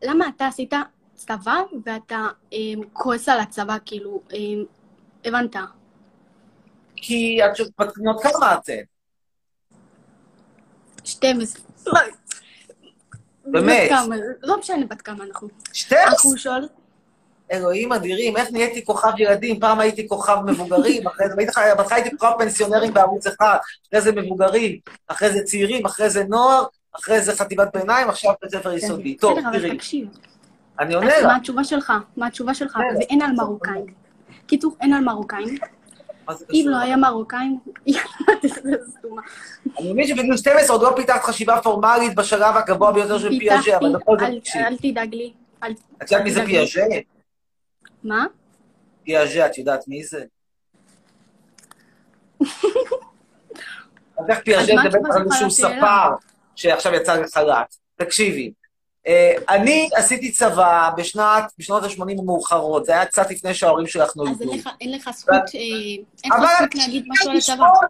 למה 0.03 0.25
אתה 0.35 0.47
עשית 0.47 0.73
צבא 1.15 1.61
ואתה 1.85 2.27
אמ, 2.51 2.81
כועס 2.93 3.29
על 3.29 3.39
הצבא, 3.39 3.77
כאילו, 3.85 4.21
אמ, 4.33 4.63
הבנת? 5.25 5.55
כי 7.01 7.39
את 7.43 7.51
בנות 7.97 8.23
כמה 8.23 8.55
אתן? 8.55 8.73
12. 11.03 11.63
לא. 11.87 11.99
באמת? 13.45 13.89
כמה, 13.89 14.15
לא 14.43 14.59
משנה 14.59 14.85
בת 14.85 15.01
כמה 15.01 15.23
אנחנו. 15.23 15.47
12? 15.73 16.11
אנחנו 16.11 16.37
שואל... 16.37 16.67
אלוהים 17.51 17.93
אדירים, 17.93 18.37
איך 18.37 18.51
נהייתי 18.51 18.85
כוכב 18.85 19.11
ילדים? 19.17 19.59
פעם 19.59 19.79
הייתי 19.79 20.07
כוכב 20.07 20.37
מבוגרים, 20.45 21.07
אחרי 21.07 21.27
זה, 21.27 21.33
הייתי- 21.37 21.45
בהתחלה 21.75 21.95
הייתי 21.95 22.17
כוכב 22.17 22.31
פנסיונרים 22.39 22.93
בערוץ 22.93 23.27
אחד, 23.27 23.57
אחרי 23.89 24.01
זה 24.01 24.11
מבוגרים, 24.11 24.79
אחרי 25.07 25.31
זה 25.31 25.43
צעירים, 25.43 25.85
אחרי 25.85 26.09
זה 26.09 26.23
נוער, 26.23 26.63
אחרי 26.95 27.21
זה 27.21 27.35
חטיבת 27.35 27.67
ביניים, 27.77 28.09
עכשיו 28.09 28.33
בית 28.41 28.51
ספר 28.51 28.71
יסודי. 28.73 29.15
טוב, 29.17 29.37
בסדר, 29.37 29.49
אבל 29.49 29.59
תראי, 29.59 29.77
תקשיב. 29.77 30.07
אני 30.79 30.93
עונה 30.93 31.19
לה. 31.21 31.27
מה 31.27 31.35
התשובה 31.35 31.63
שלך? 31.63 31.93
מה 32.17 32.27
התשובה 32.27 32.53
שלך? 32.53 32.71
כן. 32.73 32.97
ואין 32.99 33.21
על 33.21 33.31
מרוקאים. 33.31 33.85
קיצור, 34.47 34.75
אין 34.81 34.93
על 34.93 35.03
מרוקאים. 35.03 35.57
מה 36.27 36.33
זה 36.35 36.45
אם 36.53 36.59
קשור? 36.61 36.71
לא 36.71 36.77
היה 36.77 36.97
מרוקאים, 36.97 37.59
סתומה. 38.89 39.21
אני 39.79 39.93
מבין 39.93 40.07
שבגיל 40.07 40.37
12 40.37 40.75
עוד 40.75 40.81
לא 40.83 40.93
פיתחת 40.95 41.21
חשיבה 41.23 41.61
פורמלית 41.63 42.15
בשלב 42.15 42.55
הגבוה 42.57 42.91
ביותר 42.91 43.19
של 43.19 43.39
פיאז'ה, 43.39 43.77
אבל 43.77 43.93
בכל 43.95 44.17
זאת, 44.19 44.29
אל- 44.55 44.77
תדאג 44.81 45.15
לי. 45.15 45.33
את 46.03 46.11
יודעת 46.11 46.23
מי 46.23 46.31
זה. 46.31 46.45
פיאז'ה? 46.45 46.81
מה? 48.03 48.25
פיאז'ה, 49.03 49.45
את 49.45 49.57
יודעת 49.57 49.87
מי 49.87 50.03
זה? 50.03 50.23
פיאז'ה 54.45 54.61
אז 54.61 54.69
מה 54.75 54.89
זה 54.91 54.97
בטח 54.99 55.15
איזשהו? 55.25 55.51
ספר 55.51 56.09
שעכשיו 56.55 56.93
יצא 56.93 57.15
לחל"ת. 57.15 57.75
תקשיבי, 57.95 58.51
אני 59.49 59.89
עשיתי 59.95 60.31
צבא 60.31 60.89
בשנות 60.97 61.83
ה-80 61.83 62.01
המאוחרות, 62.19 62.85
זה 62.85 62.91
היה 62.91 63.05
קצת 63.05 63.31
לפני 63.31 63.53
שההורים 63.53 63.87
שלך 63.87 64.09
אז 64.09 64.15
נולדו. 64.15 64.53
לך- 64.53 64.69
אין 64.81 64.91
לך 64.91 65.09
זכות, 65.17 65.31
אה, 65.31 66.35
אבל 66.37 66.45
זכות 66.57 66.75
להגיד 66.75 67.05
משהו 67.07 67.29
על 67.31 67.37
הצבא. 67.37 67.53
לשמור 67.53 67.81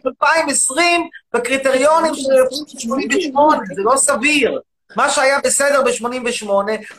את 0.00 0.06
2020 0.06 1.08
בקריטריונים 1.34 2.14
של 2.14 2.32
88, 2.78 3.58
זה 3.76 3.82
לא 3.82 3.96
סביר. 3.96 4.60
מה 4.96 5.10
שהיה 5.10 5.38
בסדר 5.44 5.82
ב-88, 5.82 6.46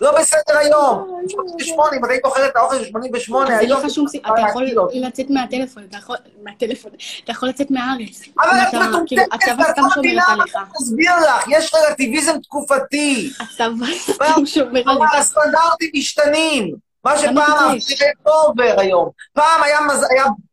לא 0.02 0.20
בסדר 0.20 0.58
היום. 0.58 1.22
88, 1.28 1.98
אם 1.98 2.06
את 2.06 2.10
היית 2.10 2.26
אוכלת 2.26 2.52
את 2.52 2.56
האוכל 2.56 2.78
של 2.78 2.86
88, 2.86 3.56
אז 3.56 3.62
אין 3.62 3.72
היום... 3.72 3.86
לך 3.86 3.94
שום 3.94 4.08
סיבה, 4.08 4.30
אתה 4.30 4.42
יכול 4.50 4.68
לצאת 4.94 5.30
מהטלפון, 5.30 5.84
אתה 5.90 5.98
יכול, 5.98 6.18
מהטלפון, 6.44 6.92
אתה 7.24 7.32
יכול 7.32 7.50
לצאת 7.50 7.72
מהארץ. 7.72 8.22
אבל 8.40 8.58
את 8.68 8.74
מטומטמת, 8.74 9.28
את 9.70 9.78
לא 9.78 9.88
מבינה 9.98 10.36
מה 10.38 10.64
מסביר 10.82 11.12
לך, 11.20 11.46
יש 11.48 11.74
רלטיביזם 11.74 12.40
תקופתי. 12.40 13.32
הצבא 13.40 13.86
סתם 14.14 14.46
שומר 14.46 14.82
אבל 14.82 14.92
עליך. 14.92 15.16
הסטנדרטים 15.16 15.90
משתנים. 15.96 16.76
מה 17.04 17.18
שפעם? 17.18 17.80
זה 17.80 18.06
לא 18.26 18.44
עובר 18.46 18.76
היום. 18.78 19.10
פעם. 19.34 19.64
היה 19.64 19.80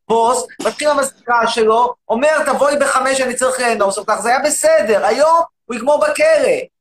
בוס, 0.09 0.47
מתחיל 0.63 0.89
המזכירה 0.89 1.47
שלו, 1.47 1.95
אומר, 2.09 2.45
תבואי 2.47 2.77
בחמש, 2.81 3.21
אני 3.21 3.35
צריך 3.35 3.61
לאנוס 3.61 3.99
אותך, 3.99 4.15
זה 4.23 4.29
היה 4.29 4.39
בסדר. 4.39 5.07
היום 5.07 5.41
הוא 5.65 5.77
יגמור 5.77 5.99
בכלא. 5.99 6.72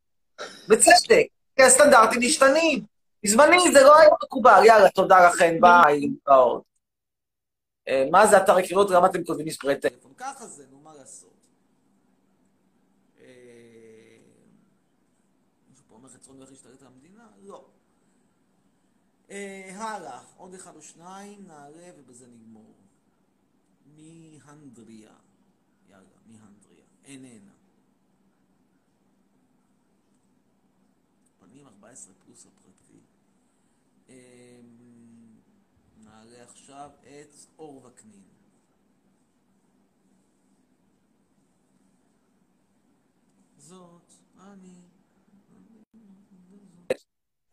בצדק, 0.67 1.25
כי 1.55 1.63
הסטנדרטים 1.63 2.19
משתנים. 2.21 2.85
בזמני 3.23 3.71
זה 3.73 3.81
לא 3.81 3.97
היה 3.97 4.09
מקובל. 4.23 4.61
יאללה, 4.65 4.89
תודה 4.89 5.27
לכם, 5.27 5.57
ביי, 5.61 5.99
להתראות. 5.99 6.63
אה, 7.87 8.07
מה 8.11 8.27
זה 8.27 8.37
אתר 8.37 8.55
היכרות? 8.55 8.89
למה 8.89 9.07
אתם 9.07 9.23
כותבים 9.23 9.45
מספרי 9.45 9.79
טלפון? 9.79 10.13
ככה 10.17 10.45
זה, 10.45 10.65
נו, 10.71 10.79
מה 10.79 10.93
לעשות? 10.95 11.47
אה, 13.19 13.25
מישהו 15.69 15.85
פה 15.87 15.95
אומר 15.95 16.09
חצרון 16.09 16.37
הולך 16.37 16.49
להשתלט 16.49 16.81
על 16.81 16.87
המדינה? 16.87 17.27
לא. 17.43 17.65
אה, 19.29 19.71
הלאה, 19.75 20.19
עוד 20.37 20.53
אחד 20.53 20.75
או 20.75 20.81
שניים, 20.81 21.47
נעלה 21.47 21.91
ובזה 21.97 22.25
נגמור. 22.27 22.75
מהנדריה. 23.85 25.13
יאללה, 25.89 26.17
מהנדריה. 26.25 26.85
איננה. 27.05 27.51
פנים 31.39 31.67
14 31.67 32.13
פלוס 32.25 32.45
הפרטי. 32.45 32.99
אה, 34.09 34.61
עכשיו 36.49 36.89
את 37.03 37.33
אור 37.59 37.85
וקנין. 37.85 38.23
זאת 43.57 44.11
אני. 44.39 44.75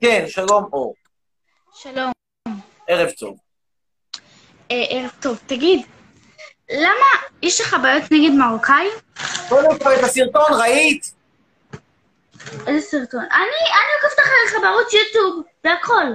כן, 0.01 0.25
שלום 0.29 0.65
אור. 0.73 0.95
שלום. 1.75 2.13
ערב 2.87 3.11
טוב. 3.11 3.39
אה, 4.71 4.85
ערב 4.91 5.11
טוב. 5.23 5.39
תגיד, 5.47 5.87
למה 6.71 7.07
יש 7.43 7.61
לך 7.61 7.77
בעיות 7.83 8.03
נגד 8.11 8.35
מרוקאים? 8.39 8.93
קודם 9.49 9.79
כל 9.79 9.95
את 9.99 10.05
הסרטון 10.05 10.53
ראית? 10.61 11.15
איזה 12.67 12.87
סרטון? 12.87 13.21
אני, 13.21 13.31
אני 13.41 13.93
עוקבת 14.03 14.19
אחריך 14.19 14.63
בערוץ 14.63 14.93
יוטיוב, 14.93 15.43
זה 15.63 15.73
הכל. 15.73 16.07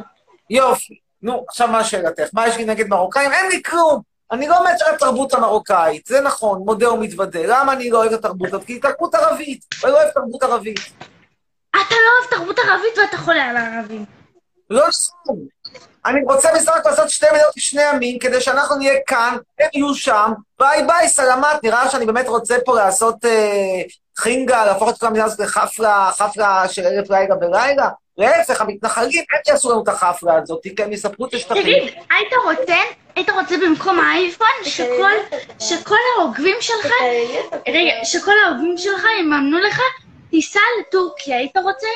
יופי. 0.50 1.03
נו, 1.24 1.46
עכשיו 1.50 1.68
מה 1.68 1.84
שאלתך? 1.84 2.30
מה 2.34 2.48
יש 2.48 2.58
לי 2.58 2.66
נגד 2.66 2.88
מרוקאים? 2.88 3.32
אין 3.34 3.50
לי 3.52 3.64
כלום. 3.64 4.02
אני 4.32 4.48
לא 4.48 4.66
מת 4.66 4.80
של 4.80 4.86
התרבות 4.96 5.34
המרוקאית, 5.34 6.06
זה 6.06 6.22
נכון, 6.22 6.60
מודה 6.66 6.92
ומתוודה. 6.92 7.40
למה 7.48 7.74
אני 7.74 7.90
לא 7.90 7.98
אוהב 7.98 8.14
את 8.14 8.20
התרבות 8.20 8.48
הזאת? 8.48 8.64
כי 8.64 8.74
היא 8.74 8.82
תרבות 8.82 9.16
ערבית, 9.16 9.66
ואני 9.82 9.94
לא 9.94 10.02
אוהב 10.02 10.10
תרבות 10.10 10.44
ערבית. 10.44 10.80
אתה 11.70 11.96
לא 11.96 12.10
אוהב 12.20 12.30
תרבות 12.40 12.60
ערבית 12.60 12.98
ואתה 12.98 13.18
חולה 13.18 13.44
על 13.44 13.58
הערבים. 13.58 14.06
לא 14.70 14.88
נכון. 14.88 15.40
אני 16.06 16.22
רוצה 16.24 16.50
בסך 16.56 16.76
הכל 16.76 16.90
לעשות 16.90 17.10
שתי 17.10 17.26
מדינות 17.32 17.58
לשני 17.58 17.84
עמים, 17.84 18.20
כדי 18.20 18.42
שאנחנו 18.42 18.76
נהיה 18.76 18.94
כאן, 19.08 19.38
הם 19.60 19.68
יהיו 19.74 19.96
שם, 19.96 20.32
ביי 20.60 20.84
ביי, 20.88 21.10
סלמת. 21.10 21.64
נראה 21.64 21.90
שאני 21.90 22.06
באמת 22.06 22.28
רוצה 22.28 22.56
פה 22.66 22.76
לעשות 22.76 23.26
אה, 23.26 23.82
חינגה, 24.18 24.66
להפוך 24.66 24.90
את 24.90 24.98
כל 25.00 25.06
המדינה 25.06 25.26
הזאת 25.26 25.40
לחפלה, 25.40 26.12
חפלה 26.18 26.68
של 26.68 26.86
אלף 26.86 27.10
לילה 27.10 27.36
ולילה. 27.42 27.90
להפך, 28.18 28.62
המתנחלים, 28.62 29.24
הם 29.32 29.40
יעשו 29.48 29.72
לנו 29.72 29.84
את 29.84 29.88
החפלה 29.88 30.36
הזאת, 30.36 30.64
כי 30.76 30.84
הם 30.84 30.94
יספרו 30.94 31.26
את 31.26 31.34
השטחים. 31.34 31.62
תגיד, 31.62 31.84
היית 31.84 32.34
רוצה, 32.46 32.78
היית 33.16 33.30
רוצה 33.30 33.56
במקום 33.66 34.00
האייפון 34.00 34.48
שכל, 34.64 35.38
שכל 35.60 35.96
העוקבים 36.18 36.56
שלך, 36.62 36.92
רגע, 37.68 38.06
שכל 38.06 38.32
העוקבים 38.46 38.78
שלך 38.78 39.04
יממנו 39.20 39.60
לך 39.60 39.82
טיסה 40.30 40.60
לטורקיה, 40.80 41.38
היית 41.38 41.58
רוצה? 41.58 41.88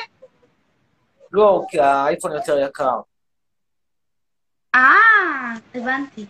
לא, 1.32 1.62
כי 1.68 1.80
האייפון 1.80 2.32
יותר 2.32 2.58
יקר. 2.58 3.00
אה, 4.74 5.52
הבנתי. 5.74 6.26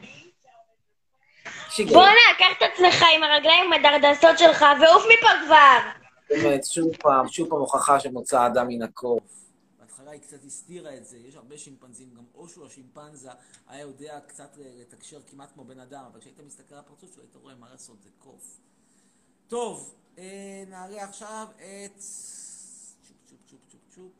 בואנה, 1.92 2.20
קח 2.38 2.46
את 2.58 2.62
עצמך 2.62 3.04
עם 3.16 3.22
הרגליים 3.22 3.72
המדרדסות 3.72 4.38
שלך 4.38 4.64
ועוף 4.80 5.04
מפה 5.04 5.28
כבר! 5.46 5.78
באמת, 6.30 6.64
שוב 6.64 6.96
פעם, 6.96 7.28
שוב 7.28 7.48
פעם 7.48 7.58
הוכחה 7.58 8.00
שמוצא 8.00 8.46
אדם 8.46 8.68
מן 8.68 8.82
הקוף. 8.82 9.37
בהתחלה 10.08 10.12
היא 10.12 10.20
קצת 10.20 10.44
הסתירה 10.44 10.96
את 10.96 11.06
זה, 11.06 11.18
יש 11.18 11.34
הרבה 11.34 11.58
שימפנזים, 11.58 12.14
גם 12.14 12.24
אושו 12.34 12.66
השימפנזה 12.66 13.30
היה 13.66 13.80
יודע 13.80 14.20
קצת 14.28 14.56
לתקשר 14.56 15.22
כמעט 15.22 15.52
כמו 15.52 15.64
בן 15.64 15.80
אדם, 15.80 16.04
אבל 16.04 16.20
כשהיית 16.20 16.40
מסתכל 16.40 16.74
על 16.74 16.80
הפרצוף 16.80 17.14
שלו, 17.14 17.22
היית 17.22 17.36
רואה 17.36 17.54
מה 17.54 17.70
לעשות, 17.70 18.02
זה 18.02 18.10
קוף. 18.18 18.60
טוב, 19.48 19.94
אה, 20.18 20.64
נעלה 20.68 21.04
עכשיו 21.04 21.46
את... 21.56 21.98
צ'ופ 23.02 23.16
צ'ופ 23.24 23.38
צ'ופ 23.46 23.60
צ'ופ 23.68 23.80
צ'ופ. 23.94 24.12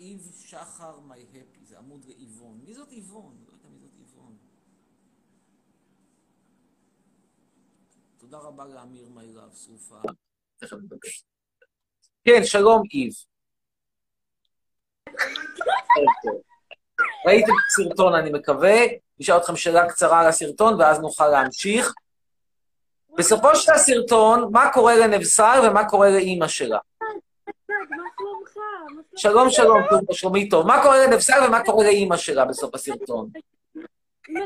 איב 0.00 0.32
שחר 0.40 1.00
מי 1.00 1.22
הפי, 1.22 1.64
זה 1.64 1.78
עמוד 1.78 2.04
לאיבון. 2.04 2.60
מי 2.64 2.74
זאת 2.74 2.92
איבון? 2.92 3.44
לא 3.46 3.52
יודע 3.52 3.68
מי 3.68 3.78
זאת 3.78 3.94
איבון. 3.98 4.36
תודה 8.18 8.38
רבה 8.38 8.64
לאמיר 8.64 9.08
מירב, 9.08 9.54
שרופה. 9.54 10.00
כן, 12.24 12.40
שלום 12.44 12.82
איב. 12.94 13.31
ראיתם 17.26 17.52
את 17.52 17.58
הסרטון, 17.68 18.14
אני 18.14 18.30
מקווה. 18.30 18.76
נשאל 19.20 19.36
אתכם 19.36 19.56
שאלה 19.56 19.88
קצרה 19.88 20.20
על 20.20 20.26
הסרטון, 20.26 20.80
ואז 20.80 21.00
נוכל 21.00 21.28
להמשיך. 21.28 21.94
בסופו 23.18 23.56
של 23.56 23.72
הסרטון, 23.72 24.48
מה 24.52 24.70
קורה 24.72 24.94
לנבשר 24.96 25.52
ומה 25.64 25.88
קורה 25.88 26.10
לאימא 26.10 26.48
שלה? 26.48 26.78
שלום, 29.16 29.50
שלום, 29.50 29.78
שלומי 30.12 30.48
טוב. 30.48 30.66
מה 30.66 30.82
קורה 30.82 31.06
לנבשר 31.06 31.34
ומה 31.48 31.64
קורה 31.64 31.84
לאימא 31.84 32.16
שלה 32.16 32.44
בסוף 32.44 32.74
הסרטון? 32.74 33.28
אני 34.28 34.42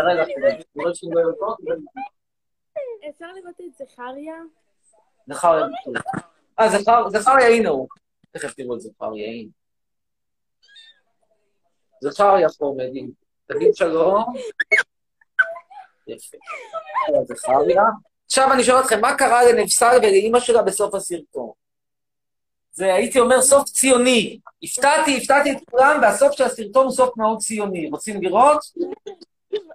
אראה 0.00 0.14
לכם, 0.14 0.32
אני 0.44 0.62
רואה 0.76 0.94
שאני 0.94 1.14
לא 1.14 1.20
יודע. 1.20 1.46
אפשר 3.10 3.26
לראות 3.32 3.54
את 3.60 3.74
זכריה? 3.88 4.34
זכריה. 5.28 5.66
אה, 6.60 6.68
זכר- 6.68 7.08
זכריה, 7.08 7.48
הנה 7.48 7.68
הוא. 7.68 7.88
תכף 8.30 8.54
תראו 8.54 8.74
את 8.74 8.80
זכריה, 8.80 9.26
הנה. 9.30 9.50
זכריה 12.00 12.48
פה, 12.58 12.74
מדהים. 12.76 13.10
תגיד 13.46 13.74
שלום. 13.74 14.24
יפה. 16.06 16.36
זכריה. 17.24 17.82
עכשיו 18.26 18.52
אני 18.52 18.64
שואל 18.64 18.80
אתכם, 18.80 19.00
מה 19.00 19.16
קרה 19.18 19.44
לנבשר 19.44 19.90
ולאימא 19.98 20.40
שלה 20.40 20.62
בסוף 20.62 20.94
הסרטון? 20.94 21.50
זה, 22.72 22.94
הייתי 22.94 23.20
אומר, 23.20 23.42
סוף 23.42 23.68
ציוני. 23.68 24.40
הפתעתי, 24.62 25.16
הפתעתי 25.16 25.52
את 25.52 25.56
כולם, 25.70 25.98
והסוף 26.02 26.32
של 26.32 26.44
הסרטון 26.44 26.84
הוא 26.84 26.92
סוף 26.92 27.16
מאוד 27.16 27.38
ציוני. 27.38 27.90
רוצים 27.90 28.22
לראות? 28.22 28.60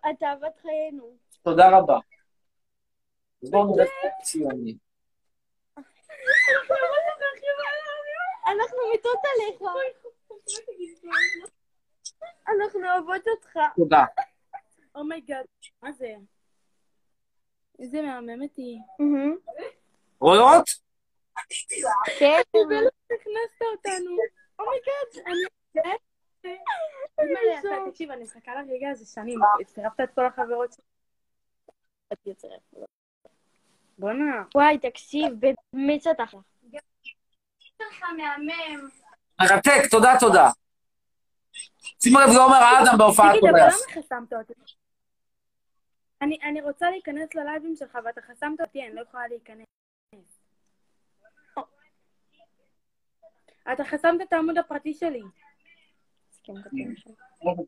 אתה 0.09 0.25
אהבת 0.25 0.57
חיינו. 0.61 1.15
תודה 1.43 1.77
רבה. 1.77 1.99
אז 3.43 3.49
בואו 3.49 3.75
נראה 3.75 3.85
סוף 3.85 4.23
ציוני. 4.23 4.75
אנחנו 8.47 8.77
מתות 8.93 9.19
עליך. 9.33 9.61
אנחנו 12.47 12.79
אוהבות 12.91 13.27
אותך. 13.27 13.59
תודה. 13.75 14.05
oh 14.95 15.08
my 15.08 15.20
god, 15.20 15.45
מה 15.81 15.91
זה? 15.91 16.13
איזה 17.79 18.01
מהממת 18.01 18.55
היא. 18.55 18.79
רואות? 20.19 20.69
כן. 22.19 22.41
קיבל 22.51 22.87
הכנסת 23.05 23.61
אותנו. 23.71 24.17
oh 24.59 24.76
my 24.76 24.92
god, 24.92 25.25
אני... 25.25 25.41
תקשיב, 27.91 28.11
אני 28.11 28.23
מחכה 28.23 28.51
לרגע 28.55 28.89
הזה 28.89 29.05
שנים. 29.05 29.39
הצטרפת 29.61 30.01
את 30.03 30.09
כל 30.15 30.25
החברות 30.25 30.73
שלי. 30.73 30.83
בואנה. 33.97 34.43
וואי, 34.55 34.77
תקשיב, 34.79 35.25
באמת 35.39 36.01
שאתה 36.01 36.23
אחלה. 36.23 36.39
שלך 37.59 38.03
מהמם. 38.17 38.89
מרתק, 39.41 39.81
תודה, 39.91 40.13
תודה. 40.19 40.49
שימו 42.03 42.19
לב, 42.19 42.29
זה 42.29 42.39
עומר 42.39 42.57
אדם 42.57 42.97
בהופעה 42.97 43.29
תגיד, 43.31 43.43
אבל. 43.49 43.59
למה 43.59 43.71
חסמת 43.93 44.33
אותי? 44.33 44.53
אני, 46.21 46.39
אני 46.43 46.61
רוצה 46.61 46.89
להיכנס 46.89 47.35
ללייבים 47.35 47.75
שלך 47.75 47.97
ואתה 48.05 48.21
חסמת 48.21 48.61
אותי, 48.61 48.83
אני 48.87 48.95
לא 48.95 49.01
יכולה 49.01 49.27
להיכנס. 49.27 49.65
אתה 53.73 53.83
חסמת 53.83 54.21
את 54.21 54.33
העמוד 54.33 54.57
הפרטי 54.57 54.93
שלי. 54.93 55.21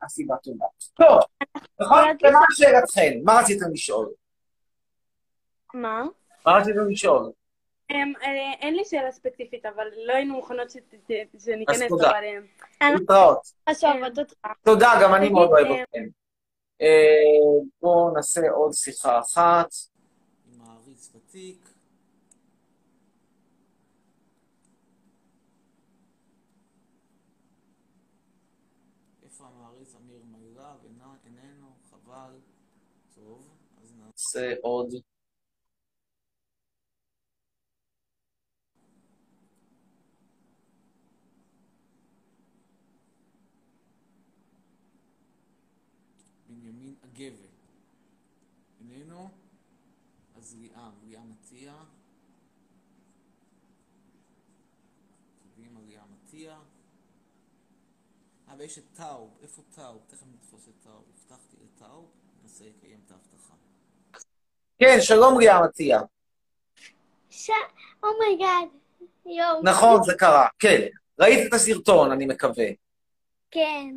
הסיבה 0.02 0.38
טובה. 0.38 0.66
טוב, 0.94 1.20
נכון? 1.80 2.00
ומה 2.22 2.40
שאלתכן? 2.52 3.20
מה 3.24 3.40
רציתם 3.42 3.66
לשאול? 3.74 4.10
מה? 5.74 6.04
מה 6.46 6.58
רציתם 6.58 6.90
לשאול? 6.90 7.32
אמ, 7.92 8.14
אה, 8.22 8.54
אין 8.62 8.76
לי 8.76 8.86
שאלה 8.86 9.12
ספציפית, 9.12 9.66
אבל 9.66 9.88
לא 10.06 10.14
היינו 10.14 10.34
מוכנות 10.34 10.68
שניכנס 11.40 11.82
אז 11.82 11.88
תודה. 11.90 12.10
אבל... 12.10 12.24
אמ, 12.82 12.94
להתראות. 13.00 13.54
אוהבת 13.84 14.20
אותך. 14.20 14.36
תודה, 14.64 14.90
גם 15.04 15.14
אני 15.14 15.30
מאוד 15.30 15.50
אוהב 15.50 15.66
אה, 15.68 15.84
אתכם. 15.84 16.08
אה, 16.82 17.68
בואו 17.82 18.14
נעשה 18.14 18.42
עוד 18.52 18.74
שיחה 18.74 19.20
אחת. 19.20 19.68
מעריץ 20.58 21.16
ותיק. 21.16 21.70
איפה 29.24 29.44
המעריץ 29.48 29.96
אמיר? 29.96 30.22
אינו- 30.86 31.16
איננו, 31.26 31.68
חבל. 31.92 32.32
טוב, 33.16 33.48
אז. 33.82 33.94
נעשה 33.98 34.54
עוד. 34.62 34.88
אגבה. 47.18 47.48
איננו? 48.80 49.30
אז 50.36 50.56
ליאם, 50.60 50.92
ליאם 51.04 51.32
עטיה. 51.32 51.76
קדימה 55.44 55.80
ליאם 55.88 56.14
עטיה. 56.14 56.60
אה, 58.50 58.54
ויש 58.58 58.78
את 58.78 58.84
טאוב. 58.94 59.38
איפה 59.42 59.62
טאוב? 59.76 60.02
תכף 60.08 60.24
נתפוס 60.34 60.68
את 60.68 60.74
טאוב. 60.84 61.04
הבטחתי 61.10 61.58
לטאוב, 61.64 62.12
ננסה 62.44 62.66
לקיים 62.66 63.00
את 63.06 63.12
ההבטחה. 63.12 63.54
כן, 64.80 64.98
שלום 65.00 65.38
ריאה 65.38 65.64
עטיה. 65.64 66.02
ש... 67.30 67.52
oh 68.04 68.20
my 68.20 68.36
god. 68.36 68.68
יואו. 69.26 69.64
נכון, 69.64 70.04
זה 70.04 70.14
קרה. 70.18 70.48
כן. 70.60 70.88
ראית 71.20 71.48
את 71.48 71.54
הסרטון, 71.54 72.12
אני 72.12 72.26
מקווה. 72.26 72.68
כן. 73.52 73.96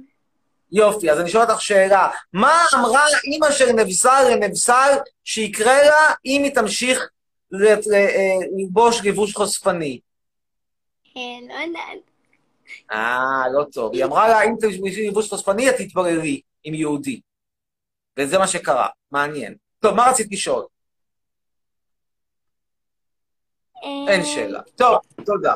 יופי, 0.72 1.10
אז 1.10 1.20
אני 1.20 1.30
שואל 1.30 1.50
אותך 1.50 1.60
שאלה. 1.60 2.08
מה 2.32 2.64
אמרה 2.74 3.04
אימא 3.24 3.50
של 3.50 3.72
נבזל 3.72 4.24
לנבזל 4.30 4.96
שיקרה 5.24 5.82
לה 5.82 6.14
אם 6.24 6.42
היא 6.44 6.54
תמשיך 6.54 7.08
אה, 7.54 7.74
ללבוש 8.58 9.00
לבוש 9.04 9.34
חושפני? 9.36 10.00
כן, 11.14 11.40
לא 11.48 11.54
יודעת. 11.54 12.10
אה, 12.92 13.42
לא 13.52 13.64
טוב. 13.72 13.94
היא 13.94 14.04
אמרה 14.04 14.28
לה, 14.28 14.42
אם 14.42 14.54
תלבשי 14.60 15.08
לבוש 15.08 15.28
חושפני, 15.28 15.70
את 15.70 15.74
תתבררי 15.74 16.40
עם 16.64 16.74
יהודי. 16.74 17.20
וזה 18.18 18.38
מה 18.38 18.46
שקרה. 18.46 18.88
מעניין. 19.10 19.54
טוב, 19.80 19.94
מה 19.94 20.10
רצית 20.10 20.32
לשאול? 20.32 20.66
אין 24.08 24.24
שאלה. 24.24 24.60
טוב, 24.76 24.98
תודה. 25.26 25.54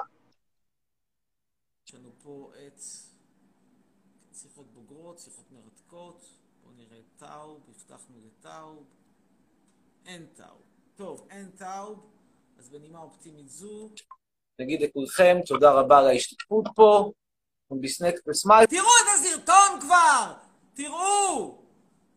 יש 1.86 1.94
לנו 1.94 2.10
פה 2.22 2.50
את 2.66 2.80
שיחות 4.32 4.66
בוגרות, 4.72 5.18
שיחות 5.18 5.44
מרתקות. 5.52 6.26
בואו 6.62 6.74
נראה 6.76 6.98
את 6.98 7.18
טאוב, 7.18 7.60
לטאוב. 8.54 8.84
אין 10.06 10.26
טאוב. 10.26 10.62
טוב, 10.96 11.26
אין 11.30 11.50
טאוב, 11.50 12.10
אז 12.58 12.68
בנימה 12.68 12.98
אופטימית 12.98 13.48
זו, 13.48 13.90
נגיד 14.58 14.82
לכולכם, 14.82 15.36
תודה 15.46 15.72
רבה 15.72 15.98
על 15.98 16.06
ההשתתפות 16.06 16.64
פה. 16.74 17.12
בסנק 17.80 18.14
וסמייל. 18.28 18.66
תראו 18.66 18.86
את 19.02 19.08
הסרטון 19.14 19.80
כבר! 19.80 20.34
תראו! 20.74 21.58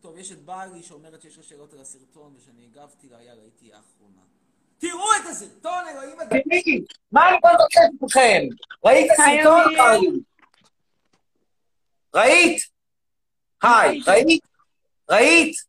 טוב, 0.00 0.16
יש 0.18 0.32
את 0.32 0.42
בעלי 0.42 0.82
שאומרת 0.82 1.22
שיש 1.22 1.36
לה 1.36 1.42
שאלות 1.42 1.72
על 1.72 1.80
הסרטון 1.80 2.34
ושאני 2.36 2.64
הגבתי 2.64 3.08
לה, 3.08 3.22
יאללה, 3.22 3.42
הייתי 3.42 3.72
האחרונה. 3.72 4.22
תראו 4.78 5.04
את 5.22 5.26
הסרטון, 5.30 5.88
אלוהים! 5.88 6.18
תגיד, 6.48 6.84
מה 7.12 7.28
אני 7.28 7.36
יכול 7.36 7.50
לבקש 7.50 8.02
מכם? 8.02 8.42
ראית 8.84 9.10
סרטון? 9.16 9.74
קרלי? 9.76 10.20
ראית? 12.14 12.62
היי, 13.62 14.00
ראית? 14.06 14.42
ראית? 15.10 15.67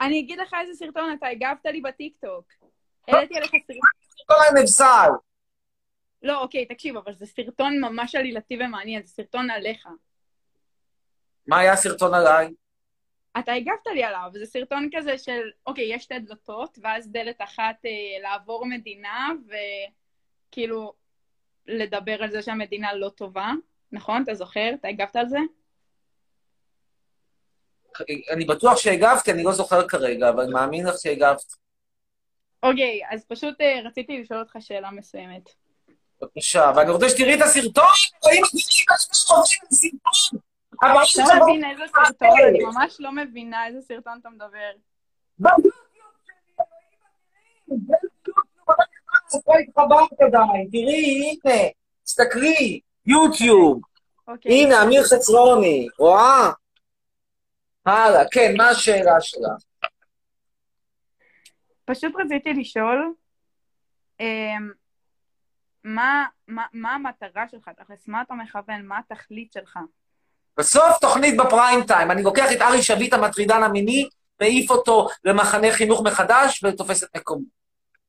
אני 0.00 0.20
אגיד 0.20 0.38
לך 0.38 0.54
איזה 0.60 0.74
סרטון 0.74 1.14
אתה 1.18 1.26
הגבת 1.26 1.66
לי 1.66 1.80
בטיקטוק. 1.80 2.52
העליתי 3.08 3.36
עליך 3.36 3.50
סרטון. 3.50 3.88
סרטון 4.18 4.56
על. 4.56 5.10
לא, 6.22 6.40
אוקיי, 6.40 6.66
תקשיב, 6.66 6.96
אבל 6.96 7.14
זה 7.14 7.26
סרטון 7.26 7.80
ממש 7.80 8.14
עלילתי 8.14 8.58
ומעניין, 8.60 9.02
זה 9.02 9.12
סרטון 9.12 9.50
עליך. 9.50 9.88
מה 11.46 11.58
היה 11.58 11.72
הסרטון 11.72 12.14
עליי? 12.14 12.54
אתה 13.38 13.52
הגבת 13.52 13.86
לי 13.94 14.04
עליו, 14.04 14.30
זה 14.32 14.46
סרטון 14.46 14.88
כזה 14.92 15.18
של, 15.18 15.50
אוקיי, 15.66 15.94
יש 15.94 16.02
שתי 16.02 16.18
דלתות, 16.18 16.78
ואז 16.82 17.12
דלת 17.12 17.42
אחת 17.42 17.76
אה, 17.84 18.22
לעבור 18.22 18.66
מדינה, 18.66 19.30
וכאילו 20.48 20.92
לדבר 21.66 22.22
על 22.22 22.30
זה 22.30 22.42
שהמדינה 22.42 22.94
לא 22.94 23.08
טובה, 23.08 23.52
נכון? 23.92 24.22
אתה 24.22 24.34
זוכר? 24.34 24.70
אתה 24.74 24.88
הגבת 24.88 25.16
על 25.16 25.28
זה? 25.28 25.38
אני 28.30 28.44
בטוח 28.44 28.76
שהגבתי, 28.76 29.32
אני 29.32 29.42
לא 29.42 29.52
זוכר 29.52 29.88
כרגע, 29.88 30.28
אבל 30.28 30.52
מאמין 30.52 30.86
לך 30.86 30.94
שהגבת. 30.98 31.54
אוקיי, 32.62 33.00
אז 33.10 33.24
פשוט 33.28 33.60
אה, 33.60 33.80
רציתי 33.84 34.22
לשאול 34.22 34.40
אותך 34.40 34.56
שאלה 34.60 34.90
מסוימת. 34.90 35.50
בבקשה, 36.22 36.72
ואני 36.76 36.90
רוצה 36.90 37.08
שתראי 37.08 37.34
את 37.34 37.40
הסרטון, 37.40 37.84
רואים 38.22 38.42
את 38.44 38.90
הסרטון. 38.90 39.42
אתה 40.74 40.86
לא 41.36 41.44
מבין 41.44 41.64
איזה 41.70 41.84
סרטון, 41.92 42.28
אני 42.48 42.64
ממש 42.64 42.96
לא 43.00 43.12
מבינה 43.12 43.66
איזה 43.66 43.78
סרטון 43.80 44.18
אתה 44.20 44.28
מדבר. 44.28 44.70
לא 49.46 49.54
התחברת 49.68 50.20
עדיין, 50.20 50.68
תראי, 50.72 51.38
הנה, 51.44 51.68
תסתכלי, 52.04 52.80
יוטיוב. 53.06 53.80
אוקיי. 54.28 54.52
הנה, 54.52 54.82
אמיר 54.82 55.02
חצרוני, 55.04 55.88
רואה? 55.98 56.50
הלאה, 57.86 58.22
כן, 58.30 58.54
מה 58.56 58.68
השאלה 58.68 59.20
שלך? 59.20 59.62
פשוט 61.84 62.12
רציתי 62.18 62.52
לשאול, 62.52 63.12
אמ, 64.20 64.70
מה, 65.84 66.24
מה, 66.48 66.64
מה 66.72 66.94
המטרה 66.94 67.48
שלך, 67.50 67.70
תכלס, 67.76 68.08
מה 68.08 68.22
אתה 68.22 68.34
מכוון, 68.34 68.86
מה 68.86 68.98
התכלית 68.98 69.52
שלך? 69.52 69.78
בסוף 70.58 70.98
תוכנית 71.00 71.36
בפריים 71.36 71.86
טיים, 71.86 72.10
אני 72.10 72.22
לוקח 72.22 72.52
את 72.52 72.60
ארי 72.60 72.82
שביט 72.82 73.12
המטרידן 73.12 73.62
המיני, 73.62 74.08
מעיף 74.40 74.70
אותו 74.70 75.08
למחנה 75.24 75.72
חינוך 75.72 76.02
מחדש 76.02 76.64
ותופס 76.64 77.04
את 77.04 77.16
מקומו. 77.16 77.44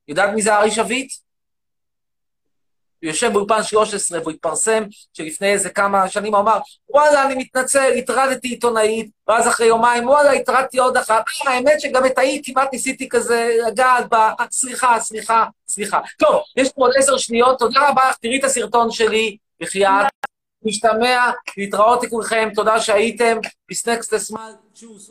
יודעת 0.08 0.34
מי 0.34 0.42
זה 0.42 0.56
ארי 0.56 0.70
שביט? 0.70 1.12
הוא 3.02 3.08
יושב 3.08 3.32
באולפן 3.32 3.62
13 3.62 4.20
והוא 4.20 4.30
התפרסם 4.32 4.84
שלפני 5.12 5.52
איזה 5.52 5.70
כמה 5.70 6.08
שנים 6.08 6.34
הוא 6.34 6.42
אמר, 6.42 6.58
וואלה, 6.90 7.26
אני 7.26 7.34
מתנצל, 7.34 7.92
הטרדתי 7.98 8.48
עיתונאית, 8.48 9.10
ואז 9.28 9.48
אחרי 9.48 9.66
יומיים, 9.66 10.08
וואלה, 10.08 10.32
הטרדתי 10.32 10.78
עוד 10.78 10.96
אחת. 10.96 11.24
אה, 11.46 11.52
האמת 11.52 11.80
שגם 11.80 12.06
את 12.06 12.18
ההיא 12.18 12.42
כמעט 12.44 12.68
ניסיתי 12.72 13.08
כזה 13.08 13.56
לגעת 13.66 14.08
בה, 14.08 14.32
אה, 14.40 14.44
סליחה, 14.50 15.00
סליחה, 15.00 15.44
סליחה. 15.68 16.00
טוב, 16.18 16.42
יש 16.56 16.68
פה 16.68 16.82
עוד 16.82 16.92
עשר 16.98 17.16
שניות, 17.16 17.58
תודה 17.58 17.88
רבה 17.88 18.10
לך, 18.10 18.16
תראי 18.16 18.38
את 18.38 18.44
הסרטון 18.44 18.90
שלי, 18.90 19.36
בחייאת. 19.60 20.06
משתמע, 20.62 21.30
להתראות 21.56 22.04
לכולכם, 22.04 22.48
תודה 22.54 22.80
שהייתם, 22.80 23.38
בסנקסט 23.70 24.16
סמל, 24.16 24.52
צ'וס. 24.74 25.10